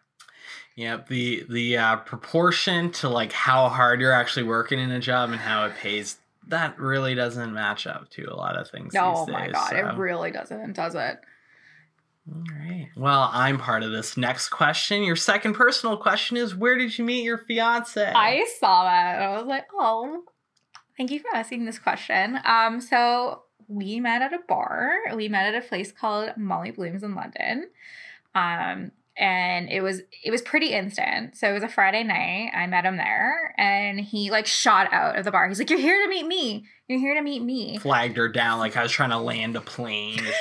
Yep 0.75 1.09
the 1.09 1.45
the 1.51 1.77
uh, 1.77 1.97
proportion 1.97 2.91
to 2.93 3.11
like 3.11 3.33
how 3.33 3.69
hard 3.69 4.01
you're 4.01 4.13
actually 4.13 4.45
working 4.45 4.79
in 4.79 4.91
a 4.91 5.01
job 5.01 5.31
and 5.31 5.39
how 5.39 5.67
it 5.67 5.75
pays 5.77 6.17
that 6.49 6.79
really 6.79 7.15
doesn't 7.15 7.53
match 7.53 7.87
up 7.87 8.11
to 8.11 8.25
a 8.25 8.35
lot 8.35 8.57
of 8.57 8.69
things. 8.69 8.95
Oh 8.97 9.27
my 9.27 9.49
god, 9.49 9.71
so. 9.71 9.77
it 9.77 9.97
really 9.97 10.31
doesn't, 10.31 10.73
does 10.75 10.95
it? 10.95 11.21
All 12.31 12.43
right. 12.53 12.89
Well, 12.97 13.31
I'm 13.33 13.59
part 13.59 13.83
of 13.83 13.91
this 13.91 14.17
next 14.17 14.51
question. 14.51 15.03
Your 15.03 15.17
second 15.17 15.55
personal 15.55 15.97
question 15.97 16.37
is 16.37 16.55
Where 16.55 16.79
did 16.79 16.97
you 16.97 17.05
meet 17.05 17.25
your 17.25 17.39
fiance? 17.39 18.13
I 18.15 18.47
saw 18.61 18.85
that. 18.85 19.21
I 19.21 19.37
was 19.37 19.47
like, 19.47 19.67
oh, 19.75 20.23
thank 20.97 21.11
you 21.11 21.19
for 21.19 21.35
asking 21.35 21.65
this 21.65 21.79
question. 21.79 22.39
Um, 22.45 22.81
so 22.81 23.43
we 23.67 23.99
met 23.99 24.23
at 24.23 24.33
a 24.33 24.39
bar. 24.49 24.99
We 25.15 25.29
met 25.29 25.53
at 25.53 25.65
a 25.65 25.67
place 25.67 25.91
called 25.91 26.31
Molly 26.37 26.71
Blooms 26.71 27.03
in 27.03 27.15
London. 27.15 27.69
Um, 28.35 28.93
and 29.17 29.69
it 29.69 29.83
was 29.83 30.01
it 30.25 30.31
was 30.31 30.43
pretty 30.43 30.73
instant. 30.73 31.37
So 31.37 31.51
it 31.51 31.53
was 31.53 31.63
a 31.63 31.69
Friday 31.69 32.03
night. 32.03 32.51
I 32.55 32.67
met 32.67 32.87
him 32.87 32.97
there, 32.97 33.55
and 33.59 34.01
he 34.01 34.31
like 34.31 34.47
shot 34.47 34.93
out 34.93 35.19
of 35.19 35.25
the 35.25 35.31
bar. 35.31 35.49
He's 35.49 35.59
like, 35.59 35.69
"You're 35.69 35.79
here 35.79 36.03
to 36.03 36.09
meet 36.09 36.27
me. 36.27 36.65
You're 36.89 37.01
here 37.01 37.15
to 37.15 37.21
meet 37.21 37.43
me." 37.43 37.79
Flagged 37.79 38.17
her 38.17 38.29
down 38.29 38.59
like 38.59 38.77
I 38.77 38.83
was 38.83 38.93
trying 38.93 39.11
to 39.11 39.19
land 39.19 39.57
a 39.57 39.61
plane. 39.61 40.23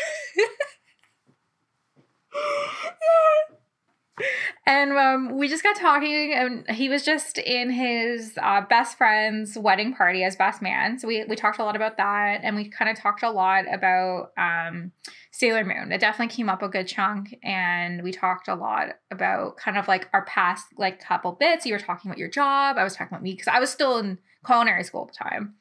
and 4.66 4.92
um, 4.94 5.38
we 5.38 5.48
just 5.48 5.64
got 5.64 5.76
talking, 5.76 6.34
and 6.34 6.70
he 6.70 6.90
was 6.90 7.04
just 7.04 7.38
in 7.38 7.72
his 7.72 8.38
uh, 8.42 8.62
best 8.62 8.98
friend's 8.98 9.58
wedding 9.58 9.94
party 9.94 10.24
as 10.24 10.36
best 10.36 10.62
man. 10.62 11.00
So 11.00 11.08
we 11.08 11.26
we 11.26 11.36
talked 11.36 11.60
a 11.60 11.64
lot 11.64 11.76
about 11.76 11.98
that, 11.98 12.42
and 12.44 12.56
we 12.56 12.70
kind 12.70 12.90
of 12.90 12.98
talked 12.98 13.24
a 13.24 13.32
lot 13.32 13.66
about 13.72 14.32
um, 14.38 14.92
Sailor 15.32 15.64
Moon. 15.64 15.92
It 15.92 16.00
definitely 16.00 16.34
came 16.34 16.50
up 16.50 16.62
a 16.62 16.68
good 16.68 16.88
chunk, 16.88 17.36
and 17.44 18.04
we 18.04 18.12
talked 18.12 18.48
a 18.48 18.56
lot 18.56 18.90
about 19.10 19.58
kind 19.58 19.78
of 19.78 19.88
like 19.88 20.10
our 20.14 20.26
past 20.26 20.68
like 20.78 21.00
couple 21.04 21.32
bits. 21.34 21.66
You 21.66 21.74
were 21.74 21.80
talking 21.80 22.10
about 22.10 22.20
your 22.20 22.30
job. 22.30 22.78
I 22.78 22.84
was 22.84 22.94
talking 22.94 23.14
about 23.14 23.24
me 23.24 23.32
because 23.32 23.48
I 23.48 23.60
was 23.60 23.70
still 23.70 23.98
in 23.98 24.20
culinary 24.46 24.84
school 24.84 25.08
at 25.10 25.14
the 25.14 25.30
time. 25.30 25.56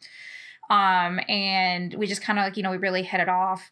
Um, 0.69 1.21
and 1.29 1.95
we 1.95 2.07
just 2.07 2.23
kind 2.23 2.39
of 2.39 2.45
like 2.45 2.57
you 2.57 2.63
know 2.63 2.71
we 2.71 2.77
really 2.77 3.03
hit 3.03 3.21
it 3.21 3.29
off 3.29 3.71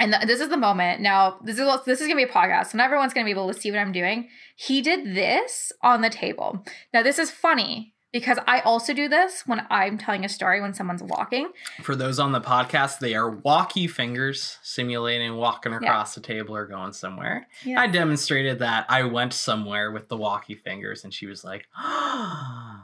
and 0.00 0.14
th- 0.14 0.26
this 0.26 0.40
is 0.40 0.48
the 0.48 0.56
moment. 0.56 1.00
Now, 1.00 1.38
this 1.44 1.58
is 1.58 1.68
this 1.84 2.00
is 2.00 2.08
gonna 2.08 2.16
be 2.16 2.24
a 2.24 2.28
podcast, 2.28 2.72
and 2.72 2.80
everyone's 2.80 3.12
gonna 3.12 3.26
be 3.26 3.30
able 3.30 3.52
to 3.52 3.58
see 3.58 3.70
what 3.70 3.78
I'm 3.78 3.92
doing. 3.92 4.28
He 4.56 4.80
did 4.82 5.14
this 5.14 5.72
on 5.82 6.00
the 6.00 6.10
table. 6.10 6.64
Now, 6.92 7.02
this 7.02 7.18
is 7.18 7.30
funny 7.30 7.94
because 8.12 8.38
I 8.46 8.60
also 8.60 8.92
do 8.92 9.08
this 9.08 9.44
when 9.46 9.64
I'm 9.70 9.98
telling 9.98 10.24
a 10.24 10.28
story 10.28 10.60
when 10.60 10.74
someone's 10.74 11.02
walking. 11.02 11.50
For 11.82 11.94
those 11.94 12.18
on 12.18 12.32
the 12.32 12.40
podcast, 12.40 12.98
they 12.98 13.14
are 13.14 13.30
walkie 13.30 13.86
fingers 13.86 14.58
simulating 14.62 15.36
walking 15.36 15.74
across 15.74 16.16
yeah. 16.16 16.20
the 16.20 16.26
table 16.26 16.56
or 16.56 16.66
going 16.66 16.92
somewhere. 16.92 17.46
Yeah. 17.62 17.80
I 17.80 17.86
demonstrated 17.86 18.58
that 18.60 18.86
I 18.88 19.04
went 19.04 19.34
somewhere 19.34 19.92
with 19.92 20.08
the 20.08 20.16
walkie 20.16 20.56
fingers, 20.56 21.04
and 21.04 21.14
she 21.14 21.26
was 21.26 21.44
like, 21.44 21.68
I 21.76 22.80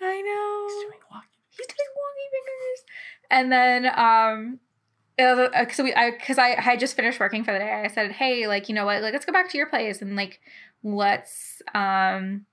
know. 0.00 0.66
He's 0.68 0.84
doing 0.84 1.00
walkie. 1.10 1.28
He's 1.50 1.66
doing 1.66 1.92
walkie 1.96 2.28
fingers. 2.32 2.84
And 3.30 3.52
then 3.52 3.86
um 3.96 4.60
uh, 5.18 5.68
so 5.72 5.84
we, 5.84 5.94
I, 5.94 6.12
cause 6.12 6.38
I 6.38 6.60
had 6.60 6.80
just 6.80 6.96
finished 6.96 7.18
working 7.20 7.44
for 7.44 7.52
the 7.52 7.58
day. 7.58 7.82
I 7.84 7.88
said, 7.88 8.12
Hey, 8.12 8.46
like, 8.46 8.68
you 8.68 8.74
know 8.74 8.84
what? 8.84 9.02
Like, 9.02 9.12
let's 9.12 9.24
go 9.24 9.32
back 9.32 9.50
to 9.50 9.58
your 9.58 9.66
place 9.66 10.00
and 10.00 10.16
like, 10.16 10.40
let's, 10.82 11.60
um, 11.74 12.46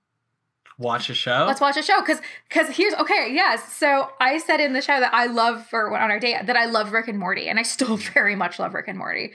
watch 0.78 1.10
a 1.10 1.14
show. 1.14 1.46
Let's 1.48 1.62
watch 1.62 1.78
a 1.78 1.84
show. 1.84 2.02
Cause, 2.02 2.22
cause 2.50 2.68
here's, 2.70 2.94
okay. 2.96 3.30
Yes. 3.32 3.74
So 3.74 4.10
I 4.20 4.40
said 4.40 4.60
in 4.60 4.74
the 4.74 4.82
show 4.82 5.00
that 5.00 5.14
I 5.14 5.28
love 5.28 5.66
for 5.68 5.98
on 5.98 6.12
our 6.12 6.20
date 6.20 6.46
that 6.46 6.58
I 6.58 6.66
love 6.66 6.92
Rick 6.92 7.08
and 7.08 7.20
Morty 7.20 7.48
and 7.48 7.60
I 7.60 7.64
still 7.64 7.98
very 8.14 8.36
much 8.36 8.60
love 8.60 8.74
Rick 8.74 8.88
and 8.88 8.98
Morty. 8.98 9.34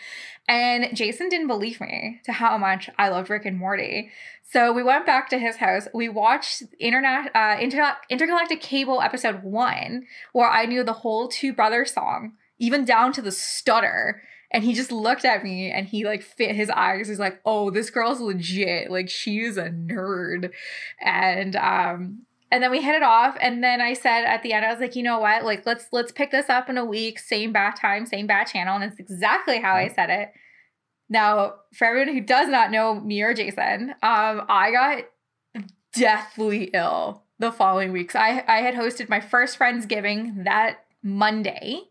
And 0.48 0.94
Jason 0.96 1.28
didn't 1.28 1.46
believe 1.46 1.80
me 1.80 2.20
to 2.24 2.32
how 2.32 2.58
much 2.58 2.90
I 2.98 3.08
loved 3.08 3.30
Rick 3.30 3.46
and 3.46 3.56
Morty. 3.56 4.10
So 4.42 4.72
we 4.72 4.82
went 4.82 5.06
back 5.06 5.30
to 5.30 5.38
his 5.38 5.56
house. 5.56 5.86
We 5.94 6.08
watched 6.08 6.64
internet, 6.80 7.30
uh, 7.36 7.56
Inter- 7.60 7.96
Intergalactic 8.08 8.60
Cable 8.60 9.00
episode 9.00 9.44
one, 9.44 10.06
where 10.32 10.50
I 10.50 10.66
knew 10.66 10.82
the 10.82 10.92
whole 10.92 11.28
Two 11.28 11.52
Brothers 11.52 11.92
song 11.92 12.32
even 12.60 12.84
down 12.84 13.12
to 13.14 13.22
the 13.22 13.32
stutter. 13.32 14.22
And 14.52 14.62
he 14.62 14.74
just 14.74 14.92
looked 14.92 15.24
at 15.24 15.42
me 15.42 15.70
and 15.70 15.86
he 15.86 16.04
like 16.04 16.22
fit 16.22 16.54
his 16.54 16.70
eyes. 16.70 17.08
He's 17.08 17.18
like, 17.18 17.40
oh, 17.44 17.70
this 17.70 17.90
girl's 17.90 18.20
legit. 18.20 18.90
Like 18.90 19.08
she 19.08 19.40
is 19.40 19.56
a 19.56 19.70
nerd. 19.70 20.52
And 21.00 21.56
um 21.56 22.22
and 22.52 22.62
then 22.62 22.72
we 22.72 22.82
hit 22.82 22.96
it 22.96 23.02
off. 23.02 23.36
And 23.40 23.62
then 23.62 23.80
I 23.80 23.94
said 23.94 24.24
at 24.24 24.42
the 24.42 24.52
end, 24.52 24.64
I 24.64 24.72
was 24.72 24.80
like, 24.80 24.96
you 24.96 25.04
know 25.04 25.20
what? 25.20 25.44
Like 25.44 25.64
let's 25.66 25.86
let's 25.92 26.12
pick 26.12 26.30
this 26.30 26.48
up 26.48 26.68
in 26.68 26.78
a 26.78 26.84
week, 26.84 27.18
same 27.18 27.52
bat 27.52 27.76
time, 27.80 28.06
same 28.06 28.26
bat 28.26 28.48
channel. 28.52 28.74
And 28.74 28.84
that's 28.84 29.00
exactly 29.00 29.60
how 29.60 29.74
I 29.74 29.88
said 29.88 30.10
it. 30.10 30.32
Now, 31.08 31.54
for 31.74 31.86
everyone 31.86 32.14
who 32.14 32.20
does 32.20 32.48
not 32.48 32.70
know 32.70 32.94
me 32.94 33.22
or 33.22 33.34
Jason, 33.34 33.90
um, 34.02 34.42
I 34.48 34.70
got 34.70 35.64
deathly 35.92 36.70
ill 36.72 37.24
the 37.38 37.50
following 37.50 37.92
weeks. 37.92 38.14
I 38.14 38.44
I 38.46 38.58
had 38.62 38.74
hosted 38.74 39.08
my 39.08 39.20
first 39.20 39.58
Friendsgiving 39.58 40.44
that 40.44 40.84
Monday. 41.02 41.89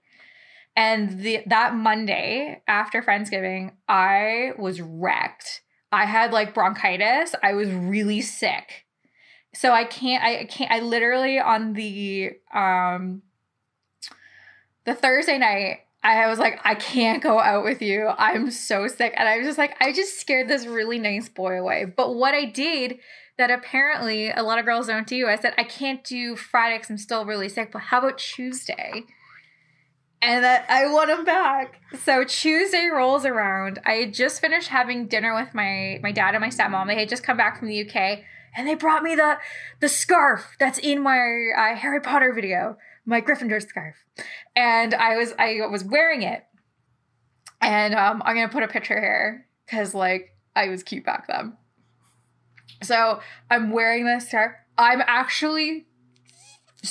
And 0.75 1.21
the 1.21 1.43
that 1.47 1.75
Monday 1.75 2.61
after 2.67 3.01
Friendsgiving, 3.01 3.73
I 3.87 4.51
was 4.57 4.81
wrecked. 4.81 5.61
I 5.91 6.05
had 6.05 6.31
like 6.31 6.53
bronchitis. 6.53 7.35
I 7.41 7.53
was 7.53 7.69
really 7.71 8.21
sick. 8.21 8.85
So 9.53 9.71
I 9.71 9.83
can't 9.83 10.23
I 10.23 10.45
can't 10.45 10.71
I 10.71 10.79
literally 10.79 11.39
on 11.39 11.73
the 11.73 12.31
um 12.53 13.23
the 14.85 14.95
Thursday 14.95 15.37
night 15.37 15.79
I 16.01 16.27
was 16.27 16.39
like, 16.39 16.61
I 16.63 16.75
can't 16.75 17.21
go 17.21 17.39
out 17.39 17.65
with 17.65 17.81
you. 17.81 18.07
I'm 18.07 18.51
so 18.51 18.87
sick. 18.87 19.13
And 19.17 19.27
I 19.27 19.37
was 19.37 19.45
just 19.45 19.57
like, 19.57 19.75
I 19.81 19.91
just 19.91 20.19
scared 20.19 20.47
this 20.47 20.65
really 20.65 20.97
nice 20.97 21.27
boy 21.27 21.59
away. 21.59 21.85
But 21.85 22.15
what 22.15 22.33
I 22.33 22.45
did 22.45 22.99
that 23.37 23.51
apparently 23.51 24.31
a 24.31 24.41
lot 24.41 24.59
of 24.59 24.65
girls 24.65 24.87
don't 24.87 25.07
do, 25.07 25.27
I 25.27 25.35
said, 25.35 25.53
I 25.57 25.63
can't 25.63 26.03
do 26.03 26.35
Friday 26.35 26.77
because 26.77 26.89
I'm 26.89 26.97
still 26.97 27.25
really 27.25 27.49
sick, 27.49 27.71
but 27.71 27.83
how 27.83 27.99
about 27.99 28.17
Tuesday? 28.17 29.05
And 30.21 30.43
that 30.43 30.65
I 30.69 30.91
want 30.91 31.09
him 31.09 31.23
back. 31.23 31.81
So 32.03 32.23
Tuesday 32.23 32.87
rolls 32.87 33.25
around. 33.25 33.79
I 33.85 33.93
had 33.93 34.13
just 34.13 34.41
finished 34.41 34.69
having 34.69 35.07
dinner 35.07 35.33
with 35.33 35.53
my 35.53 35.99
my 36.03 36.11
dad 36.11 36.35
and 36.35 36.41
my 36.41 36.49
stepmom. 36.49 36.87
They 36.87 36.99
had 36.99 37.09
just 37.09 37.23
come 37.23 37.37
back 37.37 37.59
from 37.59 37.67
the 37.67 37.81
UK, 37.87 38.19
and 38.55 38.67
they 38.67 38.75
brought 38.75 39.03
me 39.03 39.15
the 39.15 39.37
the 39.79 39.89
scarf 39.89 40.55
that's 40.59 40.79
in 40.79 41.01
my 41.01 41.49
uh, 41.57 41.75
Harry 41.75 42.01
Potter 42.01 42.33
video, 42.33 42.77
my 43.05 43.21
Gryffindor 43.21 43.65
scarf, 43.65 43.95
and 44.55 44.93
I 44.93 45.17
was 45.17 45.33
I 45.39 45.59
was 45.69 45.83
wearing 45.83 46.21
it, 46.23 46.43
and 47.61 47.95
um, 47.95 48.21
I'm 48.25 48.35
gonna 48.35 48.49
put 48.49 48.63
a 48.63 48.67
picture 48.67 48.99
here 48.99 49.47
because 49.65 49.93
like 49.93 50.35
I 50.55 50.67
was 50.67 50.83
cute 50.83 51.05
back 51.05 51.27
then. 51.27 51.57
So 52.83 53.19
I'm 53.49 53.71
wearing 53.71 54.05
this 54.05 54.27
scarf. 54.27 54.53
I'm 54.77 55.01
actually 55.05 55.85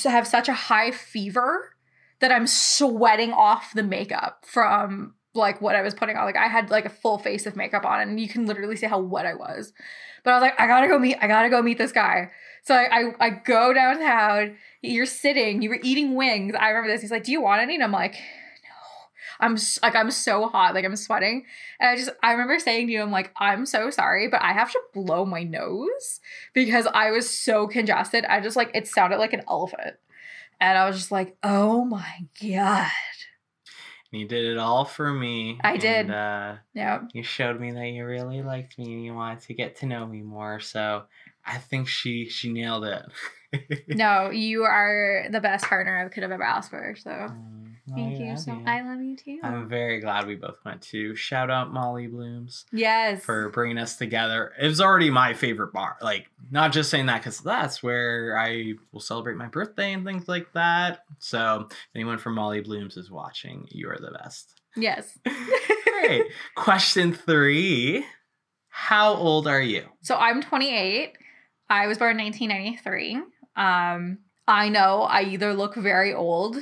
have 0.03 0.27
such 0.27 0.47
a 0.47 0.53
high 0.53 0.91
fever 0.91 1.75
that 2.19 2.31
I'm 2.31 2.47
sweating 2.47 3.31
off 3.31 3.73
the 3.73 3.83
makeup 3.83 4.45
from 4.45 5.15
like 5.33 5.61
what 5.61 5.75
I 5.75 5.81
was 5.81 5.93
putting 5.93 6.17
on. 6.17 6.25
Like 6.25 6.37
I 6.37 6.47
had 6.47 6.69
like 6.69 6.85
a 6.85 6.89
full 6.89 7.17
face 7.17 7.45
of 7.45 7.55
makeup 7.55 7.85
on, 7.85 8.01
and 8.01 8.19
you 8.19 8.27
can 8.27 8.45
literally 8.45 8.75
see 8.75 8.87
how 8.87 8.99
wet 8.99 9.25
I 9.25 9.33
was. 9.33 9.73
But 10.23 10.31
I 10.31 10.33
was 10.35 10.41
like, 10.41 10.59
I 10.59 10.67
gotta 10.67 10.87
go 10.87 10.99
meet, 10.99 11.17
I 11.21 11.27
gotta 11.27 11.49
go 11.49 11.61
meet 11.61 11.77
this 11.77 11.91
guy. 11.91 12.31
So 12.63 12.75
I, 12.75 12.87
I, 12.91 13.11
I 13.19 13.29
go 13.29 13.73
downtown. 13.73 14.57
You're 14.81 15.05
sitting, 15.05 15.61
you 15.61 15.69
were 15.69 15.79
eating 15.81 16.15
wings. 16.15 16.55
I 16.59 16.69
remember 16.69 16.91
this. 16.91 17.01
He's 17.01 17.11
like, 17.11 17.23
Do 17.23 17.31
you 17.31 17.41
want 17.41 17.61
any? 17.61 17.75
And 17.75 17.83
I'm 17.83 17.91
like, 17.91 18.13
No. 18.13 18.19
I'm 19.39 19.57
like 19.81 19.95
I'm 19.95 20.11
so 20.11 20.47
hot, 20.47 20.73
like 20.73 20.85
I'm 20.85 20.95
sweating. 20.95 21.45
And 21.79 21.89
I 21.89 21.95
just 21.95 22.09
I 22.21 22.31
remember 22.31 22.59
saying 22.59 22.87
to 22.87 22.93
you, 22.93 23.01
I'm 23.01 23.11
like, 23.11 23.31
I'm 23.37 23.65
so 23.65 23.89
sorry, 23.89 24.27
but 24.27 24.41
I 24.41 24.53
have 24.53 24.71
to 24.71 24.81
blow 24.93 25.25
my 25.25 25.43
nose 25.43 26.19
because 26.53 26.87
I 26.93 27.11
was 27.11 27.29
so 27.29 27.67
congested. 27.67 28.25
I 28.25 28.41
just 28.41 28.57
like 28.57 28.71
it 28.73 28.87
sounded 28.87 29.17
like 29.17 29.33
an 29.33 29.43
elephant. 29.47 29.95
And 30.59 30.77
I 30.77 30.87
was 30.87 30.97
just 30.97 31.11
like, 31.11 31.37
oh 31.43 31.85
my 31.85 32.27
God. 32.41 32.91
And 34.11 34.21
You 34.21 34.27
did 34.27 34.45
it 34.45 34.57
all 34.57 34.85
for 34.85 35.13
me. 35.13 35.59
I 35.63 35.77
did. 35.77 36.07
And, 36.07 36.11
uh, 36.11 36.55
yeah. 36.73 37.01
You 37.13 37.23
showed 37.23 37.59
me 37.59 37.71
that 37.71 37.87
you 37.87 38.05
really 38.05 38.41
liked 38.41 38.77
me 38.77 38.93
and 38.93 39.03
you 39.03 39.13
wanted 39.13 39.41
to 39.43 39.53
get 39.53 39.77
to 39.77 39.85
know 39.85 40.05
me 40.05 40.21
more. 40.21 40.59
So 40.59 41.03
I 41.45 41.57
think 41.57 41.87
she 41.87 42.27
she 42.29 42.51
nailed 42.51 42.85
it. 42.85 43.83
no, 43.87 44.29
you 44.29 44.63
are 44.63 45.27
the 45.31 45.39
best 45.39 45.65
partner 45.65 46.05
I 46.05 46.09
could 46.09 46.23
have 46.23 46.31
ever 46.31 46.43
asked 46.43 46.71
for. 46.71 46.95
So. 46.97 47.11
Um, 47.11 47.68
Thank 47.95 48.19
you. 48.19 48.37
So 48.37 48.53
you. 48.53 48.63
I 48.65 48.81
love 48.81 49.01
you 49.01 49.15
too. 49.15 49.39
I'm 49.43 49.67
very 49.67 49.99
glad 49.99 50.27
we 50.27 50.35
both 50.35 50.57
went 50.65 50.81
to. 50.83 51.15
Shout 51.15 51.49
out 51.49 51.73
Molly 51.73 52.07
Blooms. 52.07 52.65
Yes. 52.71 53.23
For 53.23 53.49
bringing 53.49 53.77
us 53.77 53.95
together. 53.95 54.53
It 54.59 54.67
was 54.67 54.81
already 54.81 55.09
my 55.09 55.33
favorite 55.33 55.73
bar. 55.73 55.97
Like, 56.01 56.29
not 56.51 56.71
just 56.71 56.89
saying 56.89 57.07
that 57.07 57.19
because 57.21 57.39
that's 57.39 57.81
where 57.83 58.37
I 58.37 58.73
will 58.91 58.99
celebrate 58.99 59.37
my 59.37 59.47
birthday 59.47 59.93
and 59.93 60.05
things 60.05 60.27
like 60.27 60.51
that. 60.53 61.03
So, 61.19 61.67
if 61.69 61.77
anyone 61.95 62.17
from 62.17 62.35
Molly 62.35 62.61
Blooms 62.61 62.97
is 62.97 63.11
watching, 63.11 63.67
you 63.69 63.89
are 63.89 63.99
the 63.99 64.11
best. 64.11 64.61
Yes. 64.75 65.17
Great. 66.01 66.25
Question 66.55 67.13
three 67.13 68.05
How 68.69 69.13
old 69.13 69.47
are 69.47 69.61
you? 69.61 69.83
So, 70.01 70.15
I'm 70.15 70.41
28. 70.41 71.13
I 71.69 71.87
was 71.87 71.97
born 71.97 72.19
in 72.19 72.25
1993. 72.25 73.21
Um, 73.55 74.19
I 74.47 74.69
know 74.69 75.03
I 75.03 75.23
either 75.23 75.53
look 75.53 75.75
very 75.75 76.13
old 76.13 76.57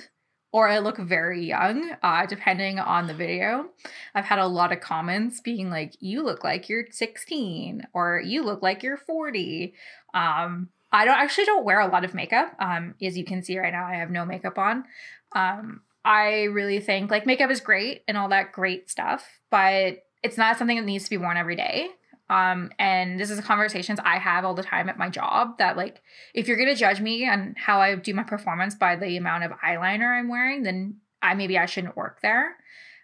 or 0.58 0.68
I 0.68 0.80
look 0.80 0.98
very 0.98 1.46
young, 1.46 1.92
uh, 2.02 2.26
depending 2.26 2.80
on 2.80 3.06
the 3.06 3.14
video. 3.14 3.70
I've 4.16 4.26
had 4.26 4.40
a 4.40 4.48
lot 4.48 4.72
of 4.72 4.80
comments 4.80 5.40
being 5.40 5.70
like, 5.70 5.94
you 6.00 6.24
look 6.24 6.44
like 6.44 6.68
you're 6.68 6.86
16 6.90 7.84
or 7.94 8.20
you 8.26 8.44
look 8.44 8.64
like 8.64 8.82
you're 8.82 8.98
40. 8.98 9.76
Um, 10.16 10.70
I 10.92 11.06
don't 11.06 11.16
actually 11.16 11.46
don't 11.46 11.64
wear 11.64 11.80
a 11.80 11.88
lot 11.88 12.04
of 12.04 12.16
makeup. 12.16 12.56
Um, 12.58 12.96
as 13.00 13.16
you 13.16 13.24
can 13.24 13.44
see 13.44 13.60
right 13.60 13.72
now, 13.72 13.86
I 13.86 13.98
have 13.98 14.10
no 14.10 14.26
makeup 14.26 14.58
on. 14.58 14.86
Um, 15.34 15.82
I 16.04 16.46
really 16.46 16.80
think 16.80 17.12
like 17.12 17.28
makeup 17.28 17.52
is 17.52 17.62
great 17.62 18.02
and 18.08 18.18
all 18.18 18.30
that 18.30 18.52
great 18.52 18.90
stuff, 18.90 19.30
but 19.52 20.08
it's 20.24 20.38
not 20.38 20.58
something 20.58 20.78
that 20.78 20.86
needs 20.86 21.04
to 21.04 21.12
be 21.12 21.18
worn 21.18 21.38
every 21.38 21.56
day. 21.56 21.90
Um, 22.30 22.72
and 22.78 23.20
this 23.20 23.30
is 23.30 23.40
conversations 23.42 24.00
I 24.04 24.18
have 24.18 24.44
all 24.44 24.54
the 24.54 24.64
time 24.64 24.90
at 24.90 24.98
my 24.98 25.10
job 25.10 25.58
that 25.60 25.78
like 25.78 26.02
if 26.34 26.48
you're 26.48 26.58
gonna 26.58 26.76
judge 26.76 27.00
me 27.00 27.28
on 27.28 27.56
how 27.58 27.80
I 27.80 27.96
do 27.96 28.14
my 28.14 28.24
performance 28.24 28.76
by 28.76 28.96
the 28.96 29.16
amount 29.18 29.46
of 29.46 29.52
eyeliner 29.66 30.18
I'm 30.18 30.28
wearing, 30.28 30.64
then 30.64 30.98
I 31.22 31.34
maybe 31.36 31.58
I 31.58 31.66
shouldn't 31.66 31.96
work 31.96 32.22
there. 32.22 32.58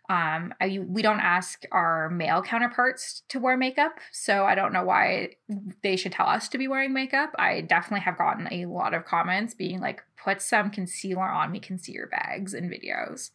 Um, 0.10 0.54
I, 0.60 0.80
we 0.86 1.02
don't 1.02 1.22
ask 1.22 1.64
our 1.72 2.10
male 2.10 2.42
counterparts 2.42 3.24
to 3.30 3.40
wear 3.40 3.56
makeup, 3.56 4.00
so 4.12 4.46
I 4.46 4.54
don't 4.54 4.74
know 4.74 4.84
why 4.84 5.38
they 5.82 5.96
should 5.96 6.12
tell 6.12 6.28
us 6.28 6.50
to 6.50 6.58
be 6.58 6.68
wearing 6.68 6.94
makeup. 6.94 7.34
I 7.40 7.62
definitely 7.62 8.02
have 8.02 8.18
gotten 8.18 8.50
a 8.52 8.66
lot 8.66 8.94
of 8.94 9.06
comments 9.06 9.54
being 9.54 9.80
like, 9.80 10.04
"Put 10.22 10.42
some 10.42 10.72
concealer 10.72 11.30
on. 11.30 11.58
See 11.78 11.94
your 11.94 12.08
bags 12.08 12.54
in 12.54 12.70
videos." 12.70 13.32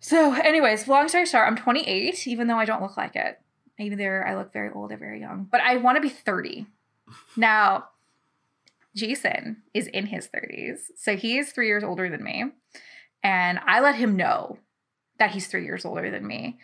So, 0.00 0.32
anyways, 0.32 0.88
long 0.88 1.08
story 1.08 1.26
short, 1.26 1.46
I'm 1.46 1.56
28, 1.56 2.26
even 2.26 2.46
though 2.46 2.58
I 2.58 2.64
don't 2.64 2.80
look 2.80 2.96
like 2.96 3.14
it. 3.14 3.38
Either 3.80 4.26
I 4.26 4.36
look 4.36 4.52
very 4.52 4.70
old 4.70 4.92
or 4.92 4.96
very 4.96 5.20
young, 5.20 5.48
but 5.50 5.60
I 5.60 5.76
want 5.76 5.96
to 5.96 6.02
be 6.02 6.08
30. 6.08 6.66
Now, 7.36 7.88
Jason 8.94 9.62
is 9.72 9.86
in 9.88 10.06
his 10.06 10.28
30s. 10.28 10.90
So 10.96 11.16
he 11.16 11.38
is 11.38 11.52
three 11.52 11.66
years 11.66 11.84
older 11.84 12.08
than 12.08 12.22
me. 12.22 12.44
And 13.22 13.60
I 13.66 13.80
let 13.80 13.94
him 13.96 14.16
know 14.16 14.58
that 15.18 15.30
he's 15.30 15.46
three 15.46 15.64
years 15.64 15.84
older 15.84 16.10
than 16.10 16.26
me. 16.26 16.58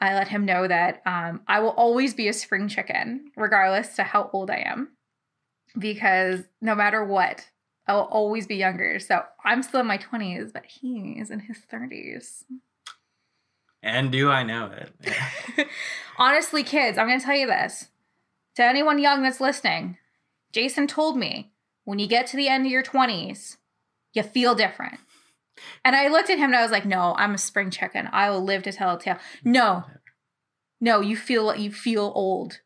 I 0.00 0.14
let 0.14 0.28
him 0.28 0.44
know 0.44 0.66
that 0.66 1.02
um, 1.06 1.42
I 1.46 1.60
will 1.60 1.70
always 1.70 2.14
be 2.14 2.28
a 2.28 2.32
spring 2.32 2.68
chicken, 2.68 3.30
regardless 3.36 3.96
to 3.96 4.02
how 4.02 4.30
old 4.32 4.50
I 4.50 4.62
am, 4.66 4.88
because 5.78 6.40
no 6.60 6.74
matter 6.74 7.04
what, 7.04 7.46
I'll 7.86 8.08
always 8.10 8.46
be 8.46 8.56
younger. 8.56 8.98
So 8.98 9.22
I'm 9.44 9.62
still 9.62 9.80
in 9.80 9.86
my 9.86 9.98
20s, 9.98 10.52
but 10.52 10.64
he 10.64 11.16
is 11.18 11.30
in 11.30 11.40
his 11.40 11.58
30s. 11.70 12.44
And 13.82 14.12
do 14.12 14.30
I 14.30 14.42
know 14.42 14.66
it? 14.66 14.92
Yeah. 15.02 15.64
Honestly, 16.18 16.62
kids, 16.62 16.98
I'm 16.98 17.06
going 17.06 17.18
to 17.18 17.24
tell 17.24 17.36
you 17.36 17.46
this. 17.46 17.88
To 18.56 18.64
anyone 18.64 18.98
young 18.98 19.22
that's 19.22 19.40
listening, 19.40 19.96
Jason 20.52 20.86
told 20.86 21.16
me 21.16 21.52
when 21.84 21.98
you 21.98 22.06
get 22.06 22.26
to 22.28 22.36
the 22.36 22.48
end 22.48 22.66
of 22.66 22.72
your 22.72 22.82
20s, 22.82 23.56
you 24.12 24.22
feel 24.22 24.54
different. 24.54 24.98
And 25.84 25.96
I 25.96 26.08
looked 26.08 26.30
at 26.30 26.38
him 26.38 26.50
and 26.50 26.56
I 26.56 26.62
was 26.62 26.70
like, 26.70 26.86
"No, 26.86 27.14
I'm 27.18 27.34
a 27.34 27.38
spring 27.38 27.70
chicken. 27.70 28.08
I 28.12 28.30
will 28.30 28.42
live 28.42 28.62
to 28.64 28.72
tell 28.72 28.96
a 28.96 28.98
tale." 28.98 29.18
No. 29.44 29.84
No, 30.80 31.00
you 31.00 31.16
feel 31.16 31.54
you 31.54 31.70
feel 31.70 32.12
old. 32.14 32.60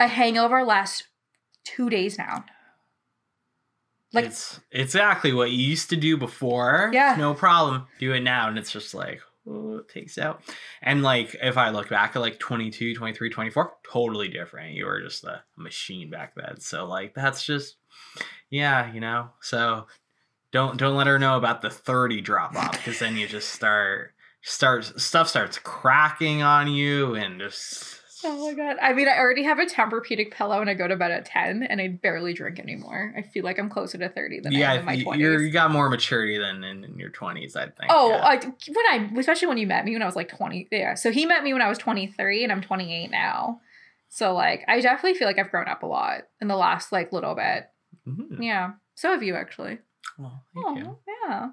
A 0.00 0.08
hangover 0.08 0.64
lasts 0.64 1.04
2 1.64 1.90
days 1.90 2.16
now. 2.16 2.44
Like 4.12 4.26
it's 4.26 4.60
exactly 4.72 5.32
what 5.32 5.50
you 5.50 5.58
used 5.58 5.90
to 5.90 5.96
do 5.96 6.16
before. 6.16 6.90
Yeah. 6.92 7.16
No 7.18 7.34
problem. 7.34 7.86
Do 7.98 8.12
it 8.12 8.20
now 8.20 8.48
and 8.48 8.58
it's 8.58 8.72
just 8.72 8.94
like, 8.94 9.20
it 9.78 9.88
takes 9.88 10.18
out. 10.18 10.42
And 10.82 11.02
like 11.02 11.36
if 11.42 11.56
I 11.56 11.70
look 11.70 11.88
back 11.88 12.16
at 12.16 12.20
like 12.20 12.38
22, 12.38 12.94
23, 12.94 13.30
24, 13.30 13.72
totally 13.90 14.28
different. 14.28 14.74
You 14.74 14.86
were 14.86 15.00
just 15.00 15.24
a 15.24 15.42
machine 15.56 16.10
back 16.10 16.34
then. 16.34 16.60
So 16.60 16.86
like 16.86 17.14
that's 17.14 17.44
just 17.44 17.76
yeah, 18.50 18.92
you 18.92 19.00
know. 19.00 19.30
So 19.40 19.86
don't 20.52 20.76
don't 20.76 20.96
let 20.96 21.06
her 21.06 21.18
know 21.18 21.36
about 21.36 21.62
the 21.62 21.70
30 21.70 22.20
drop 22.20 22.54
off 22.54 22.72
because 22.72 22.98
then 22.98 23.16
you 23.16 23.26
just 23.26 23.50
start 23.50 24.12
start 24.42 24.84
stuff 25.00 25.28
starts 25.28 25.58
cracking 25.58 26.42
on 26.42 26.68
you 26.68 27.14
and 27.14 27.40
just 27.40 27.97
Oh 28.24 28.46
my 28.46 28.54
god. 28.54 28.76
I 28.82 28.92
mean, 28.92 29.08
I 29.08 29.18
already 29.18 29.44
have 29.44 29.58
a 29.58 29.66
Tempur-Pedic 29.66 30.32
pillow 30.32 30.60
and 30.60 30.68
I 30.68 30.74
go 30.74 30.88
to 30.88 30.96
bed 30.96 31.10
at 31.10 31.24
10 31.24 31.62
and 31.62 31.80
I 31.80 31.88
barely 31.88 32.32
drink 32.32 32.58
anymore. 32.58 33.14
I 33.16 33.22
feel 33.22 33.44
like 33.44 33.58
I'm 33.58 33.68
closer 33.68 33.98
to 33.98 34.08
30 34.08 34.40
than 34.40 34.52
yeah, 34.52 34.72
I 34.72 34.74
am 34.74 34.80
in 34.80 34.84
my 34.86 34.96
20s. 34.96 35.18
You're, 35.18 35.42
you 35.42 35.50
got 35.50 35.70
more 35.70 35.88
maturity 35.88 36.38
than 36.38 36.64
in, 36.64 36.84
in 36.84 36.98
your 36.98 37.10
20s, 37.10 37.56
I 37.56 37.64
think. 37.66 37.90
Oh, 37.90 38.10
yeah. 38.10 38.24
I, 38.24 38.36
when 38.36 38.86
I, 38.90 39.10
especially 39.18 39.48
when 39.48 39.58
you 39.58 39.66
met 39.66 39.84
me 39.84 39.92
when 39.92 40.02
I 40.02 40.06
was 40.06 40.16
like 40.16 40.28
20. 40.28 40.68
Yeah. 40.70 40.94
So 40.94 41.12
he 41.12 41.26
met 41.26 41.44
me 41.44 41.52
when 41.52 41.62
I 41.62 41.68
was 41.68 41.78
23 41.78 42.42
and 42.42 42.52
I'm 42.52 42.60
28 42.60 43.10
now. 43.10 43.60
So 44.08 44.34
like, 44.34 44.64
I 44.66 44.80
definitely 44.80 45.18
feel 45.18 45.28
like 45.28 45.38
I've 45.38 45.50
grown 45.50 45.68
up 45.68 45.82
a 45.82 45.86
lot 45.86 46.22
in 46.40 46.48
the 46.48 46.56
last 46.56 46.92
like 46.92 47.12
little 47.12 47.34
bit. 47.34 47.68
Mm-hmm. 48.06 48.42
Yeah. 48.42 48.72
So 48.94 49.10
have 49.12 49.22
you 49.22 49.36
actually. 49.36 49.78
Well, 50.18 50.44
oh, 50.56 50.76
you. 50.76 50.98
yeah. 51.26 51.50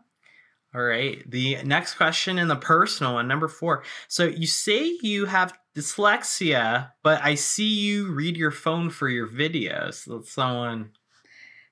All 0.74 0.82
right. 0.82 1.20
The 1.30 1.64
next 1.64 1.94
question 1.96 2.38
in 2.38 2.48
the 2.48 2.56
personal 2.56 3.14
one, 3.14 3.28
number 3.28 3.48
four. 3.48 3.84
So 4.08 4.26
you 4.26 4.48
say 4.48 4.98
you 5.02 5.26
have 5.26 5.58
dyslexia, 5.76 6.92
but 7.04 7.22
I 7.22 7.36
see 7.36 7.68
you 7.68 8.12
read 8.12 8.38
your 8.38 8.52
phone 8.52 8.90
for 8.90 9.10
your 9.10 9.28
videos. 9.28 10.06
That's 10.06 10.32
someone. 10.32 10.92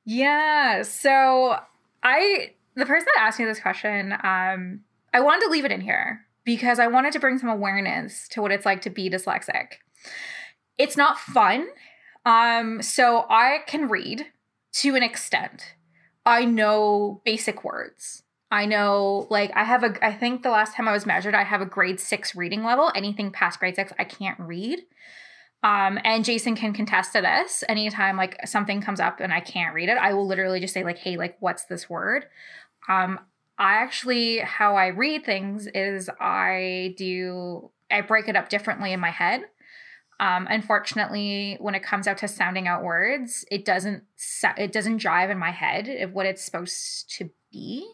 Yeah. 0.06 0.84
So 0.84 1.58
I, 2.04 2.52
the 2.76 2.86
person 2.86 3.08
that 3.16 3.22
asked 3.22 3.40
me 3.40 3.46
this 3.46 3.62
question, 3.62 4.14
um, 4.24 4.82
I 5.14 5.22
wanted 5.22 5.46
to 5.46 5.52
leave 5.52 5.66
it 5.66 5.72
in 5.72 5.82
here 5.82 6.26
because 6.44 6.80
I 6.80 6.88
wanted 6.88 7.14
to 7.14 7.20
bring 7.20 7.38
some 7.38 7.50
awareness 7.50 8.28
to 8.30 8.42
what 8.42 8.52
it's 8.52 8.66
like 8.66 8.82
to 8.82 8.90
be 8.90 9.10
dyslexic. 9.10 9.76
It's 10.78 10.98
not 10.98 11.18
fun. 11.18 11.68
Um, 12.26 12.82
so 12.82 13.26
I 13.30 13.60
can 13.68 13.88
read 13.88 14.26
to 14.74 14.96
an 14.96 15.04
extent. 15.04 15.76
I 16.26 16.46
know 16.46 17.22
basic 17.26 17.64
words. 17.64 18.23
I 18.54 18.68
know, 18.68 19.26
like, 19.32 19.52
I 19.56 19.64
have 19.64 19.84
a, 19.84 19.96
I 20.06 20.14
think 20.14 20.44
the 20.44 20.52
last 20.52 20.76
time 20.76 20.88
I 20.88 20.92
was 20.92 21.08
measured, 21.08 21.34
I 21.34 21.42
have 21.42 21.62
a 21.62 21.66
grade 21.66 22.00
six 22.00 22.36
reading 22.36 22.64
level. 22.64 22.92
Anything 22.94 23.32
past 23.32 23.60
grade 23.60 23.76
six, 23.76 23.92
I 23.98 24.04
can't 24.04 24.40
read. 24.40 24.78
Um, 25.64 25.98
and 26.04 26.24
Jason 26.24 26.56
can 26.56 26.72
contest 26.72 27.14
to 27.14 27.22
this. 27.22 27.64
Anytime 27.68 28.16
like 28.16 28.38
something 28.46 28.80
comes 28.80 29.00
up 29.00 29.20
and 29.20 29.34
I 29.34 29.40
can't 29.40 29.74
read 29.74 29.90
it, 29.90 29.98
I 29.98 30.14
will 30.14 30.28
literally 30.28 30.60
just 30.60 30.76
say 30.76 30.84
like, 30.84 31.00
"Hey, 31.00 31.18
like, 31.18 31.36
what's 31.40 31.66
this 31.66 31.90
word?" 31.90 32.28
Um, 32.88 33.20
I 33.58 33.76
actually 33.78 34.38
how 34.38 34.76
I 34.76 34.88
read 34.88 35.26
things 35.26 35.66
is 35.74 36.12
I 36.20 36.94
do 36.96 37.72
I 37.90 38.02
break 38.02 38.28
it 38.28 38.36
up 38.36 38.50
differently 38.50 38.94
in 38.94 39.00
my 39.00 39.10
head. 39.10 39.46
Um, 40.20 40.48
unfortunately, 40.48 41.58
when 41.60 41.74
it 41.74 41.82
comes 41.82 42.08
out 42.08 42.20
to 42.20 42.28
sounding 42.28 42.68
out 42.68 42.84
words, 42.84 43.46
it 43.50 43.66
doesn't 43.66 44.04
it 44.58 44.72
doesn't 44.72 44.98
drive 44.98 45.32
in 45.32 45.40
my 45.40 45.52
head 45.52 45.88
of 45.88 46.14
what 46.14 46.28
it's 46.28 46.44
supposed 46.44 47.10
to 47.18 47.32
be. 47.52 47.90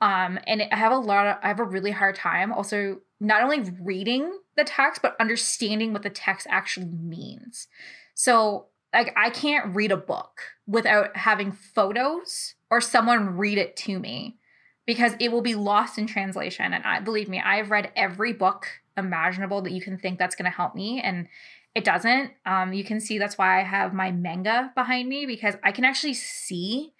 Um, 0.00 0.38
and 0.46 0.62
I 0.70 0.76
have 0.76 0.92
a 0.92 0.98
lot 0.98 1.26
of, 1.26 1.36
I 1.42 1.48
have 1.48 1.60
a 1.60 1.64
really 1.64 1.90
hard 1.90 2.14
time 2.14 2.52
also 2.52 3.00
not 3.20 3.42
only 3.42 3.70
reading 3.80 4.38
the 4.56 4.64
text, 4.64 5.02
but 5.02 5.16
understanding 5.18 5.92
what 5.92 6.02
the 6.02 6.10
text 6.10 6.46
actually 6.50 6.86
means. 6.86 7.66
So, 8.14 8.66
like, 8.92 9.12
I 9.16 9.30
can't 9.30 9.74
read 9.74 9.92
a 9.92 9.96
book 9.96 10.40
without 10.66 11.16
having 11.16 11.52
photos 11.52 12.54
or 12.70 12.80
someone 12.80 13.36
read 13.36 13.58
it 13.58 13.76
to 13.78 13.98
me 13.98 14.38
because 14.86 15.12
it 15.20 15.30
will 15.30 15.42
be 15.42 15.54
lost 15.54 15.98
in 15.98 16.06
translation. 16.06 16.72
And 16.72 16.84
I 16.84 17.00
believe 17.00 17.28
me, 17.28 17.40
I've 17.40 17.70
read 17.70 17.92
every 17.94 18.32
book 18.32 18.66
imaginable 18.96 19.62
that 19.62 19.72
you 19.72 19.80
can 19.80 19.98
think 19.98 20.18
that's 20.18 20.34
going 20.34 20.50
to 20.50 20.56
help 20.56 20.74
me. 20.74 21.00
And 21.00 21.28
it 21.74 21.84
doesn't. 21.84 22.32
Um, 22.46 22.72
you 22.72 22.82
can 22.82 22.98
see 22.98 23.18
that's 23.18 23.36
why 23.36 23.60
I 23.60 23.64
have 23.64 23.92
my 23.92 24.10
manga 24.10 24.72
behind 24.74 25.08
me 25.08 25.26
because 25.26 25.54
I 25.62 25.72
can 25.72 25.84
actually 25.84 26.14
see 26.14 26.94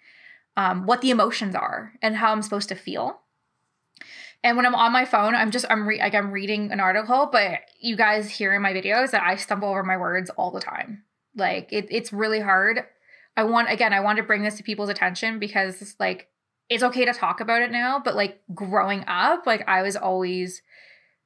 um, 0.59 0.85
what 0.85 0.99
the 0.99 1.09
emotions 1.09 1.55
are 1.55 1.93
and 2.01 2.17
how 2.17 2.33
I'm 2.33 2.41
supposed 2.41 2.67
to 2.67 2.75
feel. 2.75 3.21
And 4.43 4.57
when 4.57 4.65
I'm 4.65 4.75
on 4.75 4.91
my 4.91 5.05
phone, 5.05 5.33
I'm 5.33 5.51
just 5.51 5.65
I'm 5.69 5.87
re- 5.87 5.99
like 5.99 6.13
I'm 6.13 6.31
reading 6.31 6.73
an 6.73 6.81
article, 6.81 7.29
but 7.31 7.59
you 7.79 7.95
guys 7.95 8.29
hear 8.29 8.53
in 8.53 8.61
my 8.61 8.73
videos 8.73 9.11
that 9.11 9.23
I 9.23 9.37
stumble 9.37 9.69
over 9.69 9.83
my 9.83 9.95
words 9.95 10.29
all 10.31 10.51
the 10.51 10.59
time. 10.59 11.03
Like 11.33 11.71
it, 11.71 11.87
it's 11.89 12.11
really 12.11 12.41
hard. 12.41 12.83
I 13.37 13.45
want 13.45 13.71
again, 13.71 13.93
I 13.93 14.01
want 14.01 14.17
to 14.17 14.23
bring 14.23 14.43
this 14.43 14.57
to 14.57 14.63
people's 14.63 14.89
attention 14.89 15.39
because 15.39 15.95
like 15.97 16.27
it's 16.67 16.83
okay 16.83 17.05
to 17.05 17.13
talk 17.13 17.39
about 17.39 17.61
it 17.61 17.71
now, 17.71 18.01
but 18.03 18.17
like 18.17 18.41
growing 18.53 19.05
up, 19.07 19.45
like 19.45 19.65
I 19.65 19.81
was 19.81 19.95
always 19.95 20.61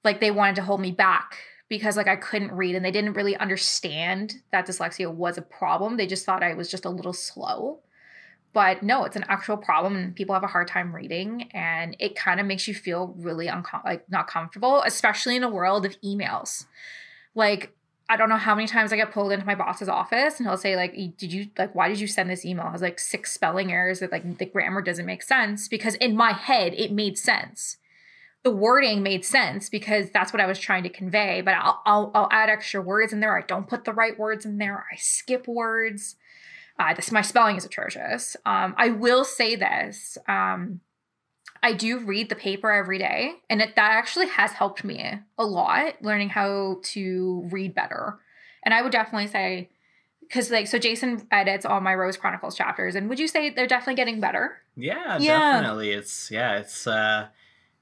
like 0.04 0.22
they 0.22 0.32
wanted 0.32 0.58
to 0.58 0.64
hold 0.64 0.80
me 0.80 0.92
back 0.92 1.38
because 1.70 1.98
like 1.98 2.08
I 2.08 2.18
couldn't 2.18 2.52
read 2.52 2.76
and 2.76 2.86
they 2.86 2.92
didn't 2.92 3.14
really 3.14 3.36
understand 3.36 4.36
that 4.52 4.68
dyslexia 4.68 5.12
was 5.12 5.40
a 5.40 5.42
problem. 5.42 5.98
They 5.98 6.06
just 6.06 6.24
thought 6.24 6.44
I 6.44 6.54
was 6.54 6.70
just 6.70 6.86
a 6.86 6.92
little 6.92 7.14
slow. 7.14 7.80
But 8.54 8.84
no, 8.84 9.04
it's 9.04 9.16
an 9.16 9.26
actual 9.28 9.58
problem 9.58 9.96
and 9.96 10.16
people 10.16 10.34
have 10.36 10.44
a 10.44 10.48
hard 10.48 10.68
time 10.68 10.94
reading 10.94 11.50
and 11.54 11.96
it 12.00 12.16
kind 12.16 12.40
of 12.40 12.46
makes 12.46 12.68
you 12.68 12.76
feel 12.76 13.16
really 13.18 13.48
uncom- 13.48 13.84
like 13.84 14.10
not 14.10 14.28
comfortable, 14.28 14.84
especially 14.86 15.36
in 15.36 15.44
a 15.44 15.50
world 15.50 15.86
of 15.86 16.00
emails. 16.02 16.66
Like 17.34 17.76
I 18.08 18.16
don't 18.16 18.30
know 18.30 18.38
how 18.38 18.54
many 18.54 18.68
times 18.68 18.94
I 18.94 18.96
get 18.96 19.12
pulled 19.12 19.32
into 19.32 19.46
my 19.46 19.56
boss's 19.56 19.90
office 19.90 20.38
and 20.38 20.48
he'll 20.48 20.58
say 20.58 20.76
like 20.76 20.94
did 21.18 21.34
you 21.34 21.48
like 21.58 21.74
why 21.74 21.88
did 21.88 22.00
you 22.00 22.08
send 22.08 22.30
this 22.30 22.46
email? 22.46 22.66
I 22.68 22.72
was 22.72 22.82
like 22.82 23.00
six 23.00 23.32
spelling 23.32 23.72
errors 23.72 24.00
that 24.02 24.12
like 24.12 24.38
the 24.38 24.46
grammar 24.46 24.82
doesn't 24.82 25.06
make 25.06 25.24
sense 25.24 25.68
because 25.68 25.96
in 25.96 26.16
my 26.16 26.34
head 26.34 26.74
it 26.76 26.92
made 26.92 27.18
sense 27.18 27.78
the 28.44 28.52
wording 28.52 29.02
made 29.02 29.24
sense 29.24 29.70
because 29.70 30.10
that's 30.12 30.34
what 30.34 30.42
I 30.42 30.46
was 30.46 30.60
trying 30.60 30.84
to 30.84 30.90
convey. 30.90 31.42
But 31.42 31.56
I'll, 31.56 31.82
I'll, 31.86 32.12
I'll 32.14 32.28
add 32.30 32.50
extra 32.50 32.82
words 32.82 33.14
in 33.14 33.22
there. 33.22 33.38
I 33.38 33.42
don't 33.42 33.68
put 33.68 33.86
the 33.86 33.94
right 33.94 34.20
words 34.20 34.46
in 34.46 34.58
there. 34.58 34.86
I 34.92 34.98
skip 34.98 35.48
words. 35.48 36.18
Uh, 36.80 36.94
this 36.94 37.12
my 37.12 37.22
spelling 37.22 37.56
is 37.56 37.66
atrocious. 37.66 38.36
Um, 38.46 38.74
I 38.78 38.90
will 38.90 39.24
say 39.24 39.56
this. 39.56 40.18
Um, 40.28 40.82
I 41.62 41.74
do 41.74 42.00
read 42.00 42.30
the 42.30 42.36
paper 42.36 42.72
every 42.72 42.98
day, 42.98 43.34
and 43.50 43.62
it, 43.62 43.76
that 43.76 43.92
actually 43.92 44.28
has 44.28 44.52
helped 44.52 44.84
me 44.84 45.20
a 45.38 45.46
lot 45.46 46.02
learning 46.02 46.30
how 46.30 46.80
to 46.84 47.48
read 47.52 47.74
better. 47.74 48.20
And 48.66 48.74
I 48.74 48.82
would 48.82 48.92
definitely 48.92 49.28
say, 49.28 49.70
because 50.22 50.52
like 50.52 50.68
so, 50.68 50.78
Jason 50.78 51.28
edits 51.32 51.66
all 51.66 51.80
my 51.80 51.96
Rose 51.96 52.18
Chronicles 52.18 52.58
chapters, 52.58 52.96
and 52.96 53.08
would 53.08 53.20
you 53.20 53.28
say 53.28 53.50
they're 53.50 53.68
definitely 53.68 53.96
getting 53.96 54.20
better? 54.20 54.58
Yeah, 54.76 55.20
yeah. 55.20 55.54
definitely. 55.54 55.92
It's 55.92 56.32
yeah, 56.32 56.58
it's. 56.58 56.88
uh 56.88 57.28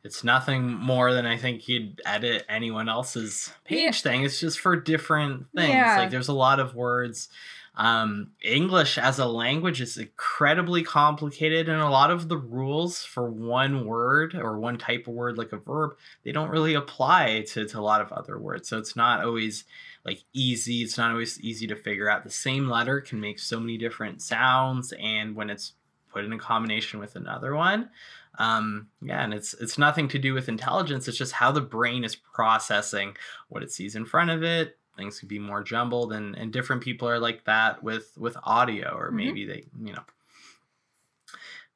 it's 0.04 0.24
nothing 0.24 0.74
more 0.74 1.14
than 1.14 1.26
I 1.26 1.38
think 1.38 1.68
you'd 1.68 2.02
edit 2.06 2.46
anyone 2.50 2.90
else's 2.90 3.54
page 3.66 3.84
yeah. 3.84 3.92
thing. 3.92 4.24
It's 4.24 4.40
just 4.40 4.60
for 4.60 4.76
different 4.76 5.46
things. 5.56 5.70
Yeah. 5.70 5.98
Like 5.98 6.10
there's 6.10 6.28
a 6.28 6.34
lot 6.34 6.60
of 6.60 6.74
words. 6.74 7.30
Um, 7.76 8.32
English 8.44 8.98
as 8.98 9.18
a 9.18 9.26
language 9.26 9.80
is 9.80 9.98
incredibly 9.98 10.84
complicated, 10.84 11.70
and 11.70 11.82
a 11.82 11.90
lot 11.90 12.12
of 12.12 12.28
the 12.28 12.38
rules 12.38 13.04
for 13.04 13.30
one 13.30 13.86
word 13.86 14.36
or 14.36 14.60
one 14.60 14.78
type 14.78 15.08
of 15.08 15.14
word, 15.14 15.38
like 15.38 15.54
a 15.54 15.58
verb, 15.58 15.96
they 16.24 16.34
don't 16.34 16.52
really 16.52 16.74
apply 16.74 17.46
to, 17.50 17.66
to 17.66 17.80
a 17.80 17.82
lot 17.82 18.02
of 18.02 18.12
other 18.12 18.38
words. 18.38 18.68
So 18.68 18.78
it's 18.78 18.96
not 18.96 19.24
always 19.24 19.64
like 20.04 20.24
easy. 20.34 20.82
It's 20.82 20.98
not 20.98 21.12
always 21.12 21.40
easy 21.40 21.66
to 21.68 21.76
figure 21.76 22.10
out. 22.10 22.24
The 22.24 22.30
same 22.30 22.68
letter 22.68 23.00
can 23.00 23.22
make 23.22 23.40
so 23.40 23.60
many 23.60 23.78
different 23.78 24.22
sounds, 24.22 24.94
and 25.00 25.36
when 25.36 25.50
it's 25.50 25.74
put 26.12 26.26
in 26.26 26.34
a 26.34 26.38
combination 26.38 27.00
with 27.00 27.16
another 27.16 27.56
one, 27.56 27.90
um, 28.38 28.88
yeah, 29.02 29.24
and 29.24 29.34
it's 29.34 29.54
it's 29.56 29.78
nothing 29.78 30.08
to 30.10 30.20
do 30.20 30.34
with 30.34 30.50
intelligence. 30.50 31.08
It's 31.08 31.18
just 31.18 31.34
how 31.34 31.52
the 31.52 31.62
brain 31.62 32.04
is 32.04 32.16
processing 32.16 33.16
what 33.50 33.64
it 33.64 33.72
sees 33.72 33.96
in 33.96 34.06
front 34.06 34.30
of 34.30 34.44
it. 34.44 34.78
Things 34.98 35.20
can 35.20 35.28
be 35.28 35.40
more 35.40 35.64
jumbled, 35.64 36.14
and 36.14 36.36
and 36.36 36.52
different 36.52 36.84
people 36.84 37.08
are 37.08 37.20
like 37.20 37.46
that 37.46 37.84
with 37.84 38.14
with 38.18 38.38
audio, 38.44 38.96
or 38.96 39.08
mm-hmm. 39.08 39.18
maybe 39.18 39.46
they 39.46 39.64
you 39.84 39.94
know. 39.94 40.04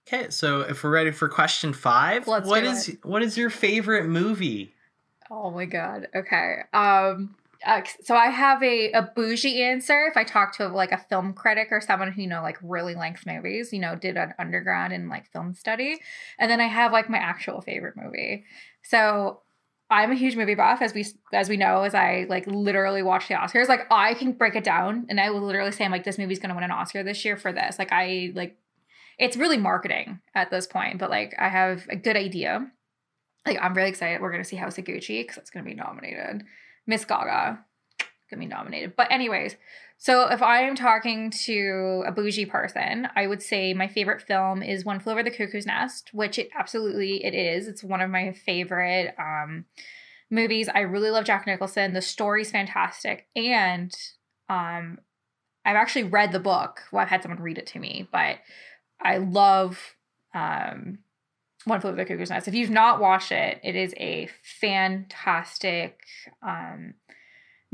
Okay, 0.08 0.30
so 0.30 0.62
if 0.62 0.84
we're 0.84 0.92
ready 0.92 1.10
for 1.10 1.28
question 1.28 1.74
5 1.74 2.28
Let's 2.28 2.48
what 2.48 2.64
is 2.64 2.96
what 3.02 3.24
is 3.24 3.38
your 3.38 3.50
favorite 3.50 4.06
movie? 4.06 4.74
Oh 5.32 5.50
my 5.50 5.66
god. 5.66 6.08
Okay. 6.16 6.58
Um 6.74 7.36
uh, 7.66 7.82
so 8.04 8.16
I 8.16 8.28
have 8.28 8.62
a, 8.62 8.92
a 8.92 9.02
bougie 9.16 9.64
answer. 9.64 10.06
If 10.08 10.18
I 10.18 10.24
talk 10.24 10.56
to 10.58 10.68
like 10.68 10.92
a 10.92 10.98
film 11.10 11.34
critic 11.34 11.70
or 11.72 11.82
someone 11.82 12.12
who 12.12 12.22
you 12.22 12.28
know 12.28 12.44
like 12.44 12.58
really 12.62 12.94
likes 12.94 13.26
movies, 13.26 13.74
you 13.74 13.80
know, 13.80 13.96
did 13.96 14.18
an 14.18 14.36
undergrad 14.38 14.92
in 14.92 15.10
like 15.10 15.32
film 15.32 15.56
study, 15.56 16.00
and 16.38 16.52
then 16.52 16.62
I 16.62 16.68
have 16.68 16.92
like 16.92 17.10
my 17.10 17.18
actual 17.18 17.62
favorite 17.62 17.96
movie. 17.98 18.44
So 18.84 19.40
I'm 19.90 20.12
a 20.12 20.16
huge 20.16 20.36
movie 20.36 20.56
buff, 20.56 20.82
as 20.82 20.94
we 20.94 21.06
as 21.32 21.48
we 21.48 21.58
know, 21.58 21.84
as 21.84 21.94
I 21.94 22.26
like 22.28 22.48
literally 22.48 23.04
watch 23.04 23.28
the 23.28 23.36
Oscars. 23.36 23.68
Like 23.68 23.86
I 23.92 24.16
can 24.16 24.32
break 24.32 24.56
it 24.56 24.64
down, 24.64 25.06
and 25.10 25.20
I 25.20 25.30
will 25.30 25.42
literally 25.42 25.72
say, 25.72 25.86
I'm 25.86 25.92
like, 25.92 26.04
this 26.04 26.18
movie's 26.18 26.40
gonna 26.40 26.56
win 26.56 26.64
an 26.64 26.72
Oscar 26.72 27.04
this 27.04 27.24
year 27.24 27.38
for 27.38 27.52
this. 27.52 27.78
Like 27.78 27.92
I 27.92 28.32
like, 28.34 28.58
it's 29.20 29.38
really 29.38 29.58
marketing 29.58 30.20
at 30.34 30.50
this 30.50 30.66
point, 30.66 30.98
but 30.98 31.10
like 31.10 31.36
I 31.38 31.50
have 31.50 31.86
a 31.90 31.96
good 31.96 32.18
idea. 32.18 32.72
Like 33.46 33.60
I'm 33.62 33.76
really 33.76 33.90
excited. 33.90 34.22
We're 34.22 34.32
gonna 34.32 34.44
see 34.44 34.56
House 34.56 34.78
of 34.80 34.86
Gucci 34.86 35.22
because 35.22 35.38
it's 35.38 35.52
gonna 35.52 35.66
be 35.66 35.76
nominated. 35.76 36.44
Miss 36.88 37.06
Gaga 37.06 37.64
gonna 38.30 38.40
be 38.40 38.48
nominated. 38.48 38.96
But 38.96 39.12
anyways, 39.12 39.56
so 39.98 40.28
if 40.28 40.42
I 40.42 40.62
am 40.62 40.76
talking 40.76 41.32
to 41.46 42.04
a 42.06 42.12
bougie 42.12 42.46
person, 42.46 43.08
I 43.16 43.28
would 43.28 43.42
say 43.42 43.74
my 43.74 43.88
favorite 43.88 44.22
film 44.22 44.62
is 44.62 44.86
One 44.86 45.00
Flew 45.00 45.14
Over 45.14 45.24
the 45.24 45.32
Cuckoo's 45.32 45.66
Nest, 45.66 46.10
which 46.14 46.38
it 46.38 46.50
absolutely 46.58 47.24
it 47.24 47.34
is. 47.34 47.68
It's 47.68 47.84
one 47.84 48.02
of 48.02 48.10
my 48.10 48.34
favorite 48.34 49.16
um, 49.18 49.66
movies. 50.30 50.70
I 50.74 50.82
really 50.82 51.10
love 51.10 51.26
Jack 51.26 51.48
Nicholson. 51.48 51.94
The 51.94 52.02
story's 52.02 52.52
fantastic, 52.52 53.28
and 53.36 53.96
um, 54.50 55.00
I've 55.64 55.78
actually 55.78 56.04
read 56.04 56.32
the 56.32 56.40
book. 56.40 56.82
Well, 56.92 57.02
I've 57.02 57.10
had 57.10 57.24
someone 57.24 57.42
read 57.42 57.58
it 57.58 57.68
to 57.68 57.80
me, 57.80 58.08
but 58.12 58.40
I 59.02 59.18
love 59.18 59.96
um, 60.34 61.00
one 61.64 61.80
Flew 61.80 61.92
Over 61.92 61.98
the 61.98 62.06
Cuckoo's 62.06 62.30
Nest. 62.30 62.48
If 62.48 62.54
you've 62.54 62.70
not 62.70 63.00
watched 63.00 63.32
it, 63.32 63.60
it 63.64 63.76
is 63.76 63.94
a 63.98 64.30
fantastic 64.44 66.02
um, 66.44 66.96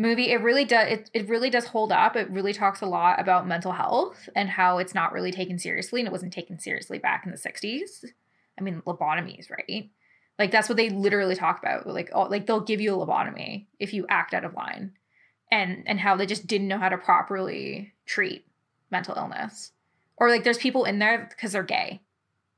movie. 0.01 0.31
It 0.31 0.41
really 0.41 0.65
does. 0.65 0.91
It, 0.91 1.09
it 1.13 1.29
really 1.29 1.49
does 1.49 1.65
hold 1.67 1.91
up. 1.91 2.15
It 2.15 2.29
really 2.29 2.53
talks 2.53 2.81
a 2.81 2.85
lot 2.85 3.19
about 3.19 3.47
mental 3.47 3.71
health 3.71 4.27
and 4.35 4.49
how 4.49 4.79
it's 4.79 4.95
not 4.95 5.13
really 5.13 5.31
taken 5.31 5.59
seriously, 5.59 6.01
and 6.01 6.07
it 6.07 6.11
wasn't 6.11 6.33
taken 6.33 6.59
seriously 6.59 6.97
back 6.97 7.25
in 7.25 7.31
the 7.31 7.37
'60s. 7.37 8.05
I 8.59 8.61
mean, 8.61 8.81
lobotomies, 8.85 9.49
right? 9.49 9.89
Like 10.37 10.51
that's 10.51 10.67
what 10.67 10.77
they 10.77 10.89
literally 10.89 11.35
talk 11.35 11.59
about. 11.59 11.87
Like, 11.87 12.09
oh, 12.13 12.23
like 12.23 12.45
they'll 12.45 12.59
give 12.59 12.81
you 12.81 12.93
a 12.93 13.05
lobotomy 13.05 13.67
if 13.79 13.93
you 13.93 14.05
act 14.09 14.33
out 14.33 14.45
of 14.45 14.55
line, 14.55 14.93
and 15.51 15.83
and 15.85 15.99
how 15.99 16.15
they 16.15 16.25
just 16.25 16.47
didn't 16.47 16.67
know 16.67 16.79
how 16.79 16.89
to 16.89 16.97
properly 16.97 17.93
treat 18.05 18.45
mental 18.89 19.15
illness, 19.15 19.71
or 20.17 20.29
like 20.29 20.43
there's 20.43 20.57
people 20.57 20.83
in 20.83 20.99
there 20.99 21.27
because 21.29 21.51
they're 21.51 21.63
gay, 21.63 22.01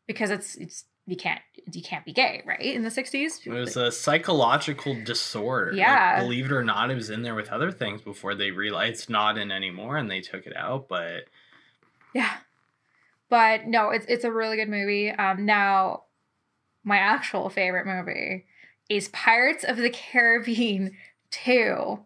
because 0.07 0.31
it's 0.31 0.55
it's 0.55 0.85
you 1.05 1.17
can't 1.17 1.41
you 1.71 1.81
can't 1.81 2.05
be 2.05 2.13
gay, 2.13 2.41
right? 2.45 2.61
In 2.61 2.83
the 2.83 2.91
sixties, 2.91 3.41
it 3.45 3.49
was 3.49 3.75
a 3.75 3.91
psychological 3.91 4.95
disorder. 5.03 5.73
Yeah, 5.73 6.13
like, 6.15 6.23
believe 6.23 6.45
it 6.45 6.51
or 6.51 6.63
not, 6.63 6.91
it 6.91 6.95
was 6.95 7.09
in 7.09 7.23
there 7.23 7.35
with 7.35 7.49
other 7.49 7.71
things 7.71 8.01
before 8.01 8.35
they 8.35 8.51
realized 8.51 8.93
it's 8.93 9.09
not 9.09 9.37
in 9.37 9.51
anymore, 9.51 9.97
and 9.97 10.09
they 10.09 10.21
took 10.21 10.45
it 10.45 10.55
out. 10.55 10.87
But 10.87 11.25
yeah, 12.13 12.31
but 13.29 13.67
no, 13.67 13.89
it's 13.89 14.05
it's 14.07 14.23
a 14.23 14.31
really 14.31 14.55
good 14.57 14.69
movie. 14.69 15.09
Um, 15.09 15.45
now 15.45 16.03
my 16.83 16.97
actual 16.97 17.49
favorite 17.49 17.85
movie 17.85 18.45
is 18.89 19.09
Pirates 19.09 19.63
of 19.63 19.77
the 19.77 19.89
Caribbean 19.89 20.91
two. 21.31 21.99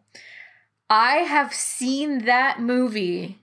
I 0.89 1.17
have 1.17 1.53
seen 1.53 2.25
that 2.25 2.62
movie 2.62 3.39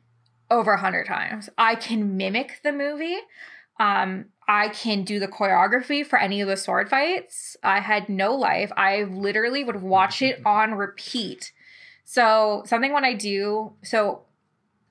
over 0.50 0.72
a 0.72 0.80
hundred 0.80 1.06
times. 1.06 1.48
I 1.58 1.74
can 1.74 2.16
mimic 2.16 2.60
the 2.62 2.72
movie. 2.72 3.18
Um, 3.78 4.26
I 4.46 4.68
can 4.68 5.04
do 5.04 5.18
the 5.18 5.28
choreography 5.28 6.06
for 6.06 6.18
any 6.18 6.40
of 6.40 6.48
the 6.48 6.56
sword 6.56 6.90
fights. 6.90 7.56
I 7.62 7.80
had 7.80 8.08
no 8.08 8.34
life. 8.34 8.70
I 8.76 9.04
literally 9.04 9.64
would 9.64 9.82
watch 9.82 10.22
it 10.22 10.40
on 10.46 10.74
repeat. 10.74 11.52
So 12.04 12.62
something 12.66 12.92
when 12.92 13.04
I 13.04 13.14
do, 13.14 13.72
so 13.82 14.22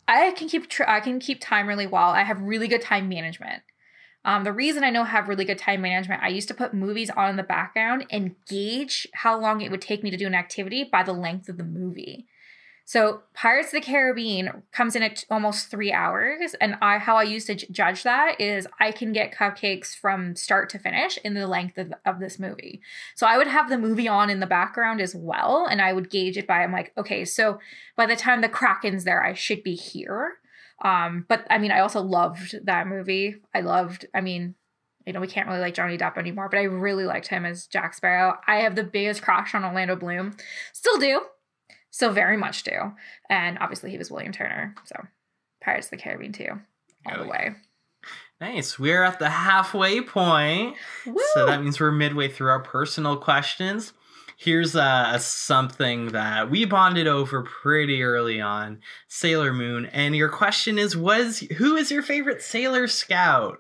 I 0.08 0.32
can 0.32 0.50
keep 0.50 0.70
tr- 0.70 0.90
I 0.90 1.00
can 1.00 1.20
keep 1.20 1.40
time 1.40 1.68
really 1.68 1.88
well. 1.88 2.10
I 2.10 2.24
have 2.24 2.42
really 2.42 2.68
good 2.68 2.82
time 2.82 3.08
management. 3.08 3.62
Um, 4.26 4.44
the 4.44 4.54
reason 4.54 4.84
I 4.84 4.90
know 4.90 5.04
I 5.04 5.08
have 5.08 5.28
really 5.28 5.46
good 5.46 5.58
time 5.58 5.82
management, 5.82 6.24
I 6.24 6.30
used 6.30 6.48
to 6.48 6.54
put 6.54 6.74
movies 6.74 7.10
on 7.10 7.30
in 7.30 7.36
the 7.36 7.44
background 7.44 8.06
and 8.10 8.36
gauge 8.48 9.08
how 9.14 9.40
long 9.40 9.62
it 9.62 9.70
would 9.70 9.82
take 9.82 10.02
me 10.02 10.10
to 10.12 10.18
do 10.18 10.28
an 10.28 10.36
activity 10.36 10.84
by 10.90 11.04
the 11.04 11.14
length 11.14 11.50
of 11.50 11.58
the 11.58 11.64
movie. 11.64 12.26
So 12.86 13.22
Pirates 13.34 13.70
of 13.70 13.74
the 13.74 13.82
Caribbean 13.82 14.64
comes 14.74 14.96
in 14.96 15.04
at 15.04 15.24
almost 15.30 15.72
three 15.72 15.94
hours, 15.94 16.54
and 16.60 16.76
I 16.82 16.98
how 16.98 17.16
I 17.16 17.24
used 17.24 17.48
to 17.48 17.56
judge 17.56 18.04
that 18.04 18.40
is 18.42 18.68
I 18.80 18.92
can 18.92 19.14
get 19.14 19.34
cupcakes 19.34 19.96
from 19.96 20.36
start 20.36 20.70
to 20.72 20.80
finish 20.80 21.18
in 21.24 21.34
the 21.34 21.48
length 21.48 21.78
of, 21.78 21.94
of 22.06 22.20
this 22.20 22.40
movie. 22.40 22.82
So 23.16 23.26
I 23.26 23.38
would 23.38 23.48
have 23.48 23.70
the 23.70 23.78
movie 23.78 24.08
on 24.08 24.30
in 24.30 24.42
the 24.42 24.48
background 24.48 25.00
as 25.00 25.16
well, 25.16 25.66
and 25.66 25.82
I 25.82 25.94
would 25.94 26.10
gauge 26.10 26.38
it 26.38 26.46
by 26.46 26.62
I'm 26.62 26.74
like, 26.74 26.92
okay, 26.98 27.24
so 27.24 27.60
by 27.96 28.06
the 28.06 28.18
time 28.18 28.42
the 28.42 28.50
Kraken's 28.50 29.06
there, 29.06 29.24
I 29.24 29.34
should 29.34 29.64
be 29.64 29.76
here. 29.76 30.34
Um, 30.84 31.26
but 31.30 31.48
I 31.50 31.60
mean, 31.60 31.72
I 31.72 31.80
also 31.80 32.02
loved 32.02 32.66
that 32.66 32.88
movie. 32.88 33.38
I 33.54 33.62
loved, 33.62 34.08
I 34.14 34.20
mean, 34.20 34.56
you 35.06 35.14
know, 35.14 35.22
we 35.22 35.28
can't 35.28 35.48
really 35.48 35.60
like 35.60 35.74
Johnny 35.74 35.98
Depp 35.98 36.18
anymore, 36.18 36.50
but 36.50 36.60
I 36.60 36.64
really 36.64 37.06
liked 37.06 37.28
him 37.28 37.46
as 37.46 37.68
Jack 37.68 37.94
Sparrow. 37.94 38.38
I 38.48 38.58
have 38.58 38.76
the 38.76 38.84
biggest 38.84 39.22
crush 39.22 39.56
on 39.56 39.64
Orlando 39.64 39.96
Bloom. 39.96 40.36
Still 40.74 40.98
do. 40.98 41.22
Still 41.94 42.12
very 42.12 42.38
much 42.38 42.64
do. 42.64 42.92
And 43.30 43.60
obviously 43.60 43.92
he 43.92 44.00
was 44.00 44.10
William 44.10 44.34
Turner. 44.34 44.74
So 44.86 44.96
Pirates 45.62 45.88
of 45.88 45.92
the 45.92 45.98
Caribbean 45.98 46.34
too. 46.34 46.60
All 47.06 47.18
oh, 47.20 47.24
the 47.24 47.30
way. 47.30 47.52
Nice. 48.42 48.80
We're 48.80 49.04
at 49.04 49.20
the 49.20 49.30
halfway 49.30 50.02
point. 50.02 50.76
Woo! 51.06 51.22
So 51.36 51.46
that 51.46 51.62
means 51.62 51.80
we're 51.80 51.92
midway 51.92 52.30
through 52.30 52.50
our 52.50 52.64
personal 52.64 53.16
questions. 53.18 53.94
Here's 54.36 54.76
a, 54.76 55.12
a, 55.14 55.20
something 55.20 56.08
that 56.08 56.50
we 56.50 56.66
bonded 56.66 57.06
over 57.06 57.44
pretty 57.44 58.02
early 58.02 58.42
on 58.42 58.82
Sailor 59.08 59.54
Moon. 59.54 59.86
And 59.86 60.16
your 60.16 60.30
question 60.30 60.80
is 60.80 60.98
was 60.98 61.42
who 61.58 61.76
is 61.76 61.92
your 61.92 62.02
favorite 62.02 62.42
Sailor 62.42 62.88
Scout? 62.88 63.60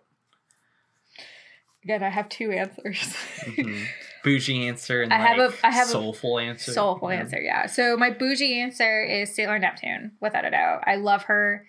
Again, 1.84 2.02
I 2.02 2.10
have 2.10 2.30
two 2.30 2.52
answers. 2.52 3.16
mm-hmm. 3.42 3.84
Bougie 4.24 4.68
answer 4.68 5.02
and 5.02 5.14
I 5.14 5.20
like 5.20 5.28
have 5.28 5.54
a 5.54 5.68
I 5.68 5.72
have 5.72 5.88
soulful 5.88 6.38
a 6.38 6.44
answer. 6.44 6.72
Soulful 6.72 7.12
yeah. 7.12 7.20
answer, 7.20 7.42
yeah. 7.42 7.66
So 7.66 7.98
my 7.98 8.10
bougie 8.10 8.60
answer 8.60 9.04
is 9.04 9.36
Sailor 9.36 9.60
Neptune, 9.60 10.14
without 10.22 10.46
a 10.46 10.52
doubt. 10.52 10.84
I 10.88 10.96
love 10.96 11.24
her. 11.24 11.66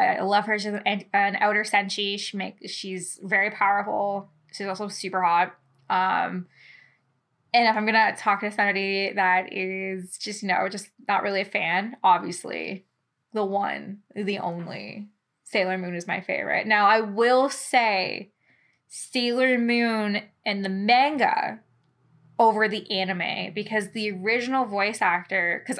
I 0.00 0.20
love 0.20 0.46
her. 0.46 0.58
She's 0.58 0.72
an, 0.72 1.04
an 1.12 1.36
outer 1.36 1.62
senshi. 1.62 2.18
She 2.18 2.36
make 2.36 2.68
she's 2.68 3.20
very 3.22 3.50
powerful. 3.50 4.30
She's 4.52 4.66
also 4.66 4.88
super 4.88 5.22
hot. 5.22 5.54
Um, 5.88 6.46
and 7.54 7.68
if 7.68 7.76
I'm 7.76 7.86
gonna 7.86 8.16
talk 8.16 8.40
to 8.40 8.50
somebody 8.50 9.12
that 9.14 9.52
is 9.52 10.18
just 10.18 10.42
you 10.42 10.48
know 10.48 10.68
just 10.68 10.88
not 11.06 11.22
really 11.22 11.42
a 11.42 11.46
fan, 11.46 11.96
obviously, 12.02 12.84
the 13.32 13.44
one, 13.44 13.98
the 14.14 14.40
only 14.40 15.08
Sailor 15.44 15.78
Moon 15.78 15.94
is 15.94 16.06
my 16.06 16.20
favorite. 16.20 16.66
Now 16.66 16.86
I 16.86 17.00
will 17.00 17.48
say, 17.48 18.32
Sailor 18.88 19.58
Moon 19.58 20.22
and 20.44 20.64
the 20.64 20.68
manga 20.68 21.60
over 22.42 22.66
the 22.66 22.90
anime 22.90 23.54
because 23.54 23.90
the 23.90 24.10
original 24.10 24.64
voice 24.64 25.00
actor 25.00 25.62
because 25.64 25.78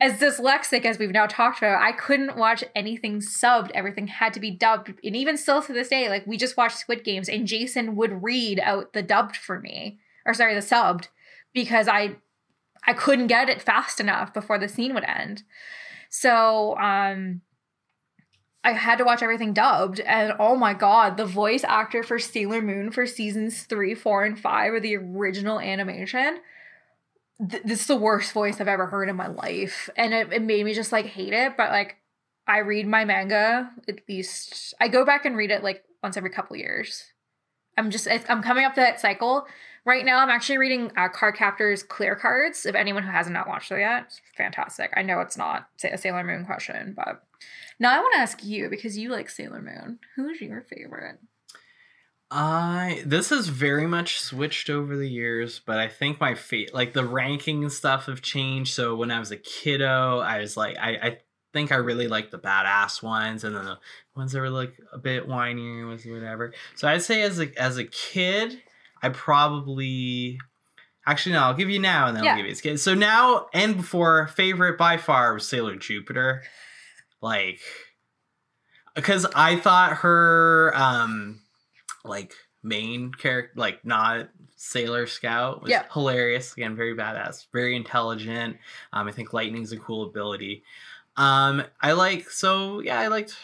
as 0.00 0.18
dyslexic 0.18 0.86
as 0.86 0.98
we've 0.98 1.10
now 1.10 1.26
talked 1.26 1.58
about, 1.58 1.82
I 1.82 1.92
couldn't 1.92 2.38
watch 2.38 2.64
anything 2.74 3.20
subbed. 3.20 3.70
Everything 3.74 4.06
had 4.06 4.32
to 4.32 4.40
be 4.40 4.50
dubbed. 4.50 4.94
And 5.04 5.14
even 5.14 5.36
still 5.36 5.60
to 5.60 5.72
this 5.72 5.88
day, 5.88 6.08
like 6.08 6.26
we 6.26 6.38
just 6.38 6.56
watched 6.56 6.78
Squid 6.78 7.04
Games 7.04 7.28
and 7.28 7.46
Jason 7.46 7.96
would 7.96 8.22
read 8.22 8.60
out 8.60 8.94
the 8.94 9.02
dubbed 9.02 9.36
for 9.36 9.60
me. 9.60 9.98
Or 10.24 10.32
sorry, 10.32 10.54
the 10.54 10.60
subbed, 10.60 11.08
because 11.52 11.86
I 11.86 12.16
I 12.86 12.94
couldn't 12.94 13.26
get 13.26 13.50
it 13.50 13.60
fast 13.60 14.00
enough 14.00 14.32
before 14.32 14.58
the 14.58 14.68
scene 14.68 14.94
would 14.94 15.04
end. 15.04 15.42
So 16.08 16.78
um 16.78 17.42
I 18.68 18.72
had 18.72 18.98
to 18.98 19.04
watch 19.04 19.22
everything 19.22 19.52
dubbed, 19.52 20.00
and 20.00 20.32
oh 20.38 20.56
my 20.56 20.74
god, 20.74 21.16
the 21.16 21.26
voice 21.26 21.64
actor 21.64 22.02
for 22.02 22.18
Sailor 22.18 22.62
Moon 22.62 22.90
for 22.90 23.06
seasons 23.06 23.62
three, 23.62 23.94
four, 23.94 24.24
and 24.24 24.38
five 24.38 24.74
of 24.74 24.82
the 24.82 24.96
original 24.96 25.58
animation 25.58 26.40
th- 27.38 27.62
this 27.64 27.80
is 27.82 27.86
the 27.86 27.96
worst 27.96 28.32
voice 28.32 28.60
I've 28.60 28.68
ever 28.68 28.86
heard 28.86 29.08
in 29.08 29.16
my 29.16 29.28
life. 29.28 29.88
And 29.96 30.12
it, 30.12 30.32
it 30.32 30.42
made 30.42 30.64
me 30.64 30.74
just 30.74 30.92
like 30.92 31.06
hate 31.06 31.32
it. 31.32 31.56
But 31.56 31.70
like, 31.70 31.96
I 32.46 32.58
read 32.58 32.86
my 32.86 33.04
manga 33.04 33.70
at 33.88 34.08
least, 34.08 34.74
I 34.80 34.88
go 34.88 35.04
back 35.04 35.24
and 35.24 35.36
read 35.36 35.50
it 35.50 35.62
like 35.62 35.84
once 36.02 36.16
every 36.16 36.30
couple 36.30 36.56
years. 36.56 37.12
I'm 37.76 37.90
just, 37.90 38.08
I'm 38.28 38.42
coming 38.42 38.64
up 38.64 38.74
to 38.74 38.80
that 38.80 39.00
cycle. 39.00 39.46
Right 39.84 40.04
now, 40.04 40.18
I'm 40.18 40.30
actually 40.30 40.58
reading 40.58 40.90
uh, 40.96 41.08
Cardcaptor's 41.08 41.82
Clear 41.82 42.16
Cards. 42.16 42.66
If 42.66 42.74
anyone 42.74 43.04
who 43.04 43.10
hasn't 43.10 43.34
not 43.34 43.48
watched 43.48 43.70
it 43.70 43.78
yet, 43.78 44.20
fantastic. 44.36 44.92
I 44.96 45.02
know 45.02 45.20
it's 45.20 45.36
not 45.36 45.68
a 45.84 45.96
Sailor 45.96 46.24
Moon 46.24 46.44
question, 46.44 46.94
but 46.96 47.22
now 47.78 47.94
I 47.94 48.00
want 48.00 48.14
to 48.14 48.20
ask 48.20 48.44
you 48.44 48.68
because 48.68 48.98
you 48.98 49.10
like 49.10 49.30
Sailor 49.30 49.62
Moon. 49.62 49.98
Who's 50.16 50.40
your 50.40 50.62
favorite? 50.62 51.18
I 52.30 53.02
this 53.06 53.30
has 53.30 53.48
very 53.48 53.86
much 53.86 54.20
switched 54.20 54.68
over 54.68 54.96
the 54.96 55.08
years, 55.08 55.60
but 55.64 55.78
I 55.78 55.88
think 55.88 56.20
my 56.20 56.34
fate 56.34 56.74
like 56.74 56.92
the 56.92 57.04
ranking 57.04 57.62
and 57.62 57.72
stuff 57.72 58.06
have 58.06 58.20
changed. 58.20 58.74
So 58.74 58.94
when 58.96 59.10
I 59.10 59.18
was 59.18 59.30
a 59.30 59.36
kiddo, 59.36 60.18
I 60.18 60.40
was 60.40 60.56
like 60.56 60.76
I, 60.78 60.90
I 60.96 61.18
think 61.54 61.72
I 61.72 61.76
really 61.76 62.06
liked 62.06 62.30
the 62.30 62.38
badass 62.38 63.02
ones, 63.02 63.44
and 63.44 63.56
then 63.56 63.64
the 63.64 63.78
ones 64.14 64.32
that 64.32 64.40
were 64.40 64.50
like 64.50 64.74
a 64.92 64.98
bit 64.98 65.26
whiny 65.26 65.82
was 65.84 66.04
whatever. 66.04 66.52
So 66.76 66.86
I'd 66.86 67.02
say 67.02 67.22
as 67.22 67.40
a 67.40 67.50
as 67.58 67.78
a 67.78 67.84
kid, 67.84 68.60
I 69.02 69.08
probably 69.08 70.38
actually 71.06 71.32
no, 71.32 71.44
I'll 71.44 71.54
give 71.54 71.70
you 71.70 71.78
now, 71.78 72.08
and 72.08 72.16
then 72.16 72.24
yeah. 72.24 72.32
I'll 72.32 72.36
give 72.36 72.46
you 72.46 72.52
as 72.52 72.60
kid. 72.60 72.78
So 72.78 72.94
now 72.94 73.46
and 73.54 73.78
before, 73.78 74.26
favorite 74.26 74.76
by 74.76 74.98
far 74.98 75.32
was 75.32 75.48
Sailor 75.48 75.76
Jupiter, 75.76 76.42
like 77.20 77.60
because 78.94 79.26
I 79.34 79.56
thought 79.56 79.98
her 79.98 80.72
um 80.74 81.40
like 82.04 82.34
main 82.62 83.12
character, 83.12 83.52
like 83.56 83.84
not 83.84 84.28
Sailor 84.56 85.06
Scout, 85.06 85.62
was 85.62 85.70
yeah. 85.70 85.84
hilarious. 85.92 86.52
Again, 86.52 86.74
very 86.74 86.96
badass, 86.96 87.46
very 87.52 87.76
intelligent. 87.76 88.56
Um, 88.92 89.08
I 89.08 89.12
think 89.12 89.32
lightning's 89.32 89.72
a 89.72 89.76
cool 89.76 90.04
ability. 90.04 90.64
Um, 91.16 91.64
I 91.80 91.92
like 91.92 92.30
so 92.30 92.80
yeah, 92.80 92.98
I 93.00 93.08
liked 93.08 93.36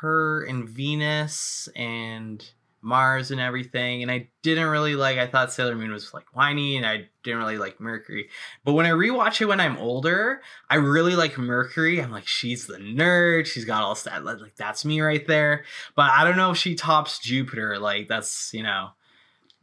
her 0.00 0.44
and 0.44 0.68
Venus 0.68 1.68
and 1.74 2.44
Mars 2.82 3.30
and 3.30 3.40
everything. 3.40 4.02
And 4.02 4.10
I 4.10 4.28
didn't 4.42 4.68
really 4.68 4.94
like, 4.94 5.18
I 5.18 5.26
thought 5.26 5.52
Sailor 5.52 5.74
Moon 5.74 5.92
was 5.92 6.14
like 6.14 6.34
whiny 6.34 6.76
and 6.76 6.86
I 6.86 7.08
didn't 7.22 7.40
really 7.40 7.58
like 7.58 7.80
Mercury. 7.80 8.28
But 8.64 8.72
when 8.72 8.86
I 8.86 8.90
rewatch 8.90 9.40
it 9.40 9.46
when 9.46 9.60
I'm 9.60 9.76
older, 9.76 10.40
I 10.68 10.76
really 10.76 11.14
like 11.14 11.36
Mercury. 11.36 12.00
I'm 12.00 12.10
like, 12.10 12.26
she's 12.26 12.66
the 12.66 12.78
nerd. 12.78 13.46
She's 13.46 13.64
got 13.64 13.82
all 13.82 13.94
that. 14.04 14.24
Like, 14.24 14.56
that's 14.56 14.84
me 14.84 15.00
right 15.00 15.26
there. 15.26 15.64
But 15.94 16.10
I 16.12 16.24
don't 16.24 16.36
know 16.36 16.52
if 16.52 16.56
she 16.56 16.74
tops 16.74 17.18
Jupiter. 17.18 17.78
Like, 17.78 18.08
that's, 18.08 18.52
you 18.54 18.62
know, 18.62 18.90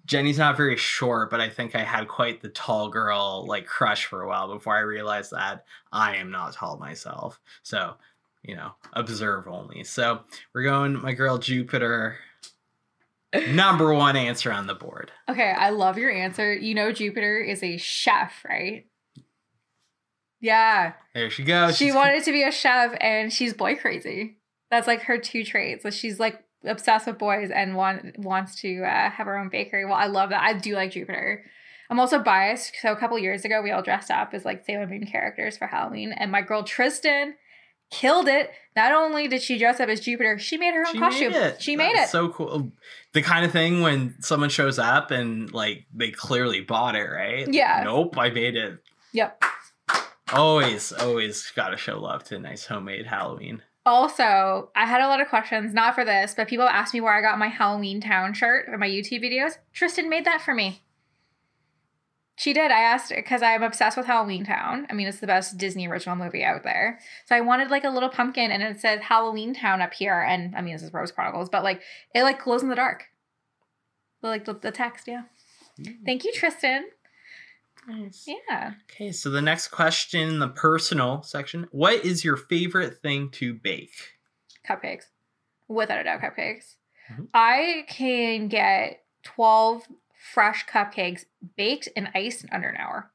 Jenny's 0.05 0.37
not 0.37 0.55
very 0.55 0.77
short, 0.77 1.29
but 1.29 1.41
I 1.41 1.49
think 1.49 1.75
I 1.75 1.83
had 1.83 2.07
quite 2.07 2.41
the 2.41 2.49
tall 2.49 2.89
girl 2.89 3.45
like 3.45 3.65
crush 3.65 4.05
for 4.05 4.21
a 4.21 4.27
while 4.27 4.53
before 4.53 4.75
I 4.75 4.79
realized 4.79 5.31
that 5.31 5.65
I 5.91 6.15
am 6.15 6.31
not 6.31 6.53
tall 6.53 6.77
myself. 6.77 7.41
So, 7.61 7.95
you 8.41 8.55
know, 8.55 8.71
observe 8.93 9.47
only. 9.49 9.83
So 9.83 10.21
we're 10.53 10.63
going 10.63 10.93
my 11.01 11.11
girl 11.11 11.37
Jupiter 11.37 12.17
number 13.49 13.93
one 13.93 14.15
answer 14.15 14.51
on 14.51 14.67
the 14.67 14.73
board. 14.73 15.11
Okay, 15.29 15.53
I 15.57 15.69
love 15.69 15.97
your 15.97 16.11
answer. 16.11 16.53
You 16.53 16.75
know, 16.75 16.91
Jupiter 16.91 17.39
is 17.39 17.63
a 17.63 17.77
chef, 17.77 18.45
right? 18.47 18.85
Yeah. 20.39 20.93
There 21.13 21.29
she 21.29 21.43
goes. 21.43 21.77
She 21.77 21.85
she's 21.85 21.95
wanted 21.95 22.23
to 22.23 22.31
be 22.31 22.43
a 22.43 22.51
chef 22.51 22.95
and 23.01 23.33
she's 23.33 23.53
boy 23.53 23.75
crazy. 23.75 24.37
That's 24.69 24.87
like 24.87 25.03
her 25.03 25.17
two 25.17 25.43
traits. 25.43 25.83
So 25.83 25.89
she's 25.89 26.19
like 26.19 26.43
obsessed 26.63 27.07
with 27.07 27.17
boys 27.17 27.49
and 27.53 27.75
want, 27.75 28.19
wants 28.19 28.59
to 28.61 28.83
uh, 28.83 29.09
have 29.09 29.25
her 29.25 29.37
own 29.37 29.49
bakery. 29.49 29.85
Well, 29.85 29.95
I 29.95 30.07
love 30.07 30.29
that. 30.29 30.43
I 30.43 30.53
do 30.53 30.75
like 30.75 30.91
Jupiter. 30.91 31.43
I'm 31.89 31.99
also 31.99 32.19
biased. 32.19 32.73
So 32.81 32.91
a 32.91 32.97
couple 32.97 33.17
years 33.17 33.45
ago, 33.45 33.61
we 33.61 33.71
all 33.71 33.81
dressed 33.81 34.11
up 34.11 34.33
as 34.33 34.45
like 34.45 34.65
Sailor 34.65 34.87
Moon 34.87 35.05
characters 35.05 35.57
for 35.57 35.67
Halloween, 35.67 36.11
and 36.11 36.31
my 36.31 36.41
girl 36.41 36.63
Tristan 36.63 37.35
killed 37.89 38.27
it. 38.27 38.51
Not 38.75 38.91
only 38.91 39.27
did 39.27 39.41
she 39.41 39.57
dress 39.57 39.79
up 39.79 39.89
as 39.89 40.01
Jupiter, 40.01 40.37
she 40.37 40.57
made 40.57 40.73
her 40.73 40.85
own 40.85 40.93
she 40.93 40.99
costume. 40.99 41.33
She 41.59 41.75
made 41.75 41.95
it. 41.95 42.09
So 42.09 42.29
cool. 42.29 42.71
The 43.13 43.21
kind 43.21 43.43
of 43.43 43.51
thing 43.51 43.81
when 43.81 44.15
someone 44.21 44.49
shows 44.49 44.77
up 44.77 45.09
and 45.11 45.51
like 45.51 45.85
they 45.93 46.11
clearly 46.11 46.61
bought 46.61 46.95
it, 46.95 47.05
right? 47.05 47.51
Yeah. 47.51 47.81
Nope, 47.83 48.17
I 48.17 48.29
made 48.29 48.55
it. 48.55 48.79
Yep. 49.13 49.43
Always, 50.31 50.91
always 50.91 51.51
gotta 51.55 51.77
show 51.77 51.99
love 51.99 52.23
to 52.25 52.35
a 52.35 52.39
nice 52.39 52.65
homemade 52.65 53.07
Halloween. 53.07 53.63
Also, 53.85 54.69
I 54.75 54.85
had 54.85 54.99
a 54.99 55.07
lot 55.07 55.21
of 55.21 55.29
questions, 55.29 55.73
not 55.73 55.95
for 55.95 56.03
this, 56.03 56.33
but 56.35 56.49
people 56.49 56.67
asked 56.67 56.93
me 56.93 56.99
where 56.99 57.13
I 57.13 57.21
got 57.21 57.39
my 57.39 57.47
Halloween 57.47 58.01
Town 58.01 58.33
shirt 58.33 58.65
for 58.65 58.77
my 58.77 58.87
YouTube 58.87 59.23
videos. 59.23 59.53
Tristan 59.71 60.09
made 60.09 60.25
that 60.25 60.41
for 60.41 60.53
me. 60.53 60.83
She 62.37 62.53
did. 62.53 62.69
I 62.69 62.81
asked 62.81 63.11
because 63.13 63.41
I'm 63.41 63.63
obsessed 63.63 63.97
with 63.97 64.05
Halloween 64.05 64.45
Town. 64.45 64.85
I 64.91 64.93
mean, 64.93 65.07
it's 65.07 65.19
the 65.19 65.27
best 65.27 65.57
Disney 65.57 65.87
original 65.87 66.15
movie 66.15 66.43
out 66.43 66.61
there. 66.63 66.99
So 67.25 67.35
I 67.35 67.41
wanted 67.41 67.71
like 67.71 67.83
a 67.83 67.89
little 67.89 68.09
pumpkin, 68.09 68.51
and 68.51 68.61
it 68.61 68.79
says 68.79 69.01
Halloween 69.01 69.55
Town 69.55 69.81
up 69.81 69.91
here. 69.91 70.21
And 70.21 70.55
I 70.55 70.61
mean, 70.61 70.73
this 70.73 70.83
is 70.83 70.93
Rose 70.93 71.11
Chronicles, 71.11 71.49
but 71.49 71.63
like 71.63 71.81
it 72.13 72.21
like 72.21 72.43
glows 72.43 72.61
in 72.61 72.69
the 72.69 72.75
dark. 72.75 73.05
Like 74.21 74.45
the, 74.45 74.53
the 74.53 74.69
text, 74.69 75.07
yeah. 75.07 75.23
Mm. 75.79 76.05
Thank 76.05 76.25
you, 76.25 76.31
Tristan. 76.31 76.85
Nice. 77.87 78.27
Yeah. 78.27 78.73
Okay, 78.91 79.11
so 79.11 79.31
the 79.31 79.41
next 79.41 79.69
question 79.69 80.29
in 80.29 80.37
the 80.37 80.49
personal 80.49 81.23
section: 81.23 81.67
What 81.71 82.05
is 82.05 82.23
your 82.23 82.37
favorite 82.37 83.01
thing 83.01 83.31
to 83.31 83.55
bake? 83.55 83.95
Cupcakes, 84.67 85.05
without 85.67 85.99
a 85.99 86.03
doubt, 86.03 86.21
cupcakes. 86.21 86.75
Mm-hmm. 87.11 87.23
I 87.33 87.85
can 87.87 88.47
get 88.47 89.01
twelve 89.23 89.87
fresh 90.33 90.65
cupcakes 90.65 91.25
baked 91.55 91.89
and 91.95 92.09
iced 92.13 92.43
in 92.43 92.49
under 92.51 92.69
an 92.69 92.77
hour. 92.77 93.11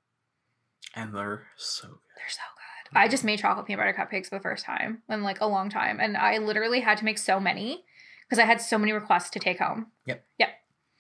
And 0.95 1.15
they're 1.15 1.43
so 1.57 1.89
good. 1.89 1.99
They're 2.17 2.29
so 2.29 2.41
good. 2.55 2.99
I 2.99 3.09
just 3.09 3.25
made 3.25 3.39
chocolate 3.39 3.67
peanut 3.67 3.81
butter 3.81 3.97
cupcakes 3.99 4.29
for 4.29 4.37
the 4.37 4.43
first 4.43 4.65
time 4.65 5.03
in 5.09 5.23
like 5.23 5.41
a 5.41 5.47
long 5.47 5.71
time. 5.71 5.99
And 6.01 6.17
I 6.17 6.39
literally 6.39 6.81
had 6.81 6.99
to 6.99 7.05
make 7.05 7.19
so 7.19 7.41
many 7.41 7.85
because 8.29 8.39
I 8.39 8.47
had 8.47 8.61
so 8.61 8.79
many 8.79 8.93
requests 8.93 9.31
to 9.31 9.39
take 9.39 9.59
home. 9.59 9.87
Yep. 10.07 10.25
Yep. 10.39 10.49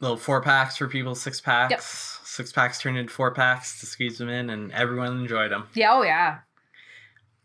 Little 0.00 0.16
four 0.16 0.40
packs 0.42 0.76
for 0.76 0.88
people, 0.88 1.14
six 1.14 1.40
packs. 1.40 1.70
Yep. 1.70 1.80
Six 1.80 2.52
packs 2.52 2.80
turned 2.80 2.96
into 2.96 3.12
four 3.12 3.30
packs 3.32 3.78
to 3.80 3.86
squeeze 3.86 4.18
them 4.18 4.28
in, 4.28 4.50
and 4.50 4.72
everyone 4.72 5.20
enjoyed 5.20 5.52
them. 5.52 5.68
Yeah, 5.74 5.92
oh 5.92 6.02
yeah. 6.02 6.38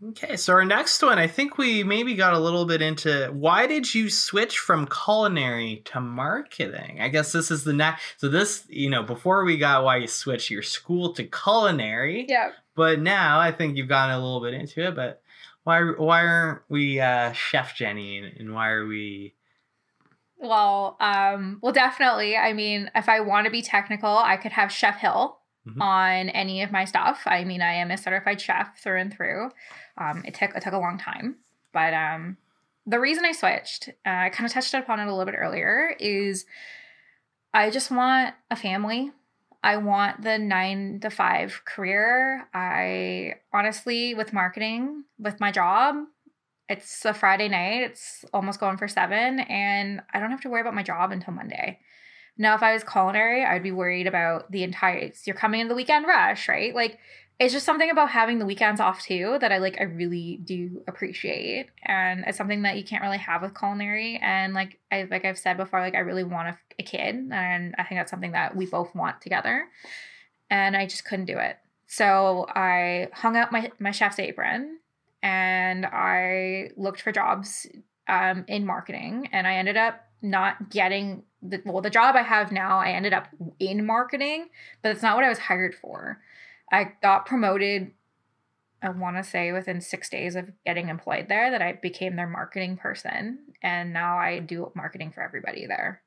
Okay, 0.03 0.37
so 0.37 0.53
our 0.53 0.63
next 0.63 1.01
one, 1.01 1.17
I 1.17 1.25
think 1.25 1.57
we 1.57 1.83
maybe 1.83 2.13
got 2.13 2.33
a 2.33 2.39
little 2.39 2.65
bit 2.65 2.83
into 2.83 3.31
why 3.33 3.65
did 3.65 3.95
you 3.95 4.11
switch 4.11 4.59
from 4.59 4.87
culinary 4.87 5.81
to 5.85 5.99
marketing? 5.99 7.01
I 7.01 7.09
guess 7.09 7.31
this 7.31 7.49
is 7.49 7.63
the 7.63 7.73
next. 7.73 8.03
So 8.17 8.29
this, 8.29 8.63
you 8.69 8.91
know, 8.91 9.01
before 9.01 9.43
we 9.43 9.57
got 9.57 9.83
why 9.83 9.97
you 9.97 10.07
switched 10.07 10.51
your 10.51 10.61
school 10.61 11.13
to 11.13 11.23
culinary. 11.23 12.27
Yeah. 12.29 12.51
But 12.75 12.99
now 12.99 13.39
I 13.39 13.51
think 13.51 13.75
you've 13.75 13.87
gotten 13.87 14.13
a 14.13 14.19
little 14.19 14.39
bit 14.39 14.53
into 14.53 14.85
it. 14.87 14.95
But 14.95 15.23
why 15.63 15.81
why 15.81 16.27
aren't 16.27 16.61
we 16.69 16.99
uh, 16.99 17.31
Chef 17.31 17.75
Jenny 17.75 18.19
and 18.19 18.53
why 18.53 18.69
are 18.69 18.85
we? 18.85 19.33
Well, 20.37 20.95
um, 20.99 21.57
well, 21.63 21.73
definitely. 21.73 22.37
I 22.37 22.53
mean, 22.53 22.91
if 22.93 23.09
I 23.09 23.21
want 23.21 23.45
to 23.45 23.51
be 23.51 23.63
technical, 23.63 24.15
I 24.15 24.37
could 24.37 24.51
have 24.51 24.71
Chef 24.71 24.99
Hill 24.99 25.39
mm-hmm. 25.67 25.81
on 25.81 26.29
any 26.29 26.61
of 26.61 26.71
my 26.71 26.85
stuff. 26.85 27.21
I 27.25 27.43
mean, 27.43 27.61
I 27.61 27.73
am 27.73 27.91
a 27.91 27.97
certified 27.97 28.41
chef 28.41 28.79
through 28.79 28.99
and 28.99 29.13
through. 29.13 29.51
Um, 29.97 30.23
it 30.25 30.33
took 30.33 30.55
it 30.55 30.61
took 30.61 30.73
a 30.73 30.79
long 30.79 30.97
time, 30.97 31.37
but 31.73 31.93
um, 31.93 32.37
the 32.85 32.99
reason 32.99 33.25
I 33.25 33.33
switched, 33.33 33.89
uh, 33.89 34.09
I 34.25 34.29
kind 34.29 34.45
of 34.45 34.53
touched 34.53 34.73
upon 34.73 34.99
it 34.99 35.07
a 35.07 35.11
little 35.11 35.25
bit 35.25 35.35
earlier, 35.37 35.95
is 35.99 36.45
I 37.53 37.69
just 37.69 37.91
want 37.91 38.33
a 38.49 38.55
family. 38.55 39.11
I 39.63 39.77
want 39.77 40.21
the 40.21 40.37
nine 40.37 40.99
to 41.01 41.09
five 41.09 41.61
career. 41.65 42.47
I 42.53 43.35
honestly, 43.51 44.13
with 44.13 44.31
marketing, 44.31 45.03
with 45.19 45.39
my 45.39 45.51
job, 45.51 45.95
it's 46.69 47.03
a 47.05 47.13
Friday 47.13 47.49
night. 47.49 47.81
It's 47.81 48.23
almost 48.33 48.59
going 48.59 48.77
for 48.77 48.87
seven, 48.87 49.39
and 49.39 50.01
I 50.13 50.19
don't 50.19 50.31
have 50.31 50.41
to 50.41 50.49
worry 50.49 50.61
about 50.61 50.75
my 50.75 50.83
job 50.83 51.11
until 51.11 51.33
Monday. 51.33 51.79
Now, 52.37 52.55
if 52.55 52.63
I 52.63 52.73
was 52.73 52.83
culinary, 52.83 53.43
I'd 53.43 53.63
be 53.63 53.71
worried 53.71 54.07
about 54.07 54.51
the 54.51 54.63
entire. 54.63 55.11
You're 55.25 55.35
coming 55.35 55.61
in 55.61 55.67
the 55.67 55.75
weekend 55.75 56.05
rush, 56.05 56.47
right? 56.47 56.73
Like 56.73 56.99
it's 57.39 57.53
just 57.53 57.65
something 57.65 57.91
about 57.91 58.09
having 58.09 58.39
the 58.39 58.45
weekends 58.45 58.81
off 58.81 59.01
too 59.03 59.37
that 59.41 59.51
I 59.51 59.59
like 59.59 59.77
I 59.79 59.83
really 59.83 60.39
do 60.43 60.83
appreciate. 60.87 61.67
And 61.83 62.23
it's 62.25 62.37
something 62.37 62.63
that 62.63 62.77
you 62.77 62.83
can't 62.83 63.03
really 63.03 63.19
have 63.19 63.43
with 63.43 63.57
culinary. 63.57 64.19
And 64.21 64.53
like 64.53 64.79
I 64.91 65.07
like 65.09 65.23
I've 65.23 65.37
said 65.37 65.57
before 65.57 65.79
like 65.79 65.95
I 65.95 65.99
really 65.99 66.23
want 66.23 66.49
a, 66.49 66.57
a 66.79 66.83
kid. 66.83 67.15
And 67.31 67.75
I 67.77 67.83
think 67.83 67.99
that's 67.99 68.09
something 68.09 68.31
that 68.31 68.55
we 68.55 68.65
both 68.65 68.93
want 68.95 69.21
together. 69.21 69.65
And 70.49 70.75
I 70.75 70.87
just 70.87 71.05
couldn't 71.05 71.25
do 71.25 71.37
it. 71.37 71.57
So 71.85 72.47
I 72.49 73.09
hung 73.13 73.37
up 73.37 73.51
my 73.51 73.71
my 73.79 73.91
chef's 73.91 74.19
apron. 74.19 74.79
And 75.21 75.85
I 75.85 76.69
looked 76.75 77.01
for 77.01 77.11
jobs 77.11 77.67
um, 78.07 78.45
in 78.47 78.65
marketing 78.65 79.29
and 79.31 79.47
I 79.47 79.55
ended 79.55 79.77
up 79.77 80.05
not 80.21 80.69
getting 80.69 81.23
the 81.41 81.61
well 81.65 81.81
the 81.81 81.89
job 81.89 82.15
I 82.15 82.23
have 82.23 82.51
now 82.51 82.79
I 82.79 82.91
ended 82.91 83.13
up 83.13 83.27
in 83.59 83.85
marketing 83.85 84.49
but 84.81 84.91
it's 84.91 85.03
not 85.03 85.15
what 85.15 85.23
I 85.23 85.29
was 85.29 85.37
hired 85.37 85.75
for 85.75 86.19
I 86.71 86.93
got 87.01 87.25
promoted, 87.25 87.91
I 88.81 88.89
want 88.89 89.17
to 89.17 89.23
say 89.23 89.51
within 89.51 89.81
six 89.81 90.09
days 90.09 90.35
of 90.35 90.51
getting 90.65 90.89
employed 90.89 91.27
there, 91.29 91.51
that 91.51 91.61
I 91.61 91.73
became 91.73 92.15
their 92.15 92.27
marketing 92.27 92.77
person. 92.77 93.39
And 93.61 93.93
now 93.93 94.17
I 94.17 94.39
do 94.39 94.71
marketing 94.75 95.11
for 95.11 95.21
everybody 95.21 95.65
there. 95.65 96.01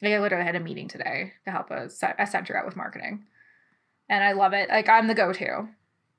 Like 0.00 0.12
I 0.12 0.20
literally 0.20 0.44
had 0.44 0.56
a 0.56 0.60
meeting 0.60 0.88
today 0.88 1.32
to 1.44 1.50
help 1.50 1.70
a, 1.70 1.88
a 2.18 2.26
center 2.26 2.56
out 2.56 2.66
with 2.66 2.76
marketing. 2.76 3.24
And 4.08 4.22
I 4.22 4.32
love 4.32 4.52
it. 4.52 4.68
Like 4.68 4.88
I'm 4.88 5.08
the 5.08 5.14
go 5.14 5.32
to. 5.32 5.68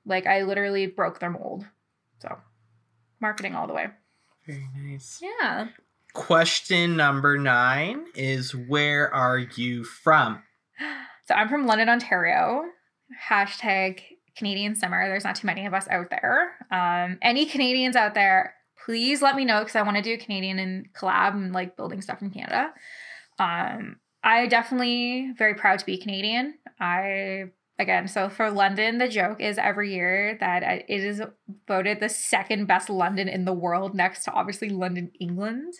Like 0.04 0.26
I 0.26 0.42
literally 0.42 0.86
broke 0.86 1.20
their 1.20 1.30
mold. 1.30 1.64
So 2.20 2.36
marketing 3.20 3.54
all 3.54 3.66
the 3.66 3.74
way. 3.74 3.88
Very 4.48 4.68
nice. 4.74 5.22
Yeah. 5.22 5.68
Question 6.14 6.96
number 6.96 7.36
nine 7.36 8.06
is 8.14 8.54
Where 8.54 9.14
are 9.14 9.38
you 9.38 9.84
from? 9.84 10.42
So 11.26 11.34
I'm 11.34 11.50
from 11.50 11.66
London, 11.66 11.90
Ontario 11.90 12.62
hashtag 13.28 14.00
Canadian 14.36 14.74
summer. 14.74 15.08
There's 15.08 15.24
not 15.24 15.36
too 15.36 15.46
many 15.46 15.66
of 15.66 15.74
us 15.74 15.88
out 15.88 16.10
there. 16.10 16.52
Um, 16.70 17.18
any 17.22 17.46
Canadians 17.46 17.96
out 17.96 18.14
there, 18.14 18.54
please 18.84 19.20
let 19.20 19.36
me 19.36 19.44
know 19.44 19.60
because 19.60 19.76
I 19.76 19.82
want 19.82 19.96
to 19.96 20.02
do 20.02 20.14
a 20.14 20.18
Canadian 20.18 20.58
and 20.58 20.92
collab 20.94 21.32
and 21.32 21.52
like 21.52 21.76
building 21.76 22.00
stuff 22.00 22.22
in 22.22 22.30
Canada. 22.30 22.72
Um, 23.38 23.96
I 24.22 24.46
definitely 24.46 25.32
very 25.36 25.54
proud 25.54 25.80
to 25.80 25.86
be 25.86 25.98
Canadian. 25.98 26.54
I 26.80 27.50
again, 27.78 28.08
so 28.08 28.28
for 28.28 28.50
London, 28.50 28.98
the 28.98 29.08
joke 29.08 29.40
is 29.40 29.58
every 29.58 29.94
year 29.94 30.36
that 30.40 30.62
it 30.62 30.84
is 30.88 31.22
voted 31.66 32.00
the 32.00 32.08
second 32.08 32.66
best 32.66 32.90
London 32.90 33.28
in 33.28 33.44
the 33.44 33.52
world, 33.52 33.94
next 33.94 34.24
to 34.24 34.32
obviously 34.32 34.68
London, 34.68 35.10
England. 35.20 35.74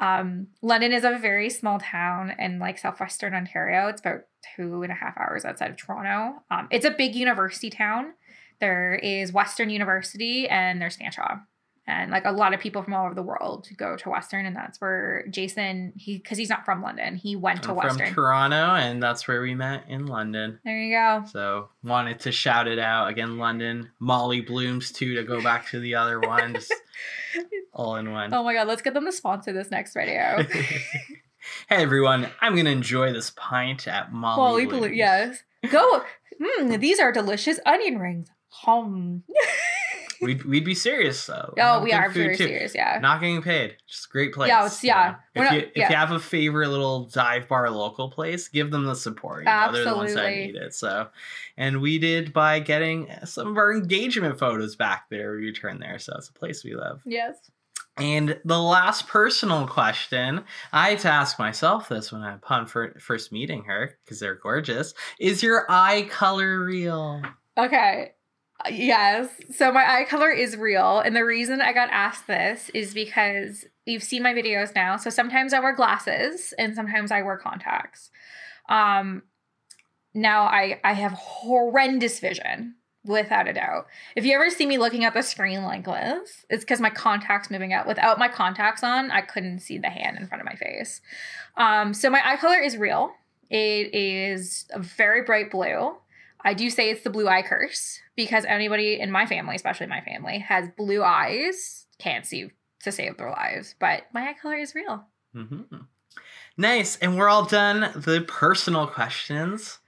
Um, 0.00 0.48
London 0.62 0.92
is 0.92 1.04
a 1.04 1.18
very 1.18 1.50
small 1.50 1.78
town 1.78 2.34
in 2.38 2.58
like 2.58 2.78
southwestern 2.78 3.34
Ontario. 3.34 3.88
It's 3.88 4.00
about 4.00 4.22
two 4.56 4.82
and 4.82 4.90
a 4.90 4.94
half 4.94 5.16
hours 5.18 5.44
outside 5.44 5.70
of 5.70 5.76
Toronto. 5.76 6.42
Um, 6.50 6.68
it's 6.70 6.86
a 6.86 6.90
big 6.90 7.14
university 7.14 7.70
town. 7.70 8.14
There 8.60 8.94
is 8.94 9.32
Western 9.32 9.70
University 9.70 10.48
and 10.48 10.80
there's 10.80 10.96
Fanshawe 10.96 11.42
and 11.90 12.10
like 12.10 12.24
a 12.24 12.32
lot 12.32 12.54
of 12.54 12.60
people 12.60 12.82
from 12.82 12.94
all 12.94 13.06
over 13.06 13.14
the 13.14 13.22
world 13.22 13.68
go 13.76 13.96
to 13.96 14.10
Western, 14.10 14.46
and 14.46 14.54
that's 14.54 14.80
where 14.80 15.24
Jason 15.28 15.92
he 15.96 16.18
because 16.18 16.38
he's 16.38 16.48
not 16.48 16.64
from 16.64 16.82
London, 16.82 17.16
he 17.16 17.36
went 17.36 17.62
to 17.64 17.70
I'm 17.70 17.76
Western 17.76 18.06
from 18.06 18.14
Toronto, 18.14 18.74
and 18.74 19.02
that's 19.02 19.26
where 19.26 19.42
we 19.42 19.54
met 19.54 19.84
in 19.88 20.06
London. 20.06 20.58
There 20.64 20.78
you 20.78 20.94
go. 20.94 21.24
So 21.30 21.68
wanted 21.82 22.20
to 22.20 22.32
shout 22.32 22.68
it 22.68 22.78
out 22.78 23.08
again, 23.08 23.38
London. 23.38 23.90
Molly 23.98 24.40
Blooms 24.40 24.92
too 24.92 25.14
to 25.16 25.24
go 25.24 25.42
back 25.42 25.68
to 25.70 25.80
the 25.80 25.96
other 25.96 26.20
one, 26.20 26.54
just 26.54 26.72
all 27.72 27.96
in 27.96 28.12
one. 28.12 28.32
Oh 28.32 28.44
my 28.44 28.54
god, 28.54 28.68
let's 28.68 28.82
get 28.82 28.94
them 28.94 29.04
to 29.04 29.12
sponsor 29.12 29.52
this 29.52 29.70
next 29.70 29.94
video. 29.94 30.44
hey 31.68 31.82
everyone, 31.82 32.28
I'm 32.40 32.56
gonna 32.56 32.70
enjoy 32.70 33.12
this 33.12 33.32
pint 33.36 33.88
at 33.88 34.12
Molly. 34.12 34.64
Molly 34.64 34.66
Blooms. 34.66 34.96
yes, 34.96 35.42
go. 35.70 36.02
Mm, 36.40 36.80
these 36.80 36.98
are 36.98 37.12
delicious 37.12 37.60
onion 37.66 37.98
rings. 37.98 38.28
Hum. 38.48 39.24
we'd, 40.20 40.44
we'd 40.44 40.64
be 40.64 40.74
serious 40.74 41.24
though. 41.26 41.54
Oh, 41.58 41.82
we 41.82 41.92
are 41.92 42.10
very 42.10 42.36
too. 42.36 42.46
serious. 42.46 42.74
Yeah. 42.74 42.98
Not 43.00 43.20
getting 43.20 43.42
paid. 43.42 43.76
Just 43.86 44.10
great 44.10 44.32
place. 44.32 44.48
Yeah, 44.48 44.66
it's, 44.66 44.84
yeah. 44.84 45.16
If 45.34 45.42
not, 45.42 45.54
you 45.54 45.60
if 45.74 45.90
you 45.90 45.96
have 45.96 46.10
a 46.10 46.20
favorite 46.20 46.68
little 46.68 47.06
dive 47.06 47.48
bar 47.48 47.70
local 47.70 48.10
place, 48.10 48.48
give 48.48 48.70
them 48.70 48.84
the 48.84 48.96
support. 48.96 49.44
You 49.44 49.48
Absolutely. 49.48 49.78
Know, 49.78 49.84
they're 49.84 49.92
the 49.92 49.98
ones 49.98 50.14
that 50.14 50.30
need 50.30 50.56
it. 50.56 50.74
So, 50.74 51.08
and 51.56 51.80
we 51.80 51.98
did 51.98 52.32
by 52.32 52.60
getting 52.60 53.08
some 53.24 53.48
of 53.48 53.56
our 53.56 53.72
engagement 53.72 54.38
photos 54.38 54.76
back 54.76 55.08
there. 55.10 55.32
We 55.32 55.46
returned 55.46 55.82
there, 55.82 55.98
so 55.98 56.14
it's 56.16 56.28
a 56.28 56.32
place 56.32 56.64
we 56.64 56.74
love. 56.74 57.02
Yes. 57.04 57.36
And 57.96 58.40
the 58.44 58.60
last 58.60 59.08
personal 59.08 59.66
question, 59.66 60.44
I 60.72 60.90
had 60.90 61.00
to 61.00 61.08
ask 61.08 61.38
myself 61.38 61.88
this 61.88 62.10
when 62.10 62.22
I 62.22 62.34
upon 62.34 62.66
first 62.66 63.30
meeting 63.30 63.64
her 63.64 63.98
because 64.04 64.20
they're 64.20 64.36
gorgeous. 64.36 64.94
Is 65.18 65.42
your 65.42 65.66
eye 65.68 66.08
color 66.08 66.64
real? 66.64 67.20
Okay, 67.58 68.12
Yes. 68.68 69.30
So 69.54 69.72
my 69.72 69.84
eye 70.00 70.04
color 70.04 70.30
is 70.30 70.56
real. 70.56 71.00
And 71.00 71.14
the 71.16 71.24
reason 71.24 71.60
I 71.60 71.72
got 71.72 71.88
asked 71.90 72.26
this 72.26 72.70
is 72.74 72.92
because 72.92 73.64
you've 73.86 74.02
seen 74.02 74.22
my 74.22 74.34
videos 74.34 74.74
now. 74.74 74.96
So 74.96 75.10
sometimes 75.10 75.52
I 75.52 75.60
wear 75.60 75.74
glasses 75.74 76.52
and 76.58 76.74
sometimes 76.74 77.10
I 77.10 77.22
wear 77.22 77.36
contacts. 77.36 78.10
Um 78.68 79.22
now 80.14 80.42
I 80.42 80.80
I 80.84 80.92
have 80.92 81.12
horrendous 81.12 82.20
vision 82.20 82.74
without 83.04 83.48
a 83.48 83.52
doubt. 83.52 83.86
If 84.14 84.24
you 84.24 84.34
ever 84.34 84.50
see 84.50 84.66
me 84.66 84.78
looking 84.78 85.04
at 85.04 85.14
the 85.14 85.22
screen 85.22 85.62
like 85.62 85.86
this, 85.86 86.44
it's 86.50 86.64
because 86.64 86.80
my 86.80 86.90
contacts 86.90 87.50
moving 87.50 87.72
out. 87.72 87.86
Without 87.86 88.18
my 88.18 88.28
contacts 88.28 88.84
on, 88.84 89.10
I 89.10 89.22
couldn't 89.22 89.60
see 89.60 89.78
the 89.78 89.88
hand 89.88 90.18
in 90.18 90.26
front 90.26 90.42
of 90.42 90.46
my 90.46 90.54
face. 90.54 91.00
Um, 91.56 91.94
so 91.94 92.10
my 92.10 92.20
eye 92.22 92.36
color 92.36 92.58
is 92.58 92.76
real. 92.76 93.12
It 93.48 93.94
is 93.94 94.66
a 94.70 94.80
very 94.80 95.22
bright 95.22 95.50
blue. 95.50 95.96
I 96.44 96.54
do 96.54 96.70
say 96.70 96.90
it's 96.90 97.04
the 97.04 97.10
blue 97.10 97.28
eye 97.28 97.42
curse 97.42 98.00
because 98.16 98.44
anybody 98.44 99.00
in 99.00 99.10
my 99.10 99.26
family, 99.26 99.56
especially 99.56 99.86
my 99.86 100.00
family, 100.00 100.38
has 100.38 100.68
blue 100.76 101.02
eyes, 101.02 101.86
can't 101.98 102.26
see 102.26 102.50
to 102.82 102.92
save 102.92 103.16
their 103.16 103.30
lives. 103.30 103.74
But 103.78 104.04
my 104.12 104.28
eye 104.28 104.36
color 104.40 104.56
is 104.56 104.74
real. 104.74 105.04
Mm-hmm. 105.34 105.76
Nice. 106.56 106.96
And 106.96 107.16
we're 107.16 107.28
all 107.28 107.44
done 107.44 107.92
the 107.94 108.24
personal 108.26 108.86
questions. 108.86 109.78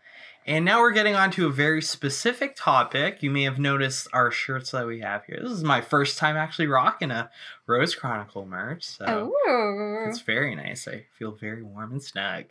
And 0.44 0.64
now 0.64 0.80
we're 0.80 0.92
getting 0.92 1.14
on 1.14 1.30
to 1.32 1.46
a 1.46 1.50
very 1.50 1.80
specific 1.80 2.56
topic. 2.56 3.22
You 3.22 3.30
may 3.30 3.44
have 3.44 3.60
noticed 3.60 4.08
our 4.12 4.32
shirts 4.32 4.72
that 4.72 4.86
we 4.86 4.98
have 5.00 5.24
here. 5.24 5.38
This 5.40 5.52
is 5.52 5.62
my 5.62 5.80
first 5.80 6.18
time 6.18 6.36
actually 6.36 6.66
rocking 6.66 7.12
a 7.12 7.30
Rose 7.68 7.94
Chronicle 7.94 8.44
merch. 8.44 8.82
So 8.82 9.32
Ooh. 9.46 10.04
it's 10.08 10.20
very 10.20 10.56
nice. 10.56 10.88
I 10.88 11.04
feel 11.16 11.30
very 11.30 11.62
warm 11.62 11.92
and 11.92 12.02
snug. 12.02 12.46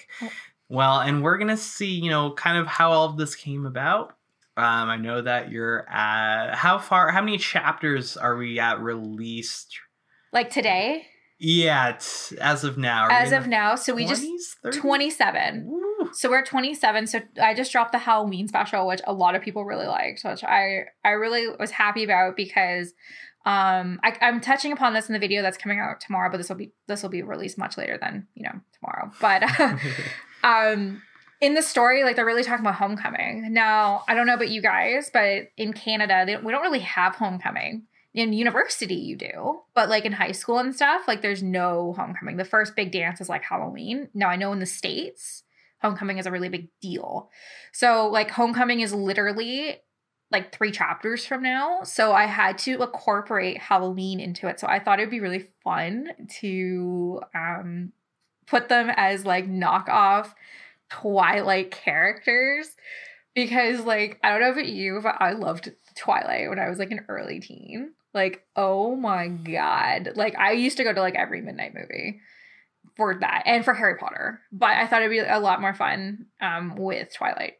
Well, 0.71 1.01
and 1.01 1.21
we're 1.21 1.37
gonna 1.37 1.57
see, 1.57 1.91
you 1.91 2.09
know, 2.09 2.31
kind 2.31 2.57
of 2.57 2.65
how 2.65 2.93
all 2.93 3.05
of 3.05 3.17
this 3.17 3.35
came 3.35 3.65
about. 3.65 4.15
Um, 4.55 4.89
I 4.89 4.95
know 4.95 5.21
that 5.21 5.51
you're 5.51 5.85
at 5.89 6.55
how 6.55 6.79
far? 6.79 7.11
How 7.11 7.21
many 7.21 7.37
chapters 7.37 8.15
are 8.15 8.37
we 8.37 8.57
at 8.57 8.79
released? 8.79 9.77
Like 10.31 10.49
today? 10.49 11.07
Yeah, 11.39 11.97
as 12.39 12.63
of 12.63 12.77
now. 12.77 13.03
Are 13.03 13.11
as 13.11 13.33
of 13.33 13.47
now, 13.47 13.75
so 13.75 13.93
we 13.93 14.05
20s, 14.05 14.09
just 14.09 14.57
30? 14.63 14.79
27. 14.79 15.65
Woo. 15.67 16.09
So 16.13 16.29
we're 16.29 16.45
27. 16.45 17.07
So 17.07 17.19
I 17.41 17.53
just 17.53 17.73
dropped 17.73 17.91
the 17.91 17.97
Halloween 17.97 18.47
special, 18.47 18.87
which 18.87 19.01
a 19.05 19.11
lot 19.11 19.35
of 19.35 19.41
people 19.41 19.65
really 19.65 19.87
liked, 19.87 20.21
which 20.23 20.41
I 20.41 20.85
I 21.03 21.09
really 21.09 21.53
was 21.59 21.71
happy 21.71 22.05
about 22.05 22.37
because 22.37 22.93
um 23.45 23.99
I, 24.03 24.15
i'm 24.21 24.39
touching 24.39 24.71
upon 24.71 24.93
this 24.93 25.09
in 25.09 25.13
the 25.13 25.19
video 25.19 25.41
that's 25.41 25.57
coming 25.57 25.79
out 25.79 25.99
tomorrow 25.99 26.29
but 26.29 26.37
this 26.37 26.49
will 26.49 26.57
be 26.57 26.71
this 26.87 27.01
will 27.01 27.09
be 27.09 27.23
released 27.23 27.57
much 27.57 27.77
later 27.77 27.97
than 27.99 28.27
you 28.35 28.43
know 28.43 28.59
tomorrow. 28.79 29.11
But 29.19 29.43
um 30.43 31.01
in 31.39 31.55
the 31.55 31.61
story 31.61 32.03
like 32.03 32.15
they're 32.15 32.25
really 32.25 32.43
talking 32.43 32.63
about 32.63 32.75
homecoming. 32.75 33.53
Now 33.53 34.03
i 34.07 34.13
don't 34.13 34.27
know 34.27 34.35
about 34.35 34.49
you 34.49 34.61
guys 34.61 35.09
but 35.11 35.49
in 35.57 35.73
canada 35.73 36.23
they, 36.25 36.37
we 36.37 36.51
don't 36.51 36.61
really 36.61 36.79
have 36.79 37.15
homecoming. 37.15 37.83
In 38.13 38.33
university 38.33 38.95
you 38.95 39.15
do 39.15 39.61
but 39.73 39.89
like 39.89 40.05
in 40.05 40.11
high 40.11 40.33
school 40.33 40.59
and 40.59 40.75
stuff 40.75 41.07
like 41.07 41.21
there's 41.21 41.41
no 41.41 41.93
homecoming. 41.97 42.37
The 42.37 42.45
first 42.45 42.75
big 42.75 42.91
dance 42.91 43.21
is 43.21 43.29
like 43.29 43.43
halloween. 43.43 44.09
Now 44.13 44.29
i 44.29 44.35
know 44.35 44.51
in 44.51 44.59
the 44.59 44.65
states 44.65 45.43
homecoming 45.81 46.17
is 46.17 46.25
a 46.25 46.31
really 46.31 46.49
big 46.49 46.69
deal. 46.79 47.29
So 47.73 48.07
like 48.07 48.31
homecoming 48.31 48.81
is 48.81 48.93
literally 48.93 49.77
like 50.31 50.53
three 50.53 50.71
chapters 50.71 51.25
from 51.25 51.43
now. 51.43 51.83
So 51.83 52.13
i 52.13 52.25
had 52.25 52.57
to 52.59 52.81
incorporate 52.81 53.57
halloween 53.57 54.19
into 54.19 54.47
it. 54.47 54.59
So 54.59 54.67
i 54.67 54.79
thought 54.79 54.99
it'd 54.99 55.11
be 55.11 55.19
really 55.19 55.49
fun 55.63 56.09
to 56.39 57.21
um 57.35 57.91
put 58.47 58.69
them 58.69 58.91
as 58.95 59.25
like 59.25 59.47
knockoff 59.47 60.33
twilight 60.89 61.71
characters. 61.71 62.75
Because 63.35 63.81
like 63.81 64.19
i 64.23 64.29
don't 64.29 64.41
know 64.41 64.51
about 64.51 64.65
you 64.65 64.99
but 65.01 65.15
i 65.19 65.31
loved 65.31 65.71
twilight 65.95 66.49
when 66.49 66.59
i 66.59 66.69
was 66.69 66.79
like 66.79 66.91
an 66.91 67.05
early 67.07 67.39
teen. 67.39 67.93
Like, 68.13 68.45
oh 68.55 68.95
my 68.95 69.27
God. 69.27 70.09
Like, 70.15 70.37
I 70.37 70.51
used 70.51 70.77
to 70.77 70.83
go 70.83 70.93
to 70.93 70.99
like 70.99 71.15
every 71.15 71.41
midnight 71.41 71.73
movie 71.73 72.19
for 72.97 73.17
that 73.19 73.43
and 73.45 73.63
for 73.63 73.73
Harry 73.73 73.95
Potter, 73.97 74.41
but 74.51 74.69
I 74.69 74.87
thought 74.87 75.01
it'd 75.01 75.11
be 75.11 75.19
a 75.19 75.39
lot 75.39 75.61
more 75.61 75.73
fun 75.73 76.27
um, 76.41 76.75
with 76.75 77.13
Twilight. 77.13 77.53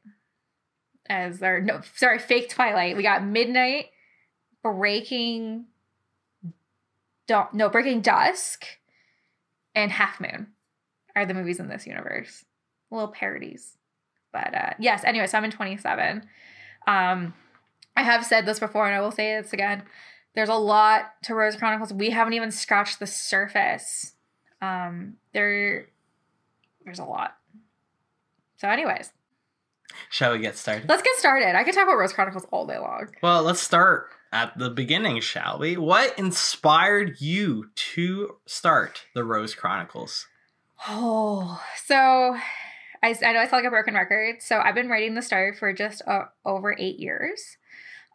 As 1.11 1.39
there, 1.39 1.59
no, 1.59 1.81
sorry, 1.97 2.19
fake 2.19 2.47
Twilight. 2.47 2.95
We 2.95 3.03
got 3.03 3.21
Midnight, 3.21 3.87
Breaking, 4.63 5.65
don't, 7.27 7.53
no, 7.53 7.67
Breaking 7.67 7.99
Dusk, 7.99 8.63
and 9.75 9.91
Half 9.91 10.21
Moon 10.21 10.47
are 11.13 11.25
the 11.25 11.33
movies 11.33 11.59
in 11.59 11.67
this 11.67 11.85
universe. 11.85 12.45
Little 12.91 13.09
parodies. 13.09 13.75
But 14.31 14.55
uh, 14.55 14.73
yes, 14.79 15.03
anyway, 15.03 15.27
so 15.27 15.37
I'm 15.37 15.43
in 15.43 15.51
27. 15.51 16.23
Um, 16.87 17.33
I 17.97 18.03
have 18.03 18.25
said 18.25 18.45
this 18.45 18.59
before 18.59 18.85
and 18.85 18.95
I 18.95 19.01
will 19.01 19.11
say 19.11 19.35
this 19.41 19.51
again. 19.51 19.83
There's 20.33 20.47
a 20.47 20.55
lot 20.55 21.11
to 21.23 21.35
Rose 21.35 21.57
Chronicles. 21.57 21.91
We 21.91 22.11
haven't 22.11 22.35
even 22.35 22.51
scratched 22.51 22.99
the 22.99 23.07
surface. 23.07 24.13
Um, 24.61 25.15
there, 25.33 25.87
there's 26.85 26.99
a 26.99 27.03
lot. 27.03 27.35
So, 28.55 28.69
anyways, 28.69 29.11
shall 30.09 30.33
we 30.33 30.39
get 30.39 30.57
started? 30.57 30.87
Let's 30.89 31.01
get 31.01 31.15
started. 31.17 31.55
I 31.55 31.63
could 31.63 31.73
talk 31.73 31.83
about 31.83 31.97
Rose 31.97 32.13
Chronicles 32.13 32.45
all 32.51 32.65
day 32.65 32.77
long. 32.77 33.09
Well, 33.21 33.43
let's 33.43 33.61
start 33.61 34.07
at 34.31 34.57
the 34.57 34.69
beginning, 34.69 35.19
shall 35.21 35.59
we? 35.59 35.77
What 35.77 36.17
inspired 36.17 37.19
you 37.19 37.69
to 37.75 38.37
start 38.45 39.05
the 39.13 39.23
Rose 39.23 39.55
Chronicles? 39.55 40.27
Oh, 40.87 41.61
so 41.85 41.95
I, 43.03 43.15
I 43.23 43.33
know 43.33 43.39
I 43.39 43.45
sound 43.45 43.63
like 43.63 43.65
a 43.65 43.69
broken 43.69 43.93
record. 43.93 44.41
So 44.41 44.59
I've 44.59 44.75
been 44.75 44.89
writing 44.89 45.15
the 45.15 45.21
story 45.21 45.53
for 45.53 45.73
just 45.73 46.01
uh, 46.07 46.25
over 46.45 46.75
eight 46.77 46.99
years. 46.99 47.57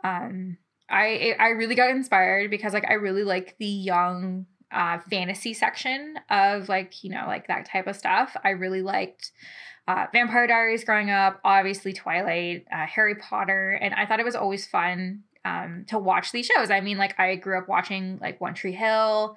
Um, 0.05 0.59
I 0.89 1.35
I 1.39 1.49
really 1.49 1.75
got 1.75 1.91
inspired 1.91 2.51
because 2.51 2.73
like 2.73 2.89
I 2.89 2.95
really 2.95 3.25
like 3.25 3.57
the 3.59 3.67
young 3.67 4.47
uh, 4.71 4.99
fantasy 5.11 5.55
section 5.55 6.17
of 6.31 6.69
like 6.69 7.03
you 7.03 7.11
know 7.11 7.25
like 7.27 7.49
that 7.49 7.67
type 7.67 7.87
of 7.87 7.97
stuff. 7.97 8.37
I 8.45 8.51
really 8.51 8.83
liked 8.83 9.33
uh, 9.89 10.07
Vampire 10.13 10.47
Diaries 10.47 10.85
growing 10.85 11.11
up, 11.11 11.41
obviously 11.45 11.93
Twilight, 11.93 12.67
uh, 12.73 12.87
Harry 12.87 13.15
Potter, 13.15 13.79
and 13.81 13.95
I 13.95 14.07
thought 14.07 14.21
it 14.21 14.25
was 14.25 14.35
always 14.35 14.67
fun 14.67 15.23
um, 15.45 15.85
to 15.89 15.99
watch 15.99 16.33
these 16.33 16.47
shows. 16.47 16.71
I 16.71 16.81
mean, 16.81 16.99
like 16.99 17.19
I 17.21 17.37
grew 17.37 17.59
up 17.59 17.69
watching 17.69 18.19
like 18.21 18.41
One 18.41 18.55
Tree 18.55 18.73
Hill. 18.73 19.37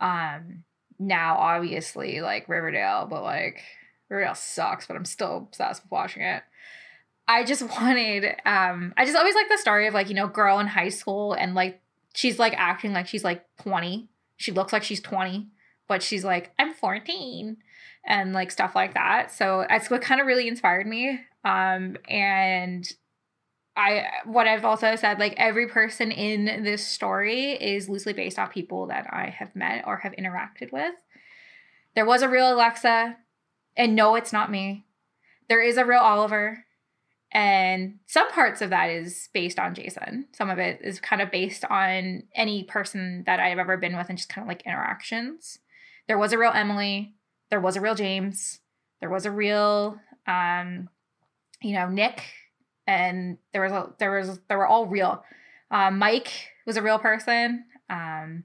Um, 0.00 0.64
now 0.98 1.36
obviously 1.36 2.20
like 2.20 2.48
Riverdale, 2.48 3.06
but 3.08 3.22
like 3.22 3.62
Riverdale 4.08 4.34
sucks, 4.34 4.86
but 4.86 4.96
I'm 4.96 5.04
still 5.04 5.48
obsessed 5.48 5.82
with 5.82 5.90
watching 5.90 6.22
it. 6.22 6.42
I 7.26 7.44
just 7.44 7.62
wanted 7.80 8.24
um 8.44 8.92
I 8.96 9.04
just 9.04 9.16
always 9.16 9.34
like 9.34 9.48
the 9.48 9.58
story 9.58 9.86
of 9.86 9.94
like, 9.94 10.08
you 10.08 10.14
know, 10.14 10.28
girl 10.28 10.58
in 10.58 10.66
high 10.66 10.88
school 10.88 11.32
and 11.32 11.54
like 11.54 11.80
she's 12.14 12.38
like 12.38 12.54
acting 12.56 12.92
like 12.92 13.06
she's 13.06 13.24
like 13.24 13.44
20. 13.62 14.08
She 14.36 14.52
looks 14.52 14.72
like 14.72 14.82
she's 14.82 15.00
20, 15.00 15.46
but 15.88 16.02
she's 16.02 16.24
like, 16.24 16.52
I'm 16.58 16.74
14 16.74 17.56
and 18.06 18.32
like 18.32 18.50
stuff 18.50 18.74
like 18.74 18.94
that. 18.94 19.30
So 19.30 19.64
that's 19.68 19.90
what 19.90 20.02
kind 20.02 20.20
of 20.20 20.26
really 20.26 20.48
inspired 20.48 20.86
me. 20.86 21.20
Um 21.44 21.96
and 22.08 22.86
I 23.76 24.04
what 24.24 24.46
I've 24.46 24.64
also 24.64 24.94
said 24.96 25.18
like 25.18 25.34
every 25.36 25.68
person 25.68 26.10
in 26.12 26.62
this 26.62 26.86
story 26.86 27.52
is 27.52 27.88
loosely 27.88 28.12
based 28.12 28.38
off 28.38 28.52
people 28.52 28.86
that 28.86 29.06
I 29.10 29.34
have 29.36 29.56
met 29.56 29.84
or 29.86 29.98
have 29.98 30.12
interacted 30.12 30.72
with. 30.72 30.94
There 31.94 32.06
was 32.06 32.22
a 32.22 32.28
real 32.28 32.52
Alexa 32.52 33.16
and 33.76 33.96
no 33.96 34.14
it's 34.14 34.32
not 34.32 34.50
me. 34.50 34.84
There 35.48 35.62
is 35.62 35.76
a 35.76 35.84
real 35.84 36.00
Oliver 36.00 36.64
and 37.32 37.98
some 38.06 38.30
parts 38.30 38.62
of 38.62 38.70
that 38.70 38.90
is 38.90 39.28
based 39.34 39.58
on 39.58 39.74
Jason. 39.74 40.26
Some 40.32 40.48
of 40.50 40.58
it 40.58 40.80
is 40.84 41.00
kind 41.00 41.20
of 41.20 41.32
based 41.32 41.64
on 41.64 42.22
any 42.36 42.62
person 42.62 43.24
that 43.26 43.40
I've 43.40 43.58
ever 43.58 43.76
been 43.76 43.96
with 43.96 44.08
and 44.08 44.16
just 44.16 44.28
kind 44.28 44.44
of 44.44 44.48
like 44.48 44.62
interactions. 44.64 45.58
There 46.08 46.18
was 46.18 46.32
a 46.32 46.38
real 46.38 46.52
Emily. 46.54 47.14
There 47.50 47.60
was 47.60 47.76
a 47.76 47.80
real 47.80 47.94
James. 47.94 48.60
There 49.00 49.10
was 49.10 49.26
a 49.26 49.30
real, 49.30 49.98
um, 50.26 50.88
you 51.62 51.74
know, 51.74 51.88
Nick. 51.88 52.22
And 52.86 53.38
there 53.52 53.62
was 53.62 53.72
a, 53.72 53.92
there 53.98 54.18
was, 54.18 54.40
they 54.48 54.56
were 54.56 54.66
all 54.66 54.86
real. 54.86 55.24
Um, 55.70 55.98
Mike 55.98 56.32
was 56.66 56.76
a 56.76 56.82
real 56.82 56.98
person. 56.98 57.64
Um, 57.88 58.44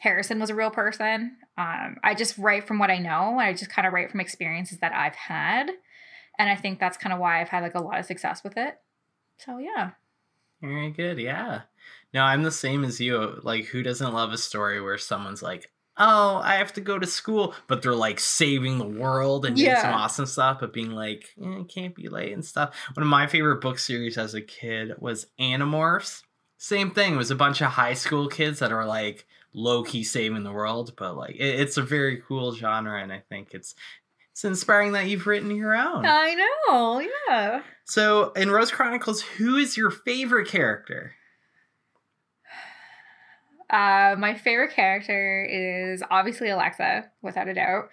Harrison 0.00 0.38
was 0.40 0.50
a 0.50 0.54
real 0.54 0.70
person. 0.70 1.36
Um, 1.58 1.96
I 2.02 2.14
just 2.16 2.38
write 2.38 2.66
from 2.66 2.78
what 2.78 2.90
I 2.90 2.98
know. 2.98 3.38
I 3.38 3.52
just 3.52 3.70
kind 3.70 3.86
of 3.86 3.92
write 3.92 4.10
from 4.10 4.20
experiences 4.20 4.78
that 4.78 4.92
I've 4.92 5.14
had 5.14 5.70
and 6.38 6.50
I 6.50 6.56
think 6.56 6.78
that's 6.78 6.96
kind 6.96 7.12
of 7.12 7.18
why 7.18 7.40
I've 7.40 7.48
had 7.48 7.62
like 7.62 7.74
a 7.74 7.82
lot 7.82 7.98
of 7.98 8.06
success 8.06 8.42
with 8.42 8.56
it. 8.56 8.78
So 9.38 9.58
yeah. 9.58 9.90
Very 10.60 10.90
good. 10.90 11.18
Yeah. 11.18 11.62
No, 12.14 12.22
I'm 12.22 12.42
the 12.42 12.50
same 12.50 12.84
as 12.84 13.00
you. 13.00 13.40
Like, 13.42 13.66
who 13.66 13.82
doesn't 13.82 14.12
love 14.12 14.32
a 14.32 14.38
story 14.38 14.80
where 14.80 14.98
someone's 14.98 15.42
like, 15.42 15.70
oh, 15.96 16.40
I 16.42 16.56
have 16.56 16.72
to 16.74 16.80
go 16.80 16.98
to 16.98 17.06
school, 17.06 17.54
but 17.66 17.82
they're 17.82 17.94
like 17.94 18.20
saving 18.20 18.78
the 18.78 18.86
world 18.86 19.44
and 19.44 19.56
doing 19.56 19.70
yeah. 19.70 19.82
some 19.82 19.94
awesome 19.94 20.26
stuff, 20.26 20.58
but 20.60 20.72
being 20.72 20.92
like, 20.92 21.34
eh, 21.42 21.60
it 21.60 21.68
can't 21.68 21.94
be 21.94 22.08
late 22.08 22.32
and 22.32 22.44
stuff. 22.44 22.74
One 22.94 23.02
of 23.02 23.08
my 23.08 23.26
favorite 23.26 23.60
book 23.60 23.78
series 23.78 24.18
as 24.18 24.34
a 24.34 24.40
kid 24.40 24.94
was 24.98 25.26
Animorphs. 25.38 26.22
Same 26.58 26.90
thing. 26.92 27.14
It 27.14 27.18
was 27.18 27.30
a 27.30 27.36
bunch 27.36 27.60
of 27.60 27.72
high 27.72 27.94
school 27.94 28.28
kids 28.28 28.60
that 28.60 28.72
are 28.72 28.86
like 28.86 29.26
low 29.52 29.82
key 29.82 30.04
saving 30.04 30.44
the 30.44 30.52
world, 30.52 30.94
but 30.96 31.16
like 31.16 31.34
it, 31.34 31.60
it's 31.60 31.76
a 31.76 31.82
very 31.82 32.22
cool 32.26 32.54
genre, 32.54 33.02
and 33.02 33.12
I 33.12 33.22
think 33.28 33.48
it's 33.52 33.74
it's 34.30 34.44
inspiring 34.44 34.92
that 34.92 35.08
you've 35.08 35.26
written 35.26 35.54
your 35.54 35.74
own. 35.74 36.06
I 36.06 36.34
know, 36.34 37.06
yeah. 37.28 37.62
So, 37.84 38.32
in 38.32 38.50
Rose 38.50 38.70
Chronicles, 38.70 39.20
who 39.20 39.56
is 39.56 39.76
your 39.76 39.90
favorite 39.90 40.48
character? 40.48 41.14
Uh, 43.72 44.14
my 44.18 44.34
favorite 44.34 44.72
character 44.72 45.44
is 45.44 46.02
obviously 46.10 46.50
Alexa, 46.50 47.10
without 47.22 47.48
a 47.48 47.54
doubt. 47.54 47.88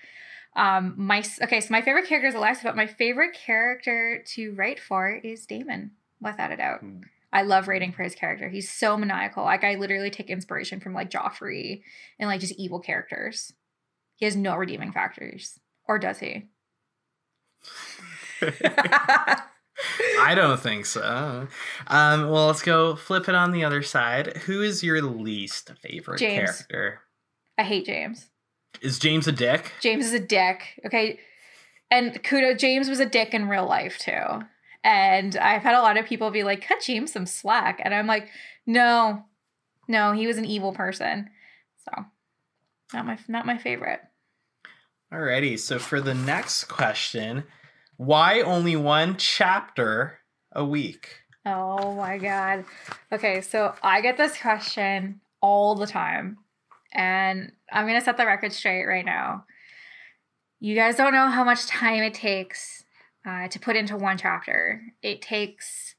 Um, 0.56 0.94
my 0.98 1.24
okay, 1.42 1.62
so 1.62 1.68
my 1.72 1.82
favorite 1.82 2.08
character 2.08 2.28
is 2.28 2.36
Alexa, 2.36 2.64
but 2.66 2.76
my 2.76 2.86
favorite 2.86 3.34
character 3.34 4.22
to 4.34 4.54
write 4.56 4.80
for 4.80 5.10
is 5.10 5.46
Damon, 5.46 5.92
without 6.20 6.52
a 6.52 6.58
doubt. 6.58 6.84
Mm. 6.84 7.04
I 7.32 7.44
love 7.44 7.68
writing 7.68 7.94
for 7.94 8.04
his 8.04 8.16
character. 8.16 8.50
He's 8.50 8.70
so 8.70 8.98
maniacal. 8.98 9.44
Like 9.46 9.64
I 9.64 9.76
literally 9.76 10.10
take 10.10 10.30
inspiration 10.30 10.80
from 10.80 10.94
like 10.94 11.12
Joffrey 11.12 11.84
and 12.18 12.28
like 12.28 12.42
just 12.42 12.56
evil 12.58 12.80
characters. 12.80 13.54
He 14.16 14.26
has 14.26 14.36
no 14.36 14.56
redeeming 14.56 14.92
factors. 14.92 15.60
Or 15.88 15.98
does 16.00 16.20
he? 16.20 16.50
I 20.20 20.36
don't 20.36 20.60
think 20.60 20.86
so. 20.86 21.48
Um, 21.88 22.30
well, 22.30 22.48
let's 22.48 22.62
go 22.62 22.96
flip 22.96 23.30
it 23.30 23.36
on 23.36 23.52
the 23.52 23.64
other 23.64 23.82
side. 23.82 24.38
Who 24.46 24.62
is 24.62 24.84
your 24.84 25.02
least 25.02 25.72
favorite 25.82 26.20
James. 26.20 26.36
character? 26.38 27.02
I 27.58 27.64
hate 27.64 27.86
James. 27.86 28.30
Is 28.82 29.00
James 29.00 29.28
a 29.28 29.32
dick? 29.32 29.72
James 29.82 30.06
is 30.06 30.14
a 30.14 30.20
dick. 30.20 30.80
Okay. 30.86 31.20
And 31.92 32.24
Kudo, 32.24 32.58
James 32.58 32.90
was 32.90 33.00
a 33.00 33.06
dick 33.06 33.34
in 33.34 33.50
real 33.50 33.68
life 33.68 33.98
too. 33.98 34.42
And 34.84 35.36
I've 35.36 35.64
had 35.64 35.76
a 35.76 35.82
lot 35.82 35.98
of 35.98 36.06
people 36.06 36.32
be 36.32 36.44
like, 36.44 36.66
cut 36.66 36.82
James 36.82 37.12
some 37.12 37.26
slack. 37.26 37.82
And 37.84 37.94
I'm 37.94 38.08
like, 38.08 38.30
no, 38.66 39.26
no, 39.88 40.14
he 40.14 40.28
was 40.28 40.38
an 40.38 40.46
evil 40.46 40.72
person. 40.72 41.30
So 41.84 42.06
not 42.94 43.06
my 43.06 43.18
not 43.28 43.46
my 43.46 43.58
favorite. 43.58 44.02
Alrighty, 45.12 45.58
so 45.58 45.80
for 45.80 46.00
the 46.00 46.14
next 46.14 46.66
question, 46.66 47.44
why 48.00 48.40
only 48.40 48.78
one 48.78 49.18
chapter 49.18 50.20
a 50.54 50.64
week? 50.64 51.20
Oh 51.46 51.94
my 51.96 52.18
god. 52.18 52.64
Okay, 53.12 53.42
so 53.42 53.76
I 53.84 54.00
get 54.00 54.16
this 54.16 54.38
question 54.38 55.20
all 55.42 55.76
the 55.76 55.86
time. 55.86 56.38
And 56.94 57.52
I'm 57.70 57.86
going 57.86 58.00
to 58.00 58.06
set 58.06 58.16
the 58.16 58.26
record 58.26 58.54
straight 58.54 58.86
right 58.86 59.04
now. 59.04 59.44
You 60.62 60.76
guys 60.76 60.96
don't 60.96 61.12
know 61.12 61.28
how 61.28 61.44
much 61.44 61.68
time 61.68 62.02
it 62.04 62.14
takes 62.14 62.86
uh, 63.28 63.50
to 63.50 63.60
put 63.60 63.76
into 63.76 63.98
one 63.98 64.18
chapter. 64.18 64.82
It 65.02 65.22
takes 65.22 65.94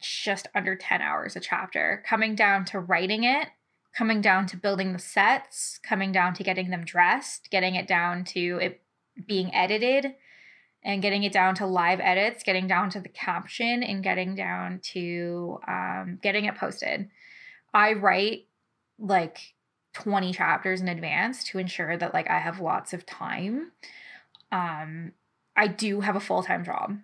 just 0.00 0.48
under 0.52 0.74
10 0.74 1.00
hours 1.00 1.36
a 1.36 1.40
chapter, 1.40 2.02
coming 2.04 2.34
down 2.34 2.64
to 2.66 2.80
writing 2.80 3.22
it 3.22 3.46
coming 3.94 4.22
down 4.22 4.46
to 4.46 4.56
building 4.56 4.94
the 4.94 4.98
sets, 4.98 5.78
coming 5.82 6.12
down 6.12 6.32
to 6.32 6.42
getting 6.42 6.70
them 6.70 6.82
dressed, 6.82 7.50
getting 7.50 7.74
it 7.74 7.86
down 7.86 8.24
to 8.24 8.58
it 8.62 8.80
being 9.26 9.54
edited, 9.54 10.14
and 10.84 11.02
getting 11.02 11.22
it 11.22 11.32
down 11.32 11.54
to 11.56 11.66
live 11.66 12.00
edits, 12.00 12.42
getting 12.42 12.66
down 12.66 12.90
to 12.90 13.00
the 13.00 13.08
caption, 13.08 13.82
and 13.82 14.02
getting 14.02 14.34
down 14.34 14.80
to 14.92 15.60
um, 15.68 16.18
getting 16.22 16.44
it 16.44 16.56
posted. 16.56 17.08
I 17.74 17.94
write 17.94 18.46
like 18.98 19.38
20 19.94 20.32
chapters 20.32 20.80
in 20.80 20.88
advance 20.88 21.44
to 21.44 21.58
ensure 21.58 21.96
that 21.96 22.14
like 22.14 22.30
I 22.30 22.38
have 22.38 22.60
lots 22.60 22.92
of 22.92 23.06
time. 23.06 23.72
Um 24.50 25.12
I 25.56 25.66
do 25.66 26.00
have 26.00 26.16
a 26.16 26.20
full-time 26.20 26.64
job. 26.64 26.98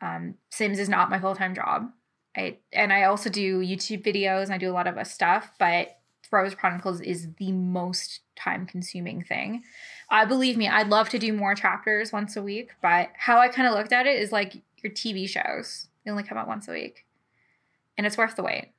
Um 0.00 0.34
Sims 0.50 0.78
is 0.78 0.88
not 0.88 1.10
my 1.10 1.18
full-time 1.18 1.54
job. 1.54 1.90
I 2.36 2.58
and 2.72 2.92
I 2.92 3.04
also 3.04 3.30
do 3.30 3.60
YouTube 3.60 4.04
videos 4.04 4.44
and 4.44 4.54
I 4.54 4.58
do 4.58 4.70
a 4.70 4.74
lot 4.74 4.86
of 4.86 5.06
stuff, 5.06 5.52
but 5.58 5.98
Rose 6.32 6.54
Chronicles 6.54 7.00
is 7.00 7.28
the 7.38 7.52
most 7.52 8.20
time 8.34 8.66
consuming 8.66 9.22
thing. 9.22 9.62
I 10.14 10.24
believe 10.24 10.56
me, 10.56 10.68
I'd 10.68 10.90
love 10.90 11.08
to 11.08 11.18
do 11.18 11.32
more 11.32 11.56
chapters 11.56 12.12
once 12.12 12.36
a 12.36 12.42
week, 12.42 12.70
but 12.80 13.10
how 13.16 13.40
I 13.40 13.48
kind 13.48 13.66
of 13.66 13.74
looked 13.74 13.92
at 13.92 14.06
it 14.06 14.20
is 14.20 14.30
like 14.30 14.54
your 14.80 14.92
TV 14.92 15.28
shows. 15.28 15.88
They 16.04 16.10
only 16.12 16.22
come 16.22 16.38
out 16.38 16.46
once 16.46 16.68
a 16.68 16.70
week. 16.70 17.04
And 17.98 18.06
it's 18.06 18.16
worth 18.16 18.36
the 18.36 18.44
wait. 18.44 18.70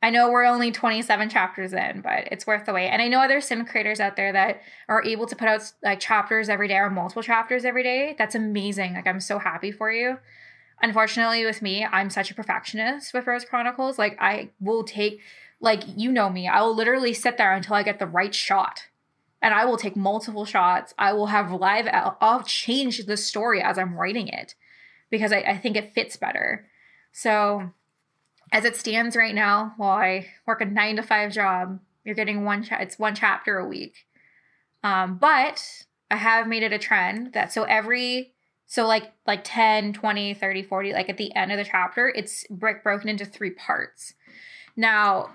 I 0.00 0.10
know 0.10 0.30
we're 0.30 0.44
only 0.44 0.70
27 0.70 1.30
chapters 1.30 1.72
in, 1.72 2.00
but 2.00 2.28
it's 2.30 2.46
worth 2.46 2.64
the 2.64 2.72
wait. 2.72 2.90
And 2.90 3.02
I 3.02 3.08
know 3.08 3.18
other 3.18 3.40
sim 3.40 3.64
creators 3.64 3.98
out 3.98 4.14
there 4.14 4.32
that 4.32 4.62
are 4.88 5.04
able 5.04 5.26
to 5.26 5.34
put 5.34 5.48
out 5.48 5.72
like 5.82 5.98
chapters 5.98 6.48
every 6.48 6.68
day 6.68 6.76
or 6.76 6.90
multiple 6.90 7.24
chapters 7.24 7.64
every 7.64 7.82
day. 7.82 8.14
That's 8.16 8.36
amazing. 8.36 8.94
Like 8.94 9.08
I'm 9.08 9.18
so 9.18 9.40
happy 9.40 9.72
for 9.72 9.90
you. 9.90 10.18
Unfortunately, 10.80 11.44
with 11.44 11.60
me, 11.60 11.84
I'm 11.84 12.08
such 12.08 12.30
a 12.30 12.36
perfectionist 12.36 13.12
with 13.12 13.26
Rose 13.26 13.44
Chronicles. 13.44 13.98
Like 13.98 14.16
I 14.20 14.50
will 14.60 14.84
take 14.84 15.18
like 15.60 15.82
you 15.96 16.12
know 16.12 16.30
me, 16.30 16.46
I 16.46 16.60
will 16.60 16.76
literally 16.76 17.14
sit 17.14 17.36
there 17.36 17.52
until 17.52 17.74
I 17.74 17.82
get 17.82 17.98
the 17.98 18.06
right 18.06 18.32
shot. 18.32 18.84
And 19.42 19.52
I 19.52 19.64
will 19.64 19.76
take 19.76 19.96
multiple 19.96 20.44
shots. 20.44 20.94
I 20.98 21.12
will 21.12 21.26
have 21.26 21.50
live 21.50 21.88
I'll 22.20 22.44
change 22.44 23.04
the 23.04 23.16
story 23.16 23.60
as 23.60 23.76
I'm 23.76 23.94
writing 23.94 24.28
it 24.28 24.54
because 25.10 25.32
I, 25.32 25.38
I 25.38 25.58
think 25.58 25.76
it 25.76 25.92
fits 25.92 26.16
better. 26.16 26.66
So 27.12 27.70
as 28.52 28.64
it 28.64 28.76
stands 28.76 29.16
right 29.16 29.34
now, 29.34 29.74
while 29.76 29.90
I 29.90 30.28
work 30.46 30.60
a 30.60 30.64
nine 30.64 30.96
to 30.96 31.02
five 31.02 31.32
job, 31.32 31.80
you're 32.04 32.14
getting 32.14 32.44
one 32.44 32.62
cha- 32.62 32.78
it's 32.78 32.98
one 32.98 33.14
chapter 33.14 33.58
a 33.58 33.66
week. 33.66 34.06
Um, 34.84 35.18
but 35.18 35.84
I 36.10 36.16
have 36.16 36.46
made 36.46 36.62
it 36.62 36.72
a 36.72 36.78
trend 36.78 37.32
that 37.32 37.52
so 37.52 37.64
every 37.64 38.34
so 38.66 38.86
like 38.86 39.12
like 39.26 39.42
10, 39.44 39.92
20, 39.92 40.34
30, 40.34 40.62
40, 40.62 40.92
like 40.92 41.08
at 41.08 41.16
the 41.16 41.34
end 41.34 41.52
of 41.52 41.58
the 41.58 41.64
chapter, 41.64 42.08
it's 42.08 42.46
brick 42.48 42.82
broken 42.82 43.08
into 43.08 43.24
three 43.24 43.50
parts. 43.50 44.14
Now, 44.76 45.30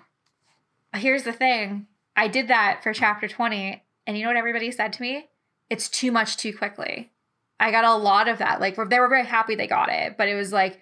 here's 0.95 1.23
the 1.23 1.33
thing. 1.33 1.87
I 2.15 2.27
did 2.27 2.47
that 2.47 2.81
for 2.81 2.93
chapter 2.93 3.27
20, 3.27 3.83
and 4.07 4.17
you 4.17 4.23
know 4.23 4.29
what 4.29 4.37
everybody 4.37 4.71
said 4.71 4.93
to 4.93 5.01
me? 5.01 5.27
It's 5.69 5.89
too 5.89 6.11
much 6.11 6.37
too 6.37 6.57
quickly. 6.57 7.11
I 7.59 7.71
got 7.71 7.83
a 7.83 7.95
lot 7.95 8.27
of 8.27 8.39
that. 8.39 8.61
Like 8.61 8.75
they 8.89 8.99
were 8.99 9.09
very 9.09 9.25
happy 9.25 9.55
they 9.55 9.67
got 9.67 9.89
it, 9.89 10.17
but 10.17 10.27
it 10.27 10.35
was 10.35 10.53
like 10.53 10.79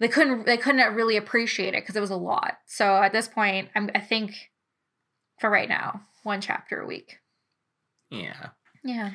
they 0.00 0.08
couldn't 0.08 0.46
they 0.46 0.56
couldn't 0.56 0.94
really 0.94 1.16
appreciate 1.16 1.74
it 1.74 1.82
because 1.82 1.96
it 1.96 2.00
was 2.00 2.10
a 2.10 2.16
lot. 2.16 2.58
So 2.66 2.96
at 2.96 3.12
this 3.12 3.28
point, 3.28 3.68
I'm 3.76 3.90
I 3.94 4.00
think 4.00 4.50
for 5.38 5.50
right 5.50 5.68
now, 5.68 6.00
one 6.22 6.40
chapter 6.40 6.80
a 6.80 6.86
week. 6.86 7.18
Yeah. 8.10 8.48
Yeah. 8.82 9.12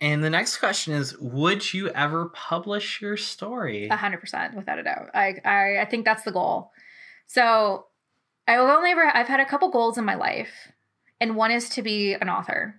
And 0.00 0.24
the 0.24 0.30
next 0.30 0.56
question 0.58 0.94
is 0.94 1.16
Would 1.18 1.72
you 1.72 1.88
ever 1.90 2.30
publish 2.30 3.00
your 3.00 3.16
story? 3.16 3.88
A 3.88 3.96
hundred 3.96 4.20
percent, 4.20 4.56
without 4.56 4.78
a 4.78 4.82
doubt. 4.82 5.10
I, 5.14 5.36
I 5.44 5.78
I 5.82 5.84
think 5.84 6.04
that's 6.04 6.24
the 6.24 6.32
goal. 6.32 6.72
So 7.26 7.86
I've 8.48 8.58
only 8.58 8.90
ever 8.90 9.04
I've 9.04 9.28
had 9.28 9.40
a 9.40 9.46
couple 9.46 9.70
goals 9.70 9.98
in 9.98 10.04
my 10.04 10.16
life, 10.16 10.72
and 11.22 11.36
one 11.36 11.52
is 11.52 11.68
to 11.68 11.82
be 11.82 12.14
an 12.14 12.28
author. 12.28 12.74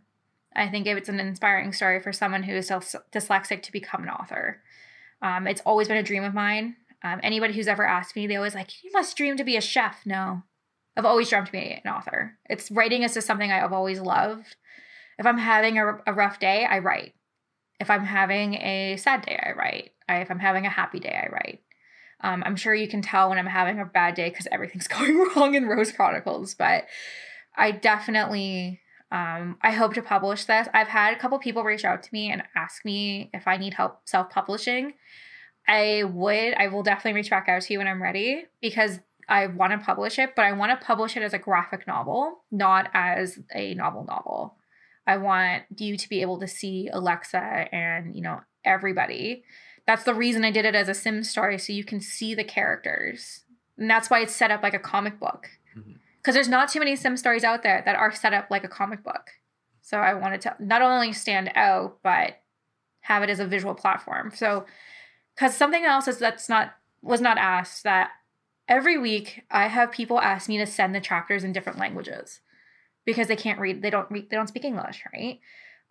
I 0.54 0.68
think 0.68 0.86
it's 0.86 1.08
an 1.08 1.22
inspiring 1.22 1.72
story 1.72 2.02
for 2.02 2.12
someone 2.12 2.44
who 2.44 2.54
is 2.54 2.70
dyslexic 2.70 3.64
to 3.64 3.72
become 3.72 4.04
an 4.04 4.10
author. 4.10 4.62
Um, 5.22 5.48
it's 5.48 5.62
always 5.66 5.88
been 5.88 5.96
a 5.96 6.04
dream 6.04 6.26
of 6.26 6.34
mine. 6.34 6.76
Um, 7.06 7.22
anybody 7.24 7.54
who's 7.54 7.70
ever 7.70 7.88
asked 7.88 8.18
me, 8.18 8.28
they 8.28 8.36
always 8.36 8.54
like, 8.54 8.84
"You 8.84 8.92
must 8.92 9.16
dream 9.16 9.38
to 9.38 9.46
be 9.46 9.56
a 9.56 9.62
chef." 9.62 10.06
No, 10.06 10.44
I've 10.98 11.06
always 11.06 11.30
dreamt 11.30 11.46
to 11.46 11.52
be 11.54 11.82
an 11.84 11.90
author. 11.90 12.38
It's 12.50 12.70
writing 12.70 13.04
is 13.04 13.14
just 13.14 13.28
something 13.28 13.50
I've 13.50 13.72
always 13.72 14.02
loved. 14.02 14.58
If 15.18 15.26
I'm 15.26 15.38
having 15.38 15.78
a, 15.78 16.00
a 16.06 16.14
rough 16.14 16.40
day, 16.40 16.66
I 16.66 16.80
write. 16.80 17.14
If 17.80 17.90
I'm 17.90 18.04
having 18.04 18.56
a 18.56 18.98
sad 18.98 19.26
day, 19.26 19.40
I 19.42 19.54
write. 19.54 19.92
I, 20.10 20.18
if 20.18 20.30
I'm 20.30 20.40
having 20.40 20.66
a 20.66 20.70
happy 20.70 21.00
day, 21.00 21.16
I 21.16 21.32
write. 21.32 21.62
Um, 22.20 22.44
I'm 22.46 22.58
sure 22.58 22.76
you 22.76 22.90
can 22.90 23.02
tell 23.02 23.30
when 23.30 23.38
I'm 23.38 23.46
having 23.46 23.80
a 23.80 23.86
bad 23.86 24.16
day 24.16 24.30
because 24.30 24.48
everything's 24.52 24.88
going 24.98 25.18
wrong 25.18 25.56
in 25.56 25.66
Rose 25.66 25.94
Chronicles, 25.94 26.54
but 26.56 26.88
I 27.56 27.72
definitely 27.72 28.80
um, 29.12 29.58
I 29.62 29.72
hope 29.72 29.94
to 29.94 30.02
publish 30.02 30.46
this. 30.46 30.68
I've 30.74 30.88
had 30.88 31.14
a 31.14 31.20
couple 31.20 31.38
people 31.38 31.64
reach 31.64 31.86
out 31.86 32.02
to 32.02 32.10
me 32.12 32.32
and 32.32 32.42
ask 32.56 32.84
me 32.84 33.30
if 33.32 33.48
I 33.48 33.58
need 33.58 33.76
help 33.76 34.02
self 34.06 34.32
publishing. 34.32 34.94
I 35.68 36.04
would, 36.04 36.56
I 36.56 36.68
will 36.68 36.84
definitely 36.84 37.14
reach 37.14 37.30
back 37.30 37.48
out 37.48 37.62
to 37.62 37.74
you 37.74 37.80
when 37.80 37.88
I'm 37.88 38.02
ready 38.02 38.46
because 38.60 39.00
I 39.30 39.48
want 39.48 39.72
to 39.72 39.78
publish 39.86 40.18
it, 40.18 40.32
but 40.36 40.46
I 40.46 40.52
want 40.52 40.78
to 40.78 40.86
publish 40.86 41.16
it 41.16 41.24
as 41.24 41.34
a 41.34 41.38
graphic 41.38 41.86
novel, 41.88 42.44
not 42.52 42.90
as 42.94 43.40
a 43.54 43.76
novel 43.76 44.04
novel. 44.04 44.58
I 45.06 45.18
want 45.18 45.64
you 45.78 45.96
to 45.96 46.10
be 46.10 46.22
able 46.22 46.40
to 46.40 46.48
see 46.48 46.90
Alexa 46.92 47.38
and, 47.38 48.16
you 48.16 48.24
know, 48.24 48.42
everybody 48.66 49.44
that's 49.86 50.04
the 50.04 50.14
reason 50.14 50.46
I 50.46 50.52
did 50.52 50.66
it 50.66 50.76
as 50.76 50.88
a 50.88 50.94
sim 50.94 51.24
story, 51.24 51.58
so 51.58 51.74
you 51.74 51.84
can 51.84 52.00
see 52.00 52.34
the 52.34 52.44
characters. 52.44 53.44
And 53.78 53.90
that's 53.90 54.10
why 54.10 54.22
it's 54.22 54.36
set 54.36 54.52
up 54.52 54.64
like 54.64 54.74
a 54.74 54.80
comic 54.80 55.20
book. 55.20 55.50
Because 56.24 56.36
there's 56.36 56.50
not 56.50 56.70
too 56.70 56.80
many 56.80 56.96
sim 56.96 57.18
stories 57.18 57.44
out 57.44 57.64
there 57.64 57.82
that 57.86 57.96
are 57.98 58.14
set 58.14 58.34
up 58.34 58.50
like 58.50 58.64
a 58.64 58.70
comic 58.70 59.04
book. 59.04 59.32
So 59.82 59.98
I 59.98 60.14
wanted 60.14 60.42
to 60.42 60.56
not 60.60 60.82
only 60.82 61.12
stand 61.12 61.52
out, 61.56 61.98
but 62.02 62.40
have 63.02 63.22
it 63.22 63.30
as 63.30 63.42
a 63.42 63.48
visual 63.48 63.76
platform. 63.76 64.32
So, 64.34 64.66
because 65.36 65.56
something 65.56 65.84
else 65.84 66.08
is 66.08 66.20
that's 66.20 66.48
not 66.48 66.74
was 67.02 67.20
not 67.20 67.38
asked 67.38 67.84
that 67.84 68.12
every 68.68 68.98
week 68.98 69.44
I 69.52 69.68
have 69.68 69.92
people 69.92 70.20
ask 70.20 70.48
me 70.48 70.58
to 70.58 70.66
send 70.66 70.96
the 70.96 71.02
chapters 71.02 71.44
in 71.44 71.52
different 71.52 71.80
languages 71.80 72.40
because 73.06 73.28
they 73.28 73.36
can't 73.36 73.60
read, 73.60 73.82
they 73.82 73.90
don't 73.90 74.10
read, 74.10 74.30
they 74.30 74.38
don't 74.38 74.48
speak 74.48 74.64
English, 74.64 75.04
right? 75.14 75.40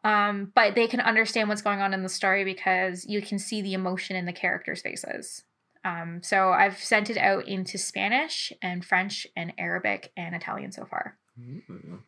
Um, 0.04 0.50
but 0.54 0.74
they 0.74 0.86
can 0.86 1.00
understand 1.00 1.48
what's 1.48 1.62
going 1.62 1.80
on 1.80 1.94
in 1.94 2.02
the 2.02 2.08
story 2.08 2.44
because 2.44 3.06
you 3.06 3.22
can 3.22 3.38
see 3.38 3.62
the 3.62 3.74
emotion 3.74 4.16
in 4.16 4.24
the 4.24 4.32
characters' 4.32 4.82
faces. 4.82 5.44
Um, 5.84 6.20
so 6.22 6.50
I've 6.50 6.78
sent 6.78 7.10
it 7.10 7.16
out 7.16 7.48
into 7.48 7.76
Spanish 7.78 8.52
and 8.62 8.84
French 8.84 9.26
and 9.36 9.52
Arabic 9.58 10.12
and 10.16 10.34
Italian 10.34 10.72
so 10.72 10.84
far. 10.84 11.18
Ooh. 11.40 12.00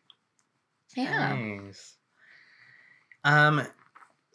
Yeah. 0.95 1.35
Nice. 1.35 1.95
Um, 3.23 3.63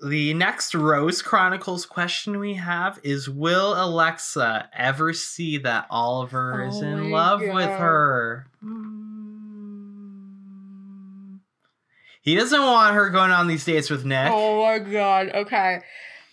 the 0.07 0.35
next 0.35 0.75
Rose 0.75 1.23
Chronicles 1.23 1.87
question 1.87 2.39
we 2.39 2.55
have 2.55 2.99
is 3.03 3.31
Will 3.31 3.75
Alexa 3.83 4.69
ever 4.77 5.13
see 5.13 5.59
that 5.59 5.87
Oliver 5.91 6.63
oh 6.63 6.69
is 6.69 6.81
in 6.81 7.11
love 7.11 7.41
God. 7.41 7.55
with 7.55 7.69
her? 7.69 8.47
He 12.23 12.35
doesn't 12.35 12.61
want 12.63 12.95
her 12.95 13.09
going 13.11 13.31
on 13.31 13.47
these 13.47 13.65
dates 13.65 13.89
with 13.89 14.05
Nick. 14.05 14.31
Oh 14.31 14.65
my 14.65 14.79
god. 14.79 15.31
Okay. 15.35 15.81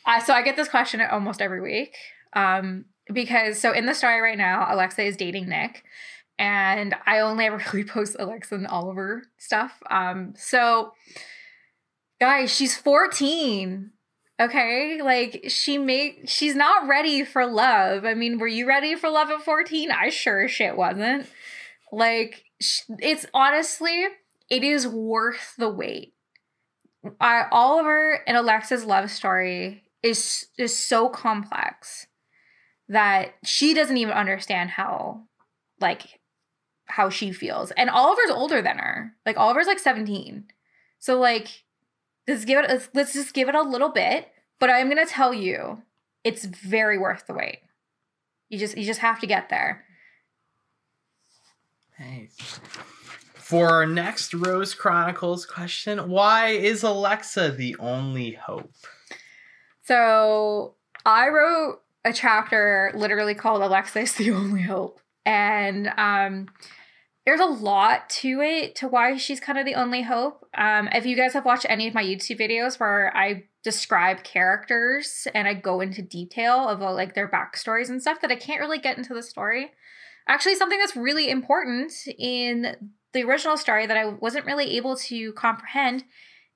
Uh, 0.06 0.20
so 0.20 0.34
I 0.34 0.42
get 0.42 0.56
this 0.56 0.70
question 0.70 1.02
almost 1.02 1.42
every 1.42 1.62
week. 1.62 1.96
Um, 2.34 2.86
because 3.12 3.60
so 3.60 3.72
in 3.72 3.86
the 3.86 3.94
story 3.94 4.20
right 4.22 4.38
now, 4.38 4.68
Alexa 4.70 5.04
is 5.04 5.18
dating 5.18 5.50
Nick, 5.50 5.84
and 6.38 6.96
I 7.06 7.20
only 7.20 7.46
ever 7.46 7.62
really 7.74 7.86
post 7.86 8.16
Alexa 8.20 8.56
and 8.56 8.68
Oliver 8.68 9.24
stuff. 9.38 9.82
Um, 9.90 10.34
so 10.38 10.94
guys, 12.20 12.54
she's 12.54 12.76
14. 12.78 13.92
Okay, 14.40 15.02
like 15.02 15.46
she 15.48 15.80
may 15.80 16.20
she's 16.26 16.56
not 16.56 16.88
ready 16.88 17.24
for 17.24 17.48
love. 17.48 18.06
I 18.06 18.14
mean, 18.14 18.38
were 18.38 18.48
you 18.48 18.68
ready 18.68 18.96
for 18.96 19.10
love 19.10 19.32
at 19.32 19.42
14? 19.42 19.90
I 19.92 20.10
sure 20.10 20.48
shit 20.48 20.78
wasn't. 20.78 21.28
Like 21.92 22.44
it's 23.00 23.26
honestly 23.34 24.06
it 24.50 24.64
is 24.64 24.88
worth 24.88 25.56
the 25.58 25.70
wait. 25.70 26.14
Oliver 27.20 28.22
and 28.28 28.38
Alexa's 28.38 28.86
love 28.86 29.10
story 29.10 29.84
is 30.04 30.48
is 30.58 30.78
so 30.78 31.10
complex 31.10 32.06
that 32.90 33.34
she 33.44 33.74
doesn't 33.74 33.98
even 33.98 34.14
understand 34.14 34.70
how 34.72 35.22
like 35.80 36.20
how 36.86 37.10
she 37.10 37.32
feels. 37.32 37.72
And 37.72 37.90
Oliver's 37.90 38.32
older 38.32 38.62
than 38.62 38.78
her. 38.78 39.14
Like 39.26 39.38
Oliver's 39.38 39.68
like 39.68 39.80
17. 39.80 40.46
So 41.00 41.20
like 41.20 41.64
let's 42.28 42.46
give 42.46 42.64
it 42.64 42.70
let's, 42.70 42.90
let's 42.94 43.14
just 43.14 43.34
give 43.34 43.50
it 43.50 43.56
a 43.56 43.62
little 43.62 43.90
bit, 43.90 44.30
but 44.60 44.70
I'm 44.70 44.90
going 44.90 45.06
to 45.06 45.12
tell 45.12 45.34
you 45.34 45.84
it's 46.24 46.46
very 46.46 46.98
worth 46.98 47.28
the 47.28 47.34
wait. 47.34 47.60
You 48.50 48.58
just 48.58 48.78
you 48.78 48.86
just 48.86 49.02
have 49.02 49.20
to 49.20 49.28
get 49.28 49.50
there. 49.50 49.84
Nice. 52.00 52.60
For 53.36 53.70
our 53.70 53.86
next 53.86 54.34
Rose 54.34 54.76
Chronicles 54.76 55.46
question, 55.46 56.10
why 56.10 56.50
is 56.50 56.84
Alexa 56.84 57.52
the 57.52 57.76
only 57.80 58.34
hope? 58.34 58.74
So 59.84 60.76
I 61.06 61.30
wrote 61.30 61.80
a 62.04 62.14
chapter 62.14 62.92
literally 62.96 63.36
called 63.36 63.62
Alexa's 63.62 64.14
the 64.14 64.32
only 64.32 64.62
hope. 64.62 65.00
And 65.26 65.92
um, 65.98 66.48
there's 67.26 67.42
a 67.42 67.46
lot 67.46 68.10
to 68.10 68.40
it 68.40 68.76
to 68.76 68.88
why 68.88 69.18
she's 69.18 69.42
kind 69.42 69.60
of 69.60 69.66
the 69.66 69.76
only 69.76 70.02
hope. 70.02 70.46
Um, 70.58 70.88
if 70.94 71.06
you 71.06 71.18
guys 71.18 71.34
have 71.34 71.44
watched 71.44 71.66
any 71.68 71.88
of 71.88 71.94
my 71.94 72.04
YouTube 72.04 72.40
videos 72.40 72.80
where 72.80 73.16
I 73.16 73.44
describe 73.64 74.24
characters 74.24 75.28
and 75.36 75.46
I 75.46 75.54
go 75.54 75.82
into 75.82 76.02
detail 76.02 76.70
of 76.70 76.80
like 76.80 77.16
their 77.16 77.28
backstories 77.28 77.90
and 77.90 78.02
stuff 78.02 78.22
that 78.22 78.32
I 78.32 78.38
can't 78.38 78.62
really 78.62 78.80
get 78.80 78.98
into 78.98 79.14
the 79.14 79.22
story. 79.22 79.72
Actually, 80.26 80.56
something 80.56 80.80
that's 80.80 80.96
really 80.96 81.30
important 81.30 81.92
in 82.18 82.76
the 83.12 83.24
original 83.24 83.58
story 83.58 83.86
that 83.86 83.98
I 83.98 84.06
wasn't 84.06 84.46
really 84.46 84.78
able 84.78 84.96
to 84.96 85.34
comprehend 85.34 86.06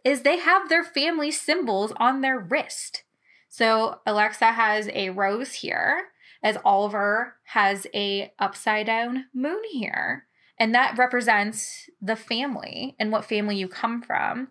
is 0.06 0.22
they 0.22 0.40
have 0.40 0.70
their 0.70 0.86
family 0.86 1.32
symbols 1.32 1.92
on 1.98 2.22
their 2.22 2.40
wrist. 2.40 3.04
So 3.52 4.00
Alexa 4.06 4.54
has 4.54 4.90
a 4.94 5.10
rose 5.10 5.52
here, 5.56 6.06
as 6.42 6.58
Oliver 6.64 7.36
has 7.48 7.86
a 7.94 8.32
upside 8.40 8.86
down 8.86 9.26
moon 9.34 9.62
here. 9.70 10.26
And 10.58 10.74
that 10.74 10.98
represents 10.98 11.90
the 12.02 12.16
family 12.16 12.96
and 12.98 13.12
what 13.12 13.26
family 13.26 13.58
you 13.58 13.68
come 13.68 14.02
from. 14.02 14.48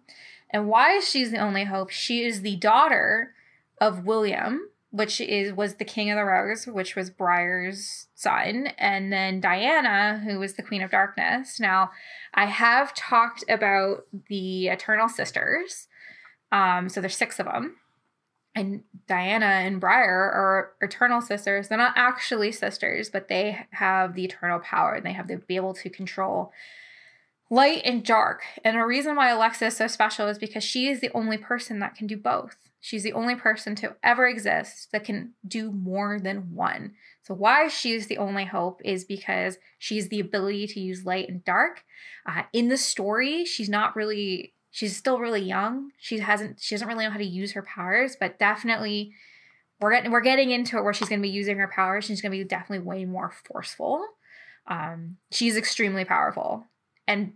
And 0.50 0.68
why 0.68 1.00
she's 1.00 1.30
the 1.30 1.38
only 1.38 1.64
hope, 1.64 1.88
she 1.88 2.24
is 2.24 2.42
the 2.42 2.56
daughter 2.56 3.32
of 3.80 4.04
William, 4.04 4.68
which 4.90 5.18
is 5.18 5.54
was 5.54 5.76
the 5.76 5.84
king 5.86 6.10
of 6.10 6.16
the 6.16 6.24
rose, 6.24 6.66
which 6.66 6.94
was 6.94 7.08
Briar's 7.08 8.08
son, 8.14 8.68
and 8.76 9.10
then 9.10 9.40
Diana, 9.40 10.20
who 10.26 10.38
was 10.38 10.54
the 10.54 10.62
queen 10.62 10.82
of 10.82 10.90
darkness. 10.90 11.58
Now, 11.58 11.90
I 12.34 12.44
have 12.44 12.94
talked 12.94 13.44
about 13.48 14.04
the 14.28 14.68
Eternal 14.68 15.08
Sisters. 15.08 15.88
Um, 16.52 16.90
so 16.90 17.00
there's 17.00 17.16
six 17.16 17.38
of 17.38 17.46
them. 17.46 17.76
And 18.54 18.82
Diana 19.06 19.46
and 19.46 19.80
Briar 19.80 20.08
are 20.08 20.72
eternal 20.80 21.20
sisters. 21.20 21.68
They're 21.68 21.78
not 21.78 21.94
actually 21.96 22.52
sisters, 22.52 23.08
but 23.08 23.28
they 23.28 23.66
have 23.70 24.14
the 24.14 24.24
eternal 24.24 24.58
power 24.58 24.94
and 24.94 25.06
they 25.06 25.12
have 25.12 25.28
to 25.28 25.36
be 25.38 25.56
able 25.56 25.74
to 25.74 25.88
control 25.88 26.52
light 27.50 27.82
and 27.84 28.04
dark. 28.04 28.42
And 28.64 28.76
a 28.76 28.86
reason 28.86 29.16
why 29.16 29.30
Alexa 29.30 29.66
is 29.66 29.76
so 29.76 29.88
special 29.88 30.28
is 30.28 30.38
because 30.38 30.64
she 30.64 30.88
is 30.88 31.00
the 31.00 31.10
only 31.12 31.36
person 31.36 31.80
that 31.80 31.96
can 31.96 32.06
do 32.06 32.16
both. 32.16 32.56
She's 32.80 33.02
the 33.02 33.12
only 33.12 33.34
person 33.34 33.74
to 33.76 33.96
ever 34.02 34.26
exist 34.26 34.90
that 34.92 35.04
can 35.04 35.34
do 35.46 35.70
more 35.70 36.18
than 36.18 36.54
one. 36.54 36.94
So, 37.22 37.34
why 37.34 37.68
she's 37.68 38.06
the 38.06 38.16
only 38.16 38.46
hope 38.46 38.80
is 38.84 39.04
because 39.04 39.58
she's 39.78 40.08
the 40.08 40.20
ability 40.20 40.66
to 40.68 40.80
use 40.80 41.04
light 41.04 41.28
and 41.28 41.44
dark. 41.44 41.84
Uh, 42.24 42.44
in 42.54 42.68
the 42.68 42.78
story, 42.78 43.44
she's 43.44 43.68
not 43.68 43.94
really, 43.94 44.54
she's 44.70 44.96
still 44.96 45.18
really 45.18 45.42
young. 45.42 45.90
She 45.98 46.18
hasn't, 46.18 46.60
she 46.60 46.74
doesn't 46.74 46.88
really 46.88 47.04
know 47.04 47.10
how 47.10 47.18
to 47.18 47.24
use 47.24 47.52
her 47.52 47.62
powers, 47.62 48.16
but 48.18 48.38
definitely 48.38 49.12
we're 49.80 49.92
getting, 49.92 50.10
we're 50.10 50.20
getting 50.20 50.50
into 50.50 50.78
it 50.78 50.84
where 50.84 50.92
she's 50.92 51.08
going 51.08 51.20
to 51.20 51.26
be 51.26 51.30
using 51.30 51.58
her 51.58 51.68
powers. 51.68 52.04
She's 52.04 52.20
going 52.20 52.32
to 52.32 52.38
be 52.38 52.44
definitely 52.44 52.86
way 52.86 53.04
more 53.04 53.32
forceful. 53.44 54.06
Um, 54.66 55.16
she's 55.30 55.56
extremely 55.56 56.04
powerful 56.04 56.66
and 57.08 57.32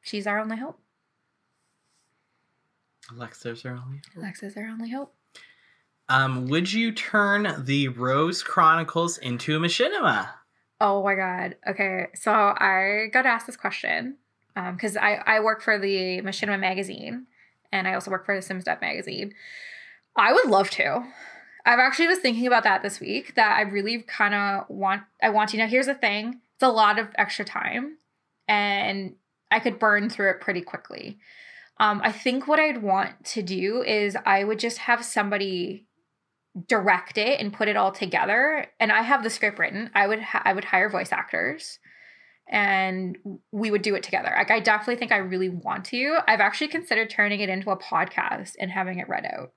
she's 0.00 0.26
our 0.26 0.38
only 0.38 0.56
hope. 0.56 0.80
Alexa's 3.14 3.64
our 3.66 3.72
only 3.72 3.98
hope. 3.98 4.16
Alexa's 4.16 4.56
our 4.56 4.66
only 4.66 4.90
hope. 4.90 5.14
Um, 6.08 6.46
would 6.48 6.72
you 6.72 6.92
turn 6.92 7.64
the 7.64 7.88
Rose 7.88 8.42
Chronicles 8.42 9.18
into 9.18 9.56
a 9.56 9.58
machinima? 9.58 10.30
Oh 10.80 11.02
my 11.02 11.14
god. 11.14 11.56
Okay, 11.66 12.06
so 12.14 12.32
I 12.32 13.08
got 13.12 13.26
asked 13.26 13.46
this 13.46 13.56
question 13.56 14.16
because 14.54 14.96
um, 14.96 15.02
I 15.02 15.20
I 15.26 15.40
work 15.40 15.62
for 15.62 15.78
the 15.78 16.20
Machinima 16.22 16.58
magazine 16.58 17.26
and 17.74 17.88
I 17.88 17.94
also 17.94 18.10
work 18.10 18.24
for 18.24 18.34
the 18.34 18.40
SimStep 18.40 18.80
magazine. 18.80 19.34
I 20.16 20.32
would 20.32 20.46
love 20.46 20.70
to. 20.70 21.04
I've 21.66 21.78
actually 21.78 22.08
was 22.08 22.18
thinking 22.18 22.46
about 22.46 22.62
that 22.64 22.82
this 22.82 23.00
week. 23.00 23.34
That 23.34 23.56
I 23.56 23.62
really 23.62 24.02
kind 24.02 24.34
of 24.34 24.68
want. 24.68 25.02
I 25.22 25.30
want 25.30 25.50
to. 25.50 25.56
Now 25.56 25.66
here's 25.66 25.86
the 25.86 25.94
thing. 25.94 26.40
It's 26.54 26.62
a 26.62 26.68
lot 26.68 26.98
of 26.98 27.08
extra 27.16 27.44
time, 27.44 27.98
and 28.46 29.16
I 29.50 29.60
could 29.60 29.78
burn 29.78 30.08
through 30.08 30.30
it 30.30 30.40
pretty 30.40 30.62
quickly. 30.62 31.18
Um, 31.78 32.00
I 32.04 32.12
think 32.12 32.46
what 32.46 32.60
I'd 32.60 32.82
want 32.82 33.24
to 33.24 33.42
do 33.42 33.82
is 33.82 34.16
I 34.24 34.44
would 34.44 34.60
just 34.60 34.78
have 34.78 35.04
somebody 35.04 35.86
direct 36.68 37.18
it 37.18 37.40
and 37.40 37.52
put 37.52 37.66
it 37.66 37.76
all 37.76 37.90
together. 37.90 38.66
And 38.78 38.92
I 38.92 39.02
have 39.02 39.24
the 39.24 39.30
script 39.30 39.58
written. 39.58 39.90
I 39.94 40.06
would 40.06 40.20
ha- 40.20 40.42
I 40.44 40.52
would 40.52 40.66
hire 40.66 40.88
voice 40.88 41.12
actors, 41.12 41.80
and 42.48 43.16
we 43.52 43.70
would 43.70 43.82
do 43.82 43.94
it 43.94 44.02
together. 44.02 44.32
Like 44.36 44.50
I 44.50 44.60
definitely 44.60 44.96
think 44.96 45.12
I 45.12 45.18
really 45.18 45.48
want 45.48 45.84
to. 45.86 46.18
I've 46.28 46.40
actually 46.40 46.68
considered 46.68 47.10
turning 47.10 47.40
it 47.40 47.48
into 47.48 47.70
a 47.70 47.76
podcast 47.76 48.52
and 48.58 48.70
having 48.70 48.98
it 48.98 49.08
read 49.08 49.26
out. 49.26 49.52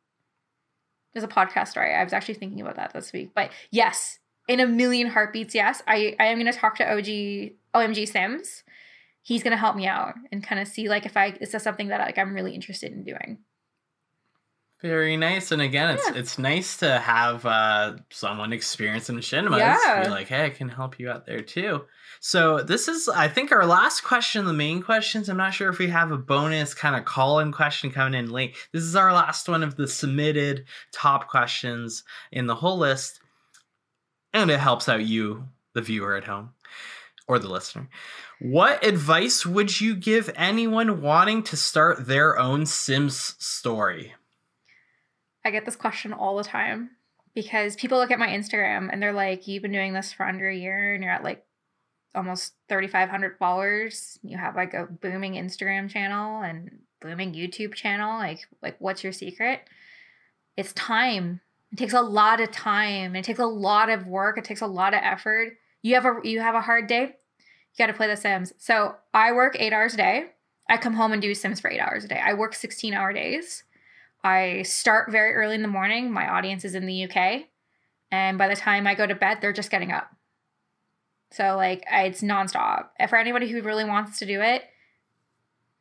There's 1.14 1.24
a 1.24 1.28
podcast 1.28 1.70
story. 1.70 1.94
I 1.94 2.04
was 2.04 2.14
actually 2.14 2.36
thinking 2.36 2.62
about 2.62 2.76
that 2.76 2.94
this 2.94 3.12
week. 3.12 3.32
But 3.34 3.52
yes, 3.72 4.20
in 4.48 4.60
a 4.60 4.68
million 4.68 5.08
heartbeats, 5.08 5.56
yes, 5.56 5.82
I 5.88 6.16
I 6.20 6.28
am 6.28 6.40
going 6.40 6.52
to 6.52 6.58
talk 6.58 6.76
to 6.78 6.92
OG 6.92 7.54
OMG 7.74 8.08
Sims 8.08 8.64
he's 9.28 9.44
going 9.44 9.52
to 9.52 9.58
help 9.58 9.76
me 9.76 9.86
out 9.86 10.16
and 10.32 10.42
kind 10.42 10.62
of 10.62 10.70
see 10.70 10.88
like 10.88 11.06
if 11.06 11.18
I 11.18 11.38
is 11.42 11.52
this 11.52 11.62
something 11.62 11.90
that 11.90 12.00
like 12.00 12.18
I'm 12.18 12.34
really 12.34 12.56
interested 12.56 12.94
in 12.94 13.04
doing. 13.04 13.40
Very 14.82 15.18
nice, 15.18 15.52
and 15.52 15.60
again, 15.60 15.96
it's 15.96 16.04
yeah. 16.08 16.20
it's 16.20 16.38
nice 16.38 16.78
to 16.78 17.00
have 17.00 17.44
uh, 17.48 17.96
someone 18.12 18.54
experienced 18.54 19.10
in 19.10 19.20
cinema. 19.24 19.58
Yeah. 19.58 20.04
Be 20.04 20.10
like, 20.10 20.28
hey, 20.28 20.46
I 20.46 20.50
can 20.52 20.70
help 20.70 21.00
you 21.00 21.10
out 21.10 21.26
there 21.26 21.42
too. 21.42 21.86
So 22.20 22.62
this 22.62 22.88
is, 22.88 23.10
I 23.10 23.28
think, 23.28 23.52
our 23.52 23.66
last 23.66 24.04
question. 24.04 24.46
The 24.46 24.54
main 24.54 24.84
questions. 24.84 25.30
I'm 25.30 25.38
not 25.38 25.56
sure 25.56 25.70
if 25.70 25.80
we 25.80 25.88
have 25.88 26.12
a 26.12 26.18
bonus 26.18 26.76
kind 26.76 26.96
of 26.96 27.06
call-in 27.06 27.52
question 27.52 27.90
coming 27.90 28.20
in 28.20 28.30
late. 28.30 28.56
This 28.72 28.84
is 28.84 28.96
our 28.96 29.12
last 29.12 29.50
one 29.50 29.64
of 29.64 29.78
the 29.78 29.88
submitted 29.88 30.66
top 30.92 31.28
questions 31.28 32.04
in 32.32 32.46
the 32.46 32.56
whole 32.56 32.78
list, 32.78 33.20
and 34.32 34.52
it 34.52 34.60
helps 34.60 34.88
out 34.88 35.04
you, 35.04 35.48
the 35.74 35.82
viewer 35.82 36.16
at 36.16 36.26
home, 36.26 36.52
or 37.28 37.40
the 37.40 37.50
listener. 37.50 37.90
What 38.40 38.86
advice 38.86 39.44
would 39.44 39.82
you 39.82 39.96
give 39.96 40.30
anyone 40.36 41.02
wanting 41.02 41.42
to 41.44 41.58
start 41.58 42.06
their 42.06 42.38
own 42.38 42.68
Sims 42.68 43.36
story? 43.40 44.14
I 45.48 45.52
get 45.52 45.66
this 45.66 45.76
question 45.76 46.14
all 46.14 46.38
the 46.38 46.44
time 46.44 46.92
because 47.34 47.76
people 47.76 47.98
look 47.98 48.12
at 48.12 48.20
my 48.20 48.28
Instagram 48.28 48.90
and 48.92 49.02
they're 49.02 49.14
like, 49.14 49.48
You've 49.48 49.64
been 49.64 49.72
doing 49.72 49.94
this 49.94 50.14
for 50.14 50.26
under 50.26 50.50
a 50.50 50.56
year 50.56 50.94
and 50.94 51.04
you're 51.04 51.14
at 51.14 51.24
like 51.24 51.46
almost 52.14 52.54
3,500 52.70 53.38
followers. 53.38 54.20
You 54.24 54.38
have 54.38 54.56
like 54.56 54.74
a 54.74 54.86
booming 54.86 55.34
Instagram 55.34 55.90
channel 55.90 56.42
and 56.42 56.80
booming 57.02 57.34
YouTube 57.34 57.74
channel. 57.74 58.18
Like, 58.18 58.48
like 58.62 58.76
what's 58.80 59.04
your 59.04 59.14
secret? 59.14 59.62
It's 60.56 60.74
time. 60.74 61.42
It 61.72 61.78
takes 61.78 61.94
a 61.94 62.02
lot 62.02 62.40
of 62.40 62.52
time. 62.52 63.16
It 63.16 63.26
takes 63.26 63.40
a 63.40 63.46
lot 63.46 63.90
of 63.90 64.08
work. 64.08 64.38
It 64.38 64.44
takes 64.44 64.62
a 64.62 64.68
lot 64.68 64.94
of 64.94 65.02
effort. 65.04 65.58
You 65.82 65.96
have 65.96 66.06
a 66.06 66.20
you 66.24 66.40
have 66.40 66.56
a 66.56 66.62
hard 66.62 66.88
day 66.88 67.16
you 67.78 67.86
got 67.86 67.92
to 67.92 67.98
play 67.98 68.08
the 68.08 68.18
Sims. 68.18 68.54
So 68.58 68.96
I 69.14 69.32
work 69.32 69.56
eight 69.60 69.74
hours 69.74 69.94
a 69.94 69.98
day. 69.98 70.26
I 70.70 70.78
come 70.78 70.94
home 70.94 71.14
and 71.14 71.22
do 71.22 71.34
Sims 71.36 71.60
for 71.60 71.70
eight 71.70 71.80
hours 71.80 72.04
a 72.04 72.08
day. 72.08 72.20
I 72.24 72.34
work 72.34 72.56
16 72.56 72.94
hour 72.94 73.14
days. 73.14 73.64
I 74.28 74.64
start 74.64 75.10
very 75.10 75.34
early 75.34 75.56
in 75.56 75.62
the 75.62 75.70
morning. 75.70 76.12
My 76.12 76.28
audience 76.28 76.66
is 76.66 76.76
in 76.76 76.86
the 76.86 77.06
UK. 77.06 77.46
And 78.12 78.38
by 78.38 78.50
the 78.50 78.58
time 78.58 78.86
I 78.86 78.94
go 78.94 79.08
to 79.08 79.16
bed, 79.16 79.38
they're 79.40 79.54
just 79.54 79.72
getting 79.72 79.94
up. 79.94 80.10
So, 81.32 81.56
like, 81.56 81.86
it's 81.90 82.22
nonstop. 82.22 82.88
And 82.98 83.10
for 83.10 83.18
anybody 83.18 83.50
who 83.50 83.62
really 83.62 83.86
wants 83.86 84.20
to 84.20 84.26
do 84.26 84.42
it, 84.42 84.64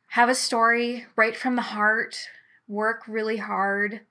have 0.07 0.29
a 0.29 0.35
story 0.35 1.05
right 1.17 1.35
from 1.35 1.57
the 1.57 1.61
heart, 1.61 2.29
work 2.69 3.03
really 3.07 3.37
hard. 3.37 4.01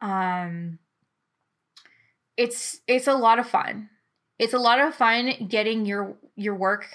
Um, 0.00 0.80
it's 2.36 2.80
it's 2.88 3.06
a 3.06 3.14
lot 3.14 3.38
of 3.38 3.48
fun. 3.48 3.88
It's 4.38 4.54
a 4.54 4.58
lot 4.58 4.80
of 4.80 4.94
fun 4.94 5.46
getting 5.48 5.86
your 5.86 6.16
your 6.34 6.54
work 6.54 6.86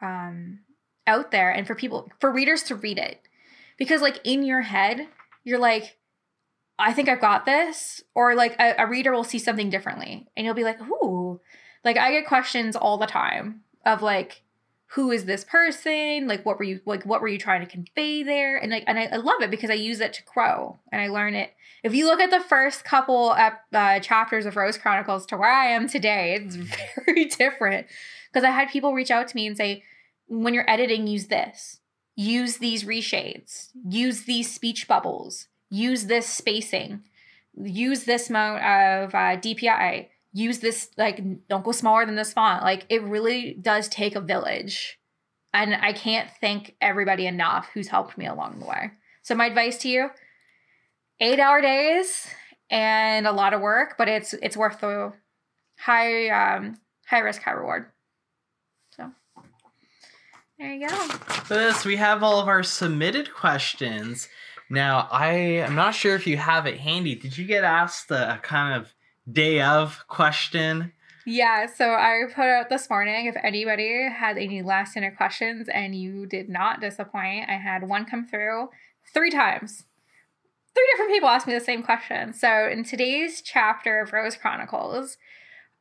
um, 0.00 0.60
out 1.06 1.30
there 1.32 1.50
and 1.50 1.66
for 1.66 1.74
people 1.74 2.10
for 2.18 2.30
readers 2.30 2.62
to 2.64 2.76
read 2.76 2.98
it 2.98 3.20
because 3.76 4.00
like 4.00 4.20
in 4.24 4.42
your 4.42 4.62
head 4.62 5.08
you're 5.42 5.58
like 5.58 5.96
i 6.78 6.92
think 6.92 7.08
i've 7.08 7.20
got 7.20 7.44
this 7.44 8.02
or 8.14 8.34
like 8.34 8.56
a, 8.58 8.74
a 8.78 8.86
reader 8.86 9.12
will 9.12 9.24
see 9.24 9.38
something 9.38 9.70
differently 9.70 10.26
and 10.36 10.44
you'll 10.44 10.54
be 10.54 10.64
like 10.64 10.80
ooh 10.80 11.40
like 11.84 11.96
i 11.96 12.10
get 12.10 12.26
questions 12.26 12.76
all 12.76 12.98
the 12.98 13.06
time 13.06 13.62
of 13.84 14.02
like 14.02 14.42
who 14.88 15.10
is 15.10 15.24
this 15.24 15.44
person 15.44 16.26
like 16.28 16.44
what 16.46 16.58
were 16.58 16.64
you 16.64 16.80
like 16.84 17.04
what 17.04 17.20
were 17.20 17.28
you 17.28 17.38
trying 17.38 17.60
to 17.60 17.70
convey 17.70 18.22
there 18.22 18.56
and 18.56 18.70
like 18.70 18.84
and 18.86 18.98
I, 18.98 19.06
I 19.06 19.16
love 19.16 19.42
it 19.42 19.50
because 19.50 19.70
i 19.70 19.74
use 19.74 20.00
it 20.00 20.12
to 20.14 20.22
grow 20.24 20.78
and 20.92 21.00
i 21.00 21.08
learn 21.08 21.34
it 21.34 21.52
if 21.82 21.94
you 21.94 22.06
look 22.06 22.20
at 22.20 22.30
the 22.30 22.40
first 22.40 22.84
couple 22.84 23.36
uh, 23.72 24.00
chapters 24.00 24.46
of 24.46 24.56
rose 24.56 24.78
chronicles 24.78 25.26
to 25.26 25.36
where 25.36 25.52
i 25.52 25.66
am 25.66 25.88
today 25.88 26.34
it's 26.34 26.56
very 27.06 27.24
different 27.24 27.86
because 28.32 28.44
i 28.44 28.50
had 28.50 28.68
people 28.68 28.94
reach 28.94 29.10
out 29.10 29.28
to 29.28 29.36
me 29.36 29.46
and 29.46 29.56
say 29.56 29.82
when 30.26 30.54
you're 30.54 30.68
editing, 30.68 31.06
use 31.06 31.26
this. 31.26 31.80
Use 32.16 32.58
these 32.58 32.84
reshades. 32.84 33.70
Use 33.88 34.24
these 34.24 34.52
speech 34.52 34.86
bubbles. 34.86 35.48
Use 35.70 36.06
this 36.06 36.26
spacing. 36.26 37.02
Use 37.56 38.04
this 38.04 38.30
amount 38.30 38.58
of 38.58 39.14
uh, 39.14 39.40
DPI. 39.40 40.08
Use 40.32 40.58
this, 40.58 40.90
like, 40.96 41.22
don't 41.48 41.64
go 41.64 41.72
smaller 41.72 42.04
than 42.04 42.16
this 42.16 42.32
font. 42.32 42.62
Like, 42.62 42.86
it 42.88 43.02
really 43.02 43.54
does 43.54 43.88
take 43.88 44.16
a 44.16 44.20
village. 44.20 44.98
And 45.52 45.74
I 45.74 45.92
can't 45.92 46.28
thank 46.40 46.74
everybody 46.80 47.26
enough 47.26 47.68
who's 47.72 47.88
helped 47.88 48.18
me 48.18 48.26
along 48.26 48.58
the 48.58 48.66
way. 48.66 48.90
So, 49.22 49.34
my 49.34 49.46
advice 49.46 49.78
to 49.78 49.88
you 49.88 50.10
eight 51.20 51.38
hour 51.38 51.60
days 51.60 52.26
and 52.70 53.26
a 53.26 53.32
lot 53.32 53.54
of 53.54 53.60
work, 53.60 53.94
but 53.96 54.08
it's 54.08 54.34
it's 54.34 54.56
worth 54.56 54.80
the 54.80 55.12
high 55.78 56.28
um, 56.28 56.78
high 57.06 57.20
risk, 57.20 57.42
high 57.42 57.52
reward. 57.52 57.86
So 58.90 59.10
there 60.58 60.72
you 60.72 60.88
go. 60.88 60.94
For 60.94 61.54
this, 61.54 61.84
we 61.84 61.96
have 61.96 62.22
all 62.22 62.40
of 62.40 62.48
our 62.48 62.62
submitted 62.62 63.32
questions. 63.32 64.28
Now, 64.70 65.08
I 65.10 65.32
am 65.32 65.74
not 65.74 65.94
sure 65.94 66.14
if 66.14 66.26
you 66.26 66.36
have 66.36 66.66
it 66.66 66.78
handy. 66.78 67.14
Did 67.14 67.36
you 67.36 67.44
get 67.44 67.64
asked 67.64 68.10
a 68.10 68.40
kind 68.42 68.80
of 68.80 68.94
day 69.30 69.60
of 69.60 70.04
question 70.08 70.92
Yeah, 71.26 71.66
so 71.66 71.92
I 71.92 72.22
put 72.34 72.44
out 72.44 72.68
this 72.68 72.88
morning 72.90 73.26
if 73.26 73.36
anybody 73.42 74.08
had 74.10 74.36
any 74.36 74.62
last 74.62 74.94
minute 74.94 75.16
questions 75.16 75.68
and 75.68 75.94
you 75.94 76.26
did 76.26 76.48
not 76.48 76.80
disappoint. 76.80 77.48
I 77.48 77.54
had 77.54 77.88
one 77.88 78.04
come 78.04 78.26
through 78.26 78.68
three 79.12 79.30
times. 79.30 79.84
Three 80.74 80.88
different 80.92 81.12
people 81.12 81.28
asked 81.28 81.46
me 81.46 81.54
the 81.54 81.60
same 81.60 81.82
question. 81.82 82.32
So 82.32 82.68
in 82.68 82.84
today's 82.84 83.40
chapter 83.40 84.00
of 84.00 84.12
Rose 84.12 84.36
Chronicles, 84.36 85.16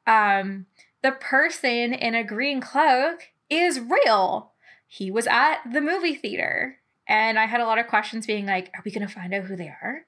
um, 0.05 0.67
the 1.01 1.11
person 1.11 1.93
in 1.93 2.15
a 2.15 2.23
green 2.23 2.61
cloak 2.61 3.29
is 3.49 3.79
real. 3.79 4.51
He 4.87 5.09
was 5.09 5.27
at 5.27 5.59
the 5.69 5.81
movie 5.81 6.15
theater. 6.15 6.77
And 7.07 7.37
I 7.37 7.45
had 7.45 7.61
a 7.61 7.65
lot 7.65 7.79
of 7.79 7.87
questions 7.87 8.25
being 8.25 8.45
like, 8.45 8.69
are 8.73 8.81
we 8.83 8.91
gonna 8.91 9.07
find 9.07 9.33
out 9.33 9.43
who 9.43 9.55
they 9.55 9.67
are? 9.67 10.05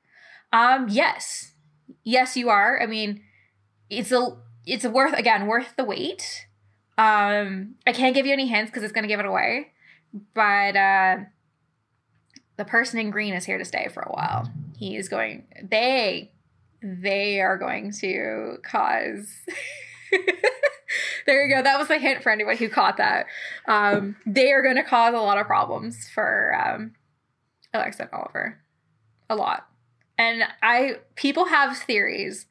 Um, 0.54 0.88
yes. 0.90 1.52
Yes, 2.04 2.36
you 2.38 2.50
are. 2.50 2.82
I 2.82 2.86
mean, 2.86 3.22
it's 3.90 4.12
a 4.12 4.38
it's 4.66 4.86
worth 4.86 5.14
again 5.14 5.48
worth 5.48 5.76
the 5.76 5.84
wait. 5.84 6.48
Um, 6.98 7.76
I 7.86 7.92
can't 7.92 8.16
give 8.16 8.26
you 8.26 8.34
any 8.34 8.48
hints 8.48 8.72
because 8.72 8.84
it's 8.84 8.94
gonna 8.94 9.08
give 9.08 9.20
it 9.20 9.26
away. 9.26 9.72
But 10.34 10.76
uh 10.76 11.18
the 12.58 12.66
person 12.66 13.00
in 13.00 13.10
green 13.10 13.34
is 13.34 13.46
here 13.46 13.58
to 13.58 13.66
stay 13.66 13.90
for 13.94 14.02
a 14.02 14.12
while. 14.12 14.50
He 14.78 14.96
is 14.96 15.10
going 15.10 15.44
they 15.62 16.32
they 16.82 17.42
are 17.42 17.58
going 17.58 17.92
to 18.00 18.58
cause 18.64 19.28
there 21.26 21.46
you 21.46 21.56
go. 21.56 21.62
That 21.62 21.80
was 21.80 21.90
a 21.90 21.98
hint 21.98 22.24
for 22.24 22.32
anyone 22.32 22.58
who 22.58 22.70
caught 22.70 22.98
that. 22.98 23.28
Um, 23.68 24.16
they 24.26 24.52
are 24.52 24.62
going 24.62 24.76
to 24.76 24.84
cause 24.84 25.14
a 25.14 25.20
lot 25.20 25.38
of 25.38 25.48
problems 25.48 26.10
for 26.14 26.56
um, 26.56 26.94
Alexa 27.74 28.04
and 28.04 28.14
Oliver. 28.14 28.60
A 29.30 29.36
lot. 29.36 29.68
And 30.18 30.44
I 30.62 31.00
people 31.16 31.46
have 31.46 31.78
theories. 31.78 32.46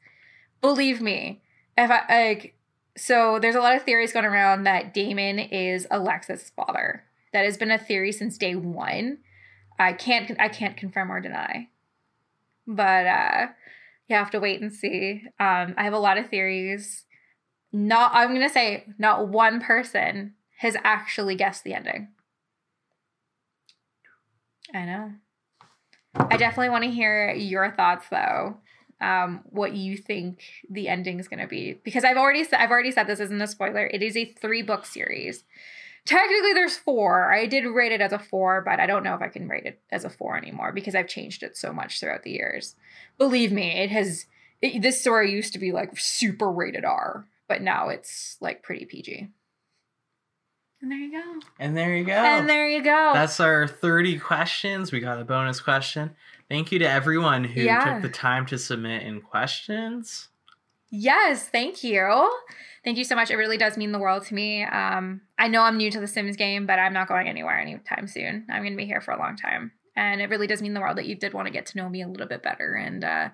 Believe 0.61 1.01
me, 1.01 1.41
if 1.77 1.89
I 1.89 2.31
like 2.31 2.55
so 2.97 3.39
there's 3.39 3.55
a 3.55 3.59
lot 3.59 3.75
of 3.75 3.83
theories 3.83 4.13
going 4.13 4.25
around 4.25 4.63
that 4.63 4.93
Damon 4.93 5.39
is 5.39 5.87
Alexa's 5.91 6.51
father. 6.55 7.03
That 7.33 7.45
has 7.45 7.57
been 7.57 7.71
a 7.71 7.77
theory 7.77 8.11
since 8.11 8.37
day 8.37 8.55
one. 8.55 9.19
I 9.77 9.93
can't 9.93 10.31
I 10.39 10.49
can't 10.49 10.77
confirm 10.77 11.11
or 11.11 11.19
deny. 11.19 11.69
But 12.67 13.05
uh 13.05 13.47
you 14.07 14.15
have 14.15 14.31
to 14.31 14.39
wait 14.39 14.61
and 14.61 14.71
see. 14.71 15.23
Um 15.39 15.73
I 15.77 15.83
have 15.83 15.93
a 15.93 15.99
lot 15.99 16.17
of 16.17 16.29
theories. 16.29 17.04
Not 17.75 18.11
I'm 18.13 18.33
gonna 18.33 18.47
say 18.47 18.85
not 18.97 19.27
one 19.27 19.59
person 19.59 20.33
has 20.59 20.77
actually 20.85 21.35
guessed 21.35 21.65
the 21.65 21.73
ending. 21.73 22.07
I 24.73 24.85
know. 24.85 25.11
I 26.15 26.37
definitely 26.37 26.69
want 26.69 26.85
to 26.85 26.89
hear 26.89 27.33
your 27.33 27.69
thoughts 27.71 28.05
though. 28.09 28.59
Um, 29.01 29.41
what 29.49 29.73
you 29.73 29.97
think 29.97 30.41
the 30.69 30.87
ending 30.87 31.19
is 31.19 31.27
going 31.27 31.41
to 31.41 31.47
be 31.47 31.73
because 31.83 32.05
I've 32.05 32.15
already 32.15 32.45
said 32.45 32.61
I've 32.61 32.71
already 32.71 32.91
said 32.91 33.07
this 33.07 33.19
isn't 33.19 33.41
a 33.41 33.45
spoiler. 33.45 33.85
It 33.87 34.01
is 34.01 34.15
a 34.15 34.23
three 34.23 34.61
book 34.61 34.85
series. 34.85 35.43
Technically, 36.05 36.53
there's 36.53 36.77
four. 36.77 37.33
I 37.33 37.45
did 37.45 37.65
rate 37.65 37.91
it 37.91 37.99
as 37.99 38.13
a 38.13 38.19
four, 38.19 38.61
but 38.61 38.79
I 38.79 38.85
don't 38.85 39.03
know 39.03 39.15
if 39.15 39.21
I 39.21 39.27
can 39.27 39.49
rate 39.49 39.65
it 39.65 39.81
as 39.91 40.05
a 40.05 40.09
four 40.09 40.37
anymore 40.37 40.71
because 40.71 40.95
I've 40.95 41.09
changed 41.09 41.43
it 41.43 41.57
so 41.57 41.73
much 41.73 41.99
throughout 41.99 42.23
the 42.23 42.31
years. 42.31 42.77
Believe 43.17 43.51
me, 43.51 43.71
it 43.81 43.89
has. 43.89 44.27
It, 44.61 44.81
this 44.81 45.01
story 45.01 45.29
used 45.29 45.51
to 45.51 45.59
be 45.59 45.73
like 45.73 45.99
super 45.99 46.49
rated 46.49 46.85
R, 46.85 47.25
but 47.47 47.61
now 47.61 47.89
it's 47.89 48.37
like 48.41 48.63
pretty 48.63 48.85
PG. 48.85 49.29
And 50.81 50.91
there 50.91 50.99
you 50.99 51.11
go. 51.11 51.39
And 51.59 51.75
there 51.75 51.95
you 51.95 52.03
go. 52.03 52.13
And 52.13 52.49
there 52.49 52.67
you 52.67 52.83
go. 52.83 53.11
That's 53.13 53.39
our 53.39 53.67
30 53.67 54.19
questions. 54.19 54.91
We 54.91 54.99
got 54.99 55.19
a 55.19 55.23
bonus 55.23 55.59
question. 55.59 56.11
Thank 56.49 56.71
you 56.71 56.79
to 56.79 56.89
everyone 56.89 57.43
who 57.43 57.61
yeah. 57.61 57.93
took 57.93 58.03
the 58.03 58.09
time 58.09 58.45
to 58.47 58.57
submit 58.57 59.03
in 59.03 59.21
questions. 59.21 60.27
Yes, 60.91 61.49
thank 61.49 61.83
you. 61.83 62.31
Thank 62.83 62.97
you 62.97 63.03
so 63.03 63.15
much. 63.15 63.31
It 63.31 63.37
really 63.37 63.57
does 63.57 63.77
mean 63.77 63.91
the 63.91 63.99
world 63.99 64.25
to 64.27 64.35
me. 64.35 64.63
Um, 64.63 65.21
I 65.39 65.47
know 65.47 65.63
I'm 65.63 65.77
new 65.77 65.89
to 65.89 65.99
the 65.99 66.07
Sims 66.07 66.35
game, 66.35 66.67
but 66.67 66.77
I'm 66.77 66.93
not 66.93 67.07
going 67.07 67.27
anywhere 67.27 67.59
anytime 67.59 68.07
soon. 68.07 68.45
I'm 68.49 68.61
going 68.61 68.73
to 68.73 68.77
be 68.77 68.85
here 68.85 69.01
for 69.01 69.11
a 69.11 69.17
long 69.17 69.35
time. 69.35 69.71
And 69.95 70.21
it 70.21 70.29
really 70.29 70.45
does 70.45 70.61
mean 70.61 70.73
the 70.73 70.81
world 70.81 70.97
that 70.97 71.07
you 71.07 71.15
did 71.15 71.33
want 71.33 71.47
to 71.47 71.51
get 71.51 71.65
to 71.67 71.77
know 71.77 71.89
me 71.89 72.03
a 72.03 72.07
little 72.07 72.27
bit 72.27 72.43
better. 72.43 72.75
And 72.75 73.03
uh, 73.03 73.29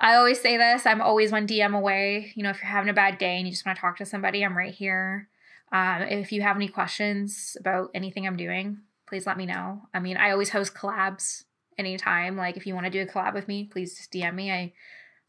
I 0.00 0.14
always 0.14 0.40
say 0.40 0.56
this 0.56 0.86
I'm 0.86 1.02
always 1.02 1.30
one 1.30 1.46
DM 1.46 1.76
away. 1.76 2.32
You 2.34 2.42
know, 2.42 2.50
if 2.50 2.58
you're 2.58 2.70
having 2.70 2.88
a 2.88 2.94
bad 2.94 3.18
day 3.18 3.36
and 3.36 3.46
you 3.46 3.52
just 3.52 3.66
want 3.66 3.76
to 3.76 3.80
talk 3.80 3.98
to 3.98 4.06
somebody, 4.06 4.42
I'm 4.42 4.56
right 4.56 4.74
here. 4.74 5.28
Um, 5.72 6.02
if 6.02 6.32
you 6.32 6.42
have 6.42 6.56
any 6.56 6.68
questions 6.68 7.56
about 7.60 7.90
anything 7.94 8.26
I'm 8.26 8.36
doing, 8.36 8.78
please 9.06 9.26
let 9.26 9.36
me 9.36 9.46
know. 9.46 9.82
I 9.92 10.00
mean, 10.00 10.16
I 10.16 10.30
always 10.30 10.48
host 10.48 10.74
collabs 10.74 11.44
anytime. 11.78 12.36
Like 12.36 12.56
if 12.56 12.66
you 12.66 12.74
want 12.74 12.86
to 12.86 12.90
do 12.90 13.02
a 13.02 13.06
collab 13.06 13.34
with 13.34 13.46
me, 13.46 13.64
please 13.70 13.94
just 13.96 14.10
DM 14.10 14.34
me. 14.34 14.50
I 14.50 14.72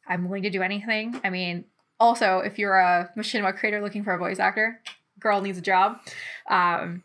I'm 0.08 0.26
willing 0.26 0.44
to 0.44 0.50
do 0.50 0.64
anything. 0.64 1.20
I 1.24 1.30
mean, 1.30 1.66
also 2.00 2.40
if 2.40 2.58
you're 2.58 2.78
a 2.78 3.12
machinima 3.18 3.56
creator 3.58 3.82
looking 3.82 4.04
for 4.04 4.14
a 4.14 4.18
voice 4.18 4.40
actor, 4.40 4.82
girl 5.20 5.42
needs 5.42 5.58
a 5.58 5.62
job. 5.62 6.00
Um, 6.50 7.04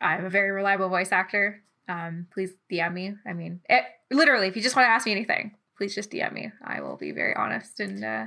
I'm 0.00 0.26
a 0.26 0.30
very 0.30 0.50
reliable 0.50 0.90
voice 0.90 1.12
actor. 1.12 1.62
Um, 1.88 2.26
please 2.32 2.52
DM 2.70 2.92
me. 2.92 3.14
I 3.26 3.32
mean, 3.32 3.60
it, 3.68 3.84
literally, 4.10 4.48
if 4.48 4.56
you 4.56 4.62
just 4.62 4.76
want 4.76 4.86
to 4.86 4.90
ask 4.90 5.06
me 5.06 5.12
anything, 5.12 5.54
please 5.76 5.94
just 5.94 6.10
DM 6.10 6.32
me. 6.32 6.52
I 6.64 6.80
will 6.80 6.96
be 6.96 7.12
very 7.12 7.34
honest 7.34 7.80
and 7.80 8.04
uh, 8.04 8.26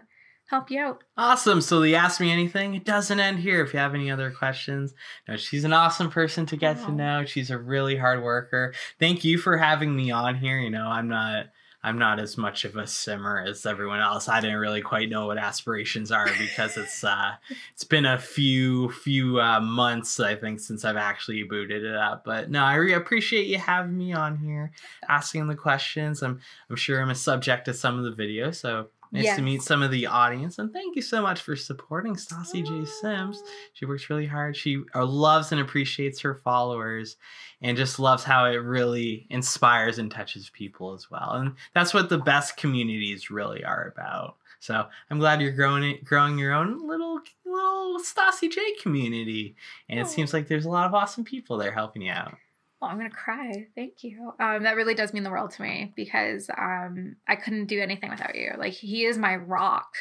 help 0.50 0.72
you 0.72 0.80
out. 0.80 1.04
Awesome. 1.18 1.62
So 1.62 1.82
the 1.82 1.96
Ask 1.96 2.20
Me 2.20 2.32
Anything, 2.32 2.76
it 2.76 2.86
doesn't 2.86 3.20
end 3.20 3.40
here. 3.40 3.64
If 3.64 3.74
you 3.74 3.80
have 3.80 3.94
any 3.94 4.10
other 4.10 4.32
questions, 4.32 4.94
no, 5.28 5.38
she's 5.38 5.64
an 5.64 5.74
awesome 5.74 6.10
person 6.10 6.46
to 6.48 6.58
get 6.58 6.78
oh. 6.82 6.86
to 6.88 6.92
know. 6.92 7.26
She's 7.26 7.52
a 7.52 7.58
really 7.58 7.98
hard 7.98 8.24
worker. 8.24 8.74
Thank 9.00 9.24
you 9.24 9.38
for 9.38 9.58
having 9.58 9.96
me 9.96 10.12
on 10.12 10.36
here. 10.36 10.60
You 10.60 10.70
know, 10.70 10.88
I'm 10.88 11.08
not 11.08 11.48
I'm 11.82 11.98
not 11.98 12.20
as 12.20 12.38
much 12.38 12.66
of 12.66 12.76
a 12.76 12.86
simmer 12.86 13.42
as 13.48 13.66
everyone 13.66 14.02
else. 14.02 14.28
I 14.28 14.42
didn't 14.42 14.58
really 14.58 14.82
quite 14.82 15.10
know 15.10 15.28
what 15.28 15.38
aspirations 15.38 16.12
are 16.12 16.28
because 16.38 16.76
it's 16.76 17.04
uh 17.04 17.34
it's 17.74 17.84
been 17.84 18.06
a 18.06 18.20
few 18.20 18.92
few 18.92 19.40
uh, 19.40 19.62
months 19.62 20.20
I 20.20 20.36
think 20.36 20.60
since 20.60 20.84
I've 20.84 20.98
actually 20.98 21.44
booted 21.44 21.84
it 21.84 21.96
up. 21.96 22.24
But 22.26 22.52
no, 22.52 22.64
I 22.64 22.76
really 22.76 22.94
appreciate 22.94 23.48
you 23.48 23.58
having 23.58 23.98
me 23.98 24.14
on 24.14 24.38
here, 24.38 24.72
asking 25.08 25.48
the 25.48 25.56
questions. 25.56 26.22
I'm 26.22 26.42
I'm 26.70 26.76
sure 26.76 27.02
I'm 27.02 27.10
a 27.10 27.16
subject 27.16 27.66
to 27.66 27.74
some 27.74 27.98
of 27.98 28.04
the 28.04 28.24
videos, 28.24 28.56
so 28.56 28.88
Nice 29.12 29.24
yes. 29.24 29.38
to 29.38 29.42
meet 29.42 29.64
some 29.64 29.82
of 29.82 29.90
the 29.90 30.06
audience, 30.06 30.60
and 30.60 30.72
thank 30.72 30.96
you 30.96 31.02
so 31.02 31.22
much 31.22 31.42
for 31.42 31.56
supporting 31.56 32.16
Stassi 32.16 32.64
J 32.64 32.86
Sims. 32.86 33.42
She 33.74 33.86
works 33.86 34.08
really 34.08 34.28
hard. 34.28 34.56
She 34.56 34.84
uh, 34.94 35.06
loves 35.06 35.52
and 35.52 35.60
appreciates 35.60 36.20
her 36.20 36.36
followers, 36.36 37.18
and 37.62 37.76
just 37.76 37.98
loves 38.00 38.24
how 38.24 38.46
it 38.46 38.58
really 38.58 39.26
inspires 39.32 39.98
and 39.98 40.12
touches 40.12 40.52
people 40.52 40.94
as 40.94 41.10
well. 41.10 41.32
And 41.34 41.56
that's 41.74 41.94
what 41.94 42.10
the 42.10 42.20
best 42.20 42.56
communities 42.56 43.32
really 43.32 43.64
are 43.64 43.92
about. 43.96 44.36
So 44.60 44.86
I'm 45.10 45.20
glad 45.20 45.42
you're 45.42 45.52
growing 45.52 45.84
it, 45.84 46.06
growing 46.06 46.38
your 46.38 46.54
own 46.54 46.88
little 46.88 47.20
little 47.46 48.00
Stassi 48.00 48.52
J 48.52 48.62
community, 48.82 49.56
and 49.90 50.00
it 50.00 50.08
seems 50.08 50.34
like 50.34 50.48
there's 50.48 50.66
a 50.66 50.70
lot 50.70 50.86
of 50.86 50.94
awesome 50.94 51.24
people 51.24 51.58
there 51.58 51.72
helping 51.72 52.04
you 52.04 52.12
out. 52.12 52.36
Well, 52.82 52.90
I'm 52.90 52.98
gonna 52.98 53.10
cry. 53.10 53.68
Thank 53.76 54.04
you. 54.04 54.34
Um, 54.40 54.64
that 54.64 54.76
really 54.76 54.94
does 54.94 55.14
mean 55.14 55.24
the 55.24 55.30
world 55.30 55.52
to 55.52 55.62
me 55.62 55.92
because 55.96 56.50
um, 56.58 57.18
I 57.28 57.36
couldn't 57.36 57.66
do 57.66 57.82
anything 57.82 58.10
without 58.10 58.36
you. 58.36 58.52
Like 58.58 58.74
he 58.74 59.06
is 59.06 59.18
my 59.18 59.36
rock. 59.36 59.94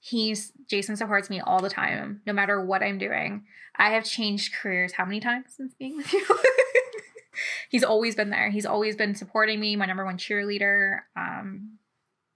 He's 0.00 0.52
Jason 0.68 0.96
supports 0.96 1.30
me 1.30 1.40
all 1.40 1.60
the 1.60 1.70
time, 1.70 2.22
no 2.26 2.32
matter 2.32 2.64
what 2.64 2.82
I'm 2.82 2.98
doing. 2.98 3.44
I 3.76 3.90
have 3.90 4.04
changed 4.04 4.54
careers 4.54 4.92
how 4.92 5.04
many 5.04 5.20
times 5.20 5.54
since 5.56 5.74
being 5.74 5.96
with 5.96 6.12
you? 6.12 6.26
He's 7.70 7.84
always 7.84 8.16
been 8.16 8.30
there. 8.30 8.50
He's 8.50 8.66
always 8.66 8.96
been 8.96 9.14
supporting 9.14 9.60
me, 9.60 9.76
my 9.76 9.86
number 9.86 10.04
one 10.04 10.18
cheerleader. 10.18 11.00
Um, 11.16 11.78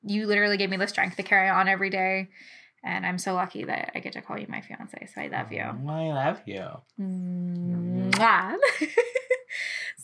you 0.03 0.27
literally 0.27 0.57
gave 0.57 0.70
me 0.70 0.77
the 0.77 0.87
strength 0.87 1.16
to 1.16 1.22
carry 1.22 1.49
on 1.49 1.68
every 1.68 1.91
day. 1.91 2.29
And 2.85 3.07
I'm 3.07 3.18
so 3.18 3.35
lucky 3.35 3.64
that 3.64 3.93
I 3.95 4.01
get 4.01 4.12
to 4.12 4.20
call 4.20 4.39
you 4.39 4.47
my 4.49 4.61
fiance. 4.61 5.09
So 5.14 5.20
I 5.22 5.28
love 5.28 5.51
you. 5.51 5.64
Oh, 5.64 5.91
I 5.91 6.12
love 6.12 6.43
you. 6.47 6.66
Mwah. 7.01 8.57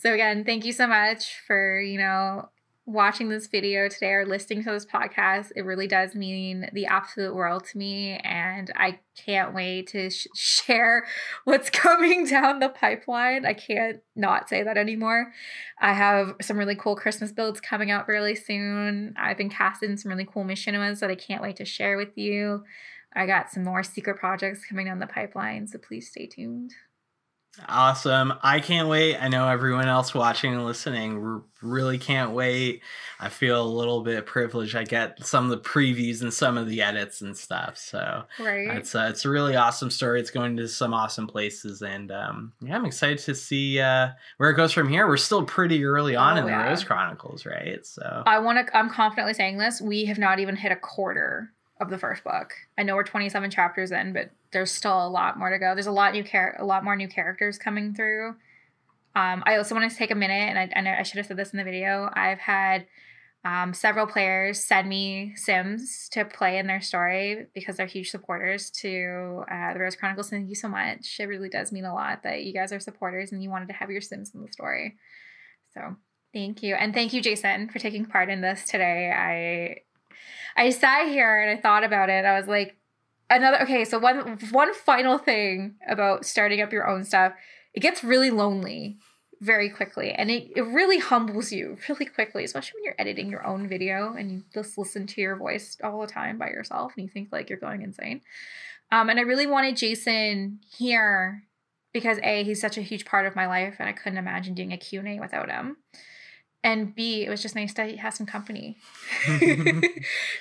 So 0.01 0.13
again, 0.13 0.45
thank 0.45 0.65
you 0.65 0.73
so 0.73 0.87
much 0.87 1.39
for, 1.45 1.79
you 1.79 1.99
know, 1.99 2.49
watching 2.91 3.29
this 3.29 3.47
video 3.47 3.87
today 3.87 4.11
or 4.11 4.25
listening 4.25 4.63
to 4.63 4.71
this 4.71 4.85
podcast. 4.85 5.51
It 5.55 5.61
really 5.61 5.87
does 5.87 6.15
mean 6.15 6.69
the 6.73 6.85
absolute 6.85 7.33
world 7.33 7.65
to 7.65 7.77
me. 7.77 8.19
And 8.23 8.71
I 8.75 8.99
can't 9.15 9.53
wait 9.53 9.87
to 9.87 10.09
sh- 10.09 10.27
share 10.35 11.05
what's 11.43 11.69
coming 11.69 12.25
down 12.25 12.59
the 12.59 12.69
pipeline. 12.69 13.45
I 13.45 13.53
can't 13.53 14.01
not 14.15 14.49
say 14.49 14.63
that 14.63 14.77
anymore. 14.77 15.31
I 15.79 15.93
have 15.93 16.35
some 16.41 16.57
really 16.57 16.75
cool 16.75 16.95
Christmas 16.95 17.31
builds 17.31 17.61
coming 17.61 17.91
out 17.91 18.07
really 18.07 18.35
soon. 18.35 19.13
I've 19.17 19.37
been 19.37 19.49
casting 19.49 19.97
some 19.97 20.11
really 20.11 20.27
cool 20.31 20.43
machinimas 20.43 20.99
that 20.99 21.11
I 21.11 21.15
can't 21.15 21.41
wait 21.41 21.57
to 21.57 21.65
share 21.65 21.97
with 21.97 22.17
you. 22.17 22.63
I 23.13 23.25
got 23.25 23.51
some 23.51 23.63
more 23.63 23.83
secret 23.83 24.17
projects 24.17 24.65
coming 24.65 24.85
down 24.85 24.99
the 24.99 25.07
pipeline, 25.07 25.67
so 25.67 25.77
please 25.77 26.09
stay 26.09 26.27
tuned. 26.27 26.73
Awesome. 27.67 28.33
I 28.41 28.61
can't 28.61 28.87
wait. 28.87 29.17
I 29.17 29.27
know 29.27 29.47
everyone 29.47 29.87
else 29.87 30.13
watching 30.13 30.53
and 30.53 30.65
listening 30.65 31.43
really 31.61 31.97
can't 31.97 32.31
wait. 32.31 32.81
I 33.19 33.27
feel 33.27 33.61
a 33.61 33.67
little 33.67 34.01
bit 34.03 34.25
privileged. 34.25 34.75
I 34.75 34.85
get 34.85 35.25
some 35.25 35.43
of 35.43 35.51
the 35.51 35.69
previews 35.69 36.21
and 36.21 36.33
some 36.33 36.57
of 36.57 36.67
the 36.67 36.81
edits 36.81 37.19
and 37.19 37.35
stuff. 37.35 37.77
So 37.77 38.23
right. 38.39 38.77
it's 38.77 38.95
uh, 38.95 39.07
it's 39.09 39.25
a 39.25 39.29
really 39.29 39.55
awesome 39.55 39.91
story. 39.91 40.21
It's 40.21 40.31
going 40.31 40.55
to 40.57 40.67
some 40.67 40.93
awesome 40.93 41.27
places, 41.27 41.81
and 41.81 42.09
um, 42.11 42.53
yeah, 42.61 42.75
I'm 42.75 42.85
excited 42.85 43.19
to 43.19 43.35
see 43.35 43.79
uh, 43.79 44.09
where 44.37 44.49
it 44.49 44.55
goes 44.55 44.71
from 44.71 44.87
here. 44.87 45.07
We're 45.07 45.17
still 45.17 45.43
pretty 45.43 45.83
early 45.83 46.15
on 46.15 46.37
oh, 46.37 46.41
in 46.41 46.45
the. 46.45 46.57
Rose 46.57 46.83
Chronicles, 46.83 47.45
right? 47.45 47.85
So 47.85 48.23
I 48.25 48.39
want 48.39 48.65
to. 48.65 48.77
I'm 48.77 48.89
confidently 48.89 49.33
saying 49.33 49.57
this. 49.57 49.81
We 49.81 50.05
have 50.05 50.17
not 50.17 50.39
even 50.39 50.55
hit 50.55 50.71
a 50.71 50.77
quarter 50.77 51.51
of 51.81 51.89
the 51.89 51.97
first 51.97 52.23
book. 52.23 52.53
I 52.77 52.83
know 52.83 52.95
we're 52.95 53.03
27 53.03 53.49
chapters 53.49 53.91
in, 53.91 54.13
but 54.13 54.29
there's 54.53 54.71
still 54.71 55.05
a 55.05 55.09
lot 55.09 55.37
more 55.37 55.49
to 55.49 55.57
go. 55.57 55.73
There's 55.73 55.87
a 55.87 55.91
lot 55.91 56.13
new 56.13 56.23
char- 56.23 56.55
a 56.59 56.65
lot 56.65 56.83
more 56.83 56.95
new 56.95 57.07
characters 57.07 57.57
coming 57.57 57.93
through. 57.93 58.35
Um, 59.15 59.43
I 59.45 59.57
also 59.57 59.75
want 59.75 59.91
to 59.91 59.97
take 59.97 60.11
a 60.11 60.15
minute, 60.15 60.33
and 60.33 60.57
I, 60.57 60.69
and 60.73 60.87
I 60.87 61.03
should 61.03 61.17
have 61.17 61.25
said 61.25 61.37
this 61.37 61.51
in 61.51 61.57
the 61.57 61.63
video. 61.63 62.09
I've 62.13 62.39
had 62.39 62.85
um, 63.43 63.73
several 63.73 64.05
players 64.05 64.63
send 64.63 64.87
me 64.87 65.33
Sims 65.35 66.07
to 66.11 66.23
play 66.23 66.59
in 66.59 66.67
their 66.67 66.79
story 66.79 67.47
because 67.55 67.75
they're 67.75 67.87
huge 67.87 68.11
supporters 68.11 68.69
to 68.81 69.43
uh, 69.51 69.73
the 69.73 69.79
Rose 69.79 69.95
Chronicles. 69.95 70.29
Thank 70.29 70.47
you 70.47 70.55
so 70.55 70.67
much. 70.67 71.17
It 71.19 71.25
really 71.25 71.49
does 71.49 71.71
mean 71.71 71.85
a 71.85 71.93
lot 71.93 72.23
that 72.23 72.43
you 72.43 72.53
guys 72.53 72.71
are 72.71 72.79
supporters 72.79 73.31
and 73.31 73.41
you 73.41 73.49
wanted 73.49 73.67
to 73.69 73.73
have 73.73 73.89
your 73.89 74.01
Sims 74.01 74.31
in 74.35 74.41
the 74.43 74.51
story. 74.51 74.95
So 75.73 75.95
thank 76.33 76.61
you, 76.61 76.75
and 76.75 76.93
thank 76.93 77.13
you, 77.13 77.21
Jason, 77.21 77.67
for 77.69 77.79
taking 77.79 78.05
part 78.05 78.29
in 78.29 78.41
this 78.41 78.65
today. 78.65 79.11
I 79.11 79.81
I 80.55 80.69
sat 80.69 81.07
here 81.07 81.41
and 81.41 81.57
I 81.57 81.61
thought 81.61 81.83
about 81.83 82.09
it. 82.09 82.25
I 82.25 82.37
was 82.37 82.47
like, 82.47 82.75
another 83.29 83.61
okay. 83.63 83.85
So 83.85 83.99
one 83.99 84.37
one 84.51 84.73
final 84.73 85.17
thing 85.17 85.75
about 85.87 86.25
starting 86.25 86.61
up 86.61 86.71
your 86.71 86.87
own 86.87 87.03
stuff, 87.03 87.33
it 87.73 87.79
gets 87.79 88.03
really 88.03 88.29
lonely 88.29 88.97
very 89.41 89.69
quickly 89.69 90.11
and 90.11 90.29
it, 90.29 90.51
it 90.55 90.61
really 90.61 90.99
humbles 90.99 91.51
you 91.51 91.75
really 91.89 92.05
quickly 92.05 92.43
especially 92.43 92.77
when 92.77 92.83
you're 92.83 92.95
editing 92.99 93.27
your 93.27 93.45
own 93.45 93.67
video 93.67 94.13
and 94.13 94.31
you 94.31 94.43
just 94.53 94.77
listen 94.77 95.07
to 95.07 95.19
your 95.19 95.35
voice 95.35 95.77
all 95.83 95.99
the 95.99 96.07
time 96.07 96.37
by 96.37 96.47
yourself 96.47 96.93
and 96.95 97.03
you 97.03 97.09
think 97.09 97.29
like 97.31 97.49
you're 97.49 97.57
going 97.57 97.81
insane 97.81 98.21
um, 98.91 99.09
and 99.09 99.17
i 99.17 99.23
really 99.23 99.47
wanted 99.47 99.75
jason 99.75 100.59
here 100.77 101.43
because 101.91 102.19
a 102.21 102.43
he's 102.43 102.61
such 102.61 102.77
a 102.77 102.83
huge 102.83 103.03
part 103.03 103.25
of 103.25 103.35
my 103.35 103.47
life 103.47 103.77
and 103.79 103.89
i 103.89 103.91
couldn't 103.91 104.19
imagine 104.19 104.53
doing 104.53 104.71
a 104.71 104.77
q&a 104.77 105.19
without 105.19 105.49
him 105.49 105.75
and 106.63 106.93
B, 106.93 107.23
it 107.25 107.29
was 107.29 107.41
just 107.41 107.55
nice 107.55 107.73
to 107.75 107.97
have 107.97 108.13
some 108.13 108.25
company. 108.25 108.77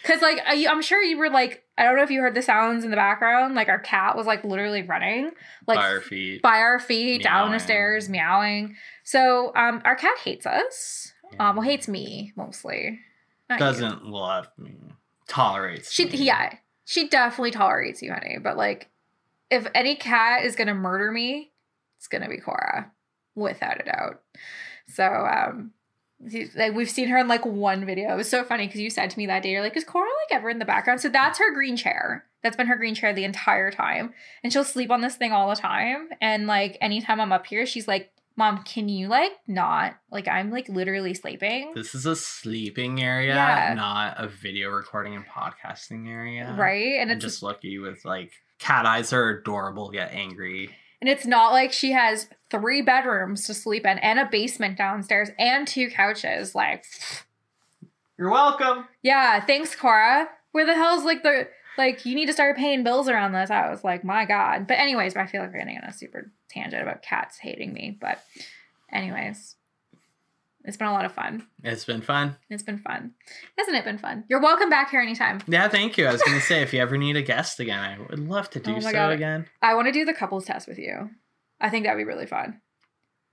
Because, 0.03 0.23
like, 0.23 0.41
I'm 0.47 0.83
sure 0.83 1.03
you 1.03 1.18
were 1.18 1.31
like, 1.31 1.64
I 1.79 1.85
don't 1.85 1.97
know 1.97 2.03
if 2.03 2.11
you 2.11 2.21
heard 2.21 2.35
the 2.35 2.43
sounds 2.43 2.85
in 2.85 2.91
the 2.91 2.97
background. 2.97 3.55
Like, 3.55 3.68
our 3.68 3.79
cat 3.79 4.16
was 4.16 4.27
like 4.27 4.45
literally 4.45 4.83
running, 4.83 5.31
like 5.66 5.79
by 5.79 5.89
our 5.89 6.01
feet, 6.01 6.43
by 6.43 6.59
our 6.59 6.79
feet, 6.79 7.05
meowing. 7.07 7.21
down 7.23 7.53
the 7.53 7.59
stairs, 7.59 8.09
meowing. 8.09 8.77
So, 9.05 9.53
um, 9.55 9.83
our 9.85 9.97
cat 9.97 10.16
hates 10.25 10.47
us. 10.47 11.12
Yeah. 11.33 11.51
Um, 11.51 11.57
well, 11.57 11.64
hates 11.64 11.89
me 11.89 12.33
mostly. 12.37 12.99
Not 13.49 13.59
Doesn't 13.59 14.05
you. 14.05 14.11
love 14.11 14.49
me. 14.59 14.77
Tolerates. 15.29 15.93
She, 15.93 16.07
me. 16.07 16.18
yeah, 16.18 16.55
she 16.85 17.09
definitely 17.09 17.53
tolerates 17.53 18.03
you, 18.03 18.12
honey. 18.12 18.39
But 18.43 18.57
like, 18.57 18.89
if 19.51 19.66
any 19.75 19.97
cat 19.97 20.45
is 20.45 20.57
gonna 20.57 20.75
murder 20.75 21.11
me, 21.12 21.53
it's 21.99 22.09
gonna 22.09 22.29
be 22.29 22.39
Cora, 22.39 22.91
without 23.35 23.81
a 23.81 23.85
doubt. 23.85 24.21
So, 24.89 25.05
um, 25.05 25.73
like 26.55 26.75
we've 26.75 26.91
seen 26.91 27.09
her 27.09 27.18
in 27.18 27.29
like 27.29 27.47
one 27.47 27.87
video. 27.87 28.12
It 28.12 28.16
was 28.16 28.29
so 28.29 28.45
funny 28.45 28.66
because 28.66 28.81
you 28.81 28.91
said 28.91 29.11
to 29.11 29.18
me 29.18 29.27
that 29.27 29.43
day, 29.43 29.51
you're 29.51 29.62
like, 29.62 29.77
is 29.77 29.85
Cora 29.85 30.07
like 30.07 30.39
ever 30.39 30.51
in 30.51 30.59
the 30.59 30.64
background? 30.64 31.01
So 31.01 31.09
that's 31.09 31.39
her 31.39 31.53
green 31.53 31.77
chair. 31.77 32.25
That's 32.43 32.57
been 32.57 32.66
her 32.66 32.77
green 32.77 32.95
chair 32.95 33.12
the 33.12 33.25
entire 33.25 33.71
time. 33.71 34.12
And 34.43 34.53
she'll 34.53 34.64
sleep 34.64 34.91
on 34.91 35.01
this 35.01 35.16
thing 35.16 35.33
all 35.33 35.49
the 35.49 35.57
time. 35.57 36.09
And 36.21 36.47
like 36.47 36.79
anytime 36.81 37.21
I'm 37.21 37.33
up 37.33 37.47
here, 37.47 37.66
she's 37.66 37.89
like, 37.89 38.12
Mom, 38.37 38.62
can 38.62 38.89
you 38.89 39.09
like 39.09 39.33
not? 39.47 39.97
Like 40.11 40.29
I'm 40.29 40.51
like 40.51 40.68
literally 40.68 41.14
sleeping. 41.14 41.73
This 41.75 41.95
is 41.95 42.07
a 42.07 42.16
sleeping 42.16 43.03
area, 43.03 43.35
yeah. 43.35 43.75
not 43.75 44.14
a 44.18 44.29
video 44.29 44.71
recording 44.71 45.14
and 45.14 45.27
podcasting 45.27 46.09
area. 46.09 46.55
Right. 46.57 47.01
And, 47.01 47.11
and 47.11 47.12
it's 47.12 47.25
just 47.25 47.43
lucky 47.43 47.79
with 47.79 48.05
like 48.05 48.33
cat 48.59 48.87
eyes 48.87 49.12
are 49.12 49.29
adorable 49.29 49.91
yet 49.93 50.12
angry. 50.12 50.71
And 51.01 51.09
it's 51.09 51.26
not 51.26 51.53
like 51.53 51.72
she 51.72 51.92
has 51.92 52.28
three 52.51 52.82
bedrooms 52.82 53.46
to 53.46 53.55
sleep 53.55 53.86
in 53.86 53.98
and 53.98 54.18
a 54.18 54.28
basement 54.30 54.76
downstairs 54.76 55.30
and 55.38 55.66
two 55.66 55.88
couches. 55.88 56.55
Like, 56.55 56.84
you're 58.18 58.30
welcome. 58.30 58.86
Yeah, 59.03 59.40
thanks, 59.40 59.74
Cora. 59.74 60.28
Where 60.53 60.66
the 60.66 60.74
hell's 60.74 61.05
like 61.05 61.22
the 61.22 61.48
like 61.78 62.05
you 62.05 62.14
need 62.14 62.26
to 62.26 62.32
start 62.32 62.57
paying 62.57 62.84
bills 62.84 63.09
around 63.09 63.32
this? 63.32 63.51
I 63.51 63.70
was 63.70 63.82
like, 63.82 64.05
my 64.05 64.26
god. 64.26 64.66
But 64.66 64.78
anyways, 64.78 65.16
I 65.16 65.26
feel 65.26 65.40
like 65.40 65.53
we're 65.53 65.61
getting 65.61 65.78
on 65.78 65.88
a 65.88 65.92
super 65.92 66.30
tangent 66.51 66.82
about 66.82 67.03
cats 67.03 67.38
hating 67.38 67.72
me. 67.72 67.96
But 67.98 68.22
anyways, 68.92 69.57
it's 70.64 70.76
been 70.76 70.88
a 70.88 70.92
lot 70.92 71.04
of 71.04 71.12
fun. 71.12 71.46
It's 71.64 71.84
been 71.84 72.02
fun. 72.02 72.36
It's 72.50 72.62
been 72.62 72.78
fun. 72.78 73.12
Hasn't 73.56 73.76
it 73.76 73.84
been 73.84 73.98
fun? 73.98 74.24
You're 74.28 74.40
welcome 74.40 74.68
back 74.68 74.90
here 74.90 75.00
anytime. 75.00 75.40
Yeah, 75.46 75.68
thank 75.68 75.96
you. 75.96 76.06
I 76.06 76.12
was 76.12 76.22
going 76.22 76.38
to 76.38 76.44
say, 76.44 76.62
if 76.62 76.74
you 76.74 76.80
ever 76.80 76.98
need 76.98 77.16
a 77.16 77.22
guest 77.22 77.61
again, 77.61 77.78
I 77.78 77.98
would 77.98 78.18
love 78.18 78.50
to 78.50 78.61
do 78.61 78.76
oh 78.76 78.80
so 78.80 78.92
God. 78.92 79.12
again. 79.12 79.46
I 79.62 79.74
want 79.74 79.86
to 79.86 79.92
do 79.92 80.04
the 80.04 80.14
couples 80.14 80.44
test 80.44 80.68
with 80.68 80.78
you. 80.78 81.11
I 81.61 81.70
think 81.70 81.84
that'd 81.84 81.98
be 81.98 82.04
really 82.04 82.26
fun. 82.26 82.61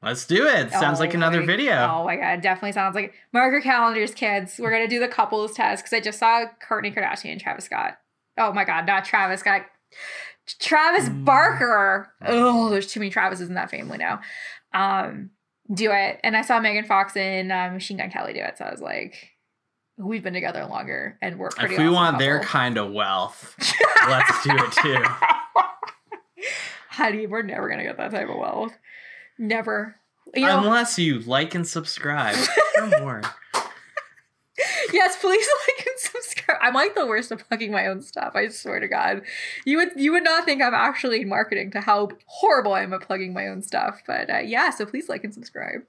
Let's 0.01 0.27
do 0.27 0.45
it. 0.45 0.71
Sounds 0.71 0.99
oh 0.99 1.03
like 1.03 1.15
another 1.15 1.41
video. 1.41 1.73
Oh 1.73 2.05
my 2.05 2.17
god, 2.17 2.41
definitely 2.41 2.73
sounds 2.73 2.93
like 2.93 3.15
mark 3.33 3.51
your 3.51 3.61
calendars, 3.61 4.13
kids. 4.13 4.59
We're 4.59 4.69
gonna 4.69 4.87
do 4.87 4.99
the 4.99 5.07
couples 5.07 5.53
test 5.53 5.83
because 5.83 5.97
I 5.97 6.01
just 6.01 6.19
saw 6.19 6.45
Kourtney 6.63 6.95
Kardashian 6.95 7.31
and 7.31 7.41
Travis 7.41 7.65
Scott. 7.65 7.97
Oh 8.37 8.53
my 8.53 8.63
god, 8.63 8.85
not 8.85 9.05
Travis 9.05 9.39
Scott. 9.39 9.63
Travis 10.59 11.09
mm. 11.09 11.25
Barker. 11.25 12.11
Oh, 12.23 12.69
there's 12.69 12.91
too 12.91 12.99
many 12.99 13.11
Travises 13.11 13.47
in 13.47 13.55
that 13.55 13.71
family 13.71 13.97
now. 13.97 14.21
Um, 14.71 15.31
do 15.73 15.91
it. 15.91 16.19
And 16.23 16.35
I 16.37 16.41
saw 16.41 16.59
Megan 16.59 16.85
Fox 16.85 17.15
and 17.15 17.51
uh, 17.51 17.69
Machine 17.71 17.97
Gun 17.97 18.09
Kelly 18.09 18.33
do 18.33 18.39
it. 18.39 18.57
So 18.57 18.65
I 18.65 18.71
was 18.71 18.81
like, 18.81 19.31
we've 19.97 20.23
been 20.23 20.33
together 20.33 20.65
longer 20.65 21.17
and 21.21 21.37
we're 21.39 21.49
pretty 21.49 21.73
If 21.75 21.79
we 21.79 21.85
awesome 21.85 21.93
want 21.95 22.13
couple. 22.15 22.25
their 22.25 22.39
kind 22.41 22.77
of 22.77 22.91
wealth, 22.91 23.55
let's 24.07 24.43
do 24.43 24.51
it 24.53 24.71
too. 24.73 25.03
Honey, 26.89 27.27
we're 27.27 27.41
never 27.43 27.67
going 27.67 27.79
to 27.79 27.85
get 27.85 27.97
that 27.97 28.11
type 28.11 28.29
of 28.29 28.37
wealth. 28.37 28.73
Never. 29.37 29.95
You 30.33 30.45
know, 30.45 30.59
Unless 30.59 30.99
you 30.99 31.19
like 31.19 31.55
and 31.55 31.65
subscribe 31.67 32.35
for 32.75 32.87
more. 32.99 33.21
yes, 34.93 35.17
please 35.19 35.47
like 35.67 35.87
and 35.87 35.99
subscribe. 35.99 36.57
I'm 36.61 36.73
like 36.73 36.95
the 36.95 37.05
worst 37.05 37.31
at 37.31 37.47
plugging 37.47 37.71
my 37.71 37.87
own 37.87 38.01
stuff. 38.01 38.31
I 38.35 38.47
swear 38.49 38.79
to 38.79 38.87
God, 38.87 39.21
you 39.65 39.77
would 39.77 39.91
you 39.95 40.11
would 40.11 40.23
not 40.23 40.45
think 40.45 40.61
I'm 40.61 40.73
actually 40.73 41.21
in 41.21 41.29
marketing 41.29 41.71
to 41.71 41.81
how 41.81 42.09
horrible 42.25 42.73
I 42.73 42.83
am 42.83 42.93
at 42.93 43.01
plugging 43.01 43.33
my 43.33 43.47
own 43.47 43.61
stuff. 43.61 44.01
But 44.07 44.29
uh, 44.29 44.39
yeah, 44.39 44.69
so 44.69 44.85
please 44.85 45.09
like 45.09 45.23
and 45.23 45.33
subscribe. 45.33 45.81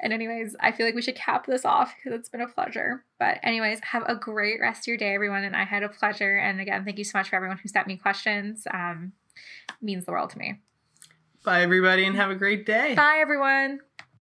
And 0.00 0.12
anyways, 0.12 0.54
I 0.60 0.72
feel 0.72 0.86
like 0.86 0.94
we 0.94 1.02
should 1.02 1.16
cap 1.16 1.46
this 1.46 1.64
off 1.64 1.94
because 1.96 2.18
it's 2.18 2.28
been 2.28 2.40
a 2.40 2.48
pleasure. 2.48 3.04
But 3.18 3.40
anyways, 3.42 3.80
have 3.82 4.04
a 4.06 4.14
great 4.14 4.60
rest 4.60 4.82
of 4.82 4.86
your 4.86 4.96
day, 4.96 5.14
everyone. 5.14 5.44
And 5.44 5.56
I 5.56 5.64
had 5.64 5.82
a 5.82 5.88
pleasure. 5.88 6.36
And 6.36 6.60
again, 6.60 6.84
thank 6.84 6.98
you 6.98 7.04
so 7.04 7.18
much 7.18 7.30
for 7.30 7.36
everyone 7.36 7.58
who 7.58 7.68
sent 7.68 7.86
me 7.86 7.96
questions. 7.96 8.66
Um, 8.72 9.12
means 9.82 10.04
the 10.06 10.12
world 10.12 10.30
to 10.30 10.38
me. 10.38 10.60
Bye, 11.44 11.62
everybody, 11.62 12.04
and 12.04 12.16
have 12.16 12.30
a 12.30 12.34
great 12.34 12.66
day. 12.66 12.94
Bye, 12.94 13.18
everyone. 13.20 13.80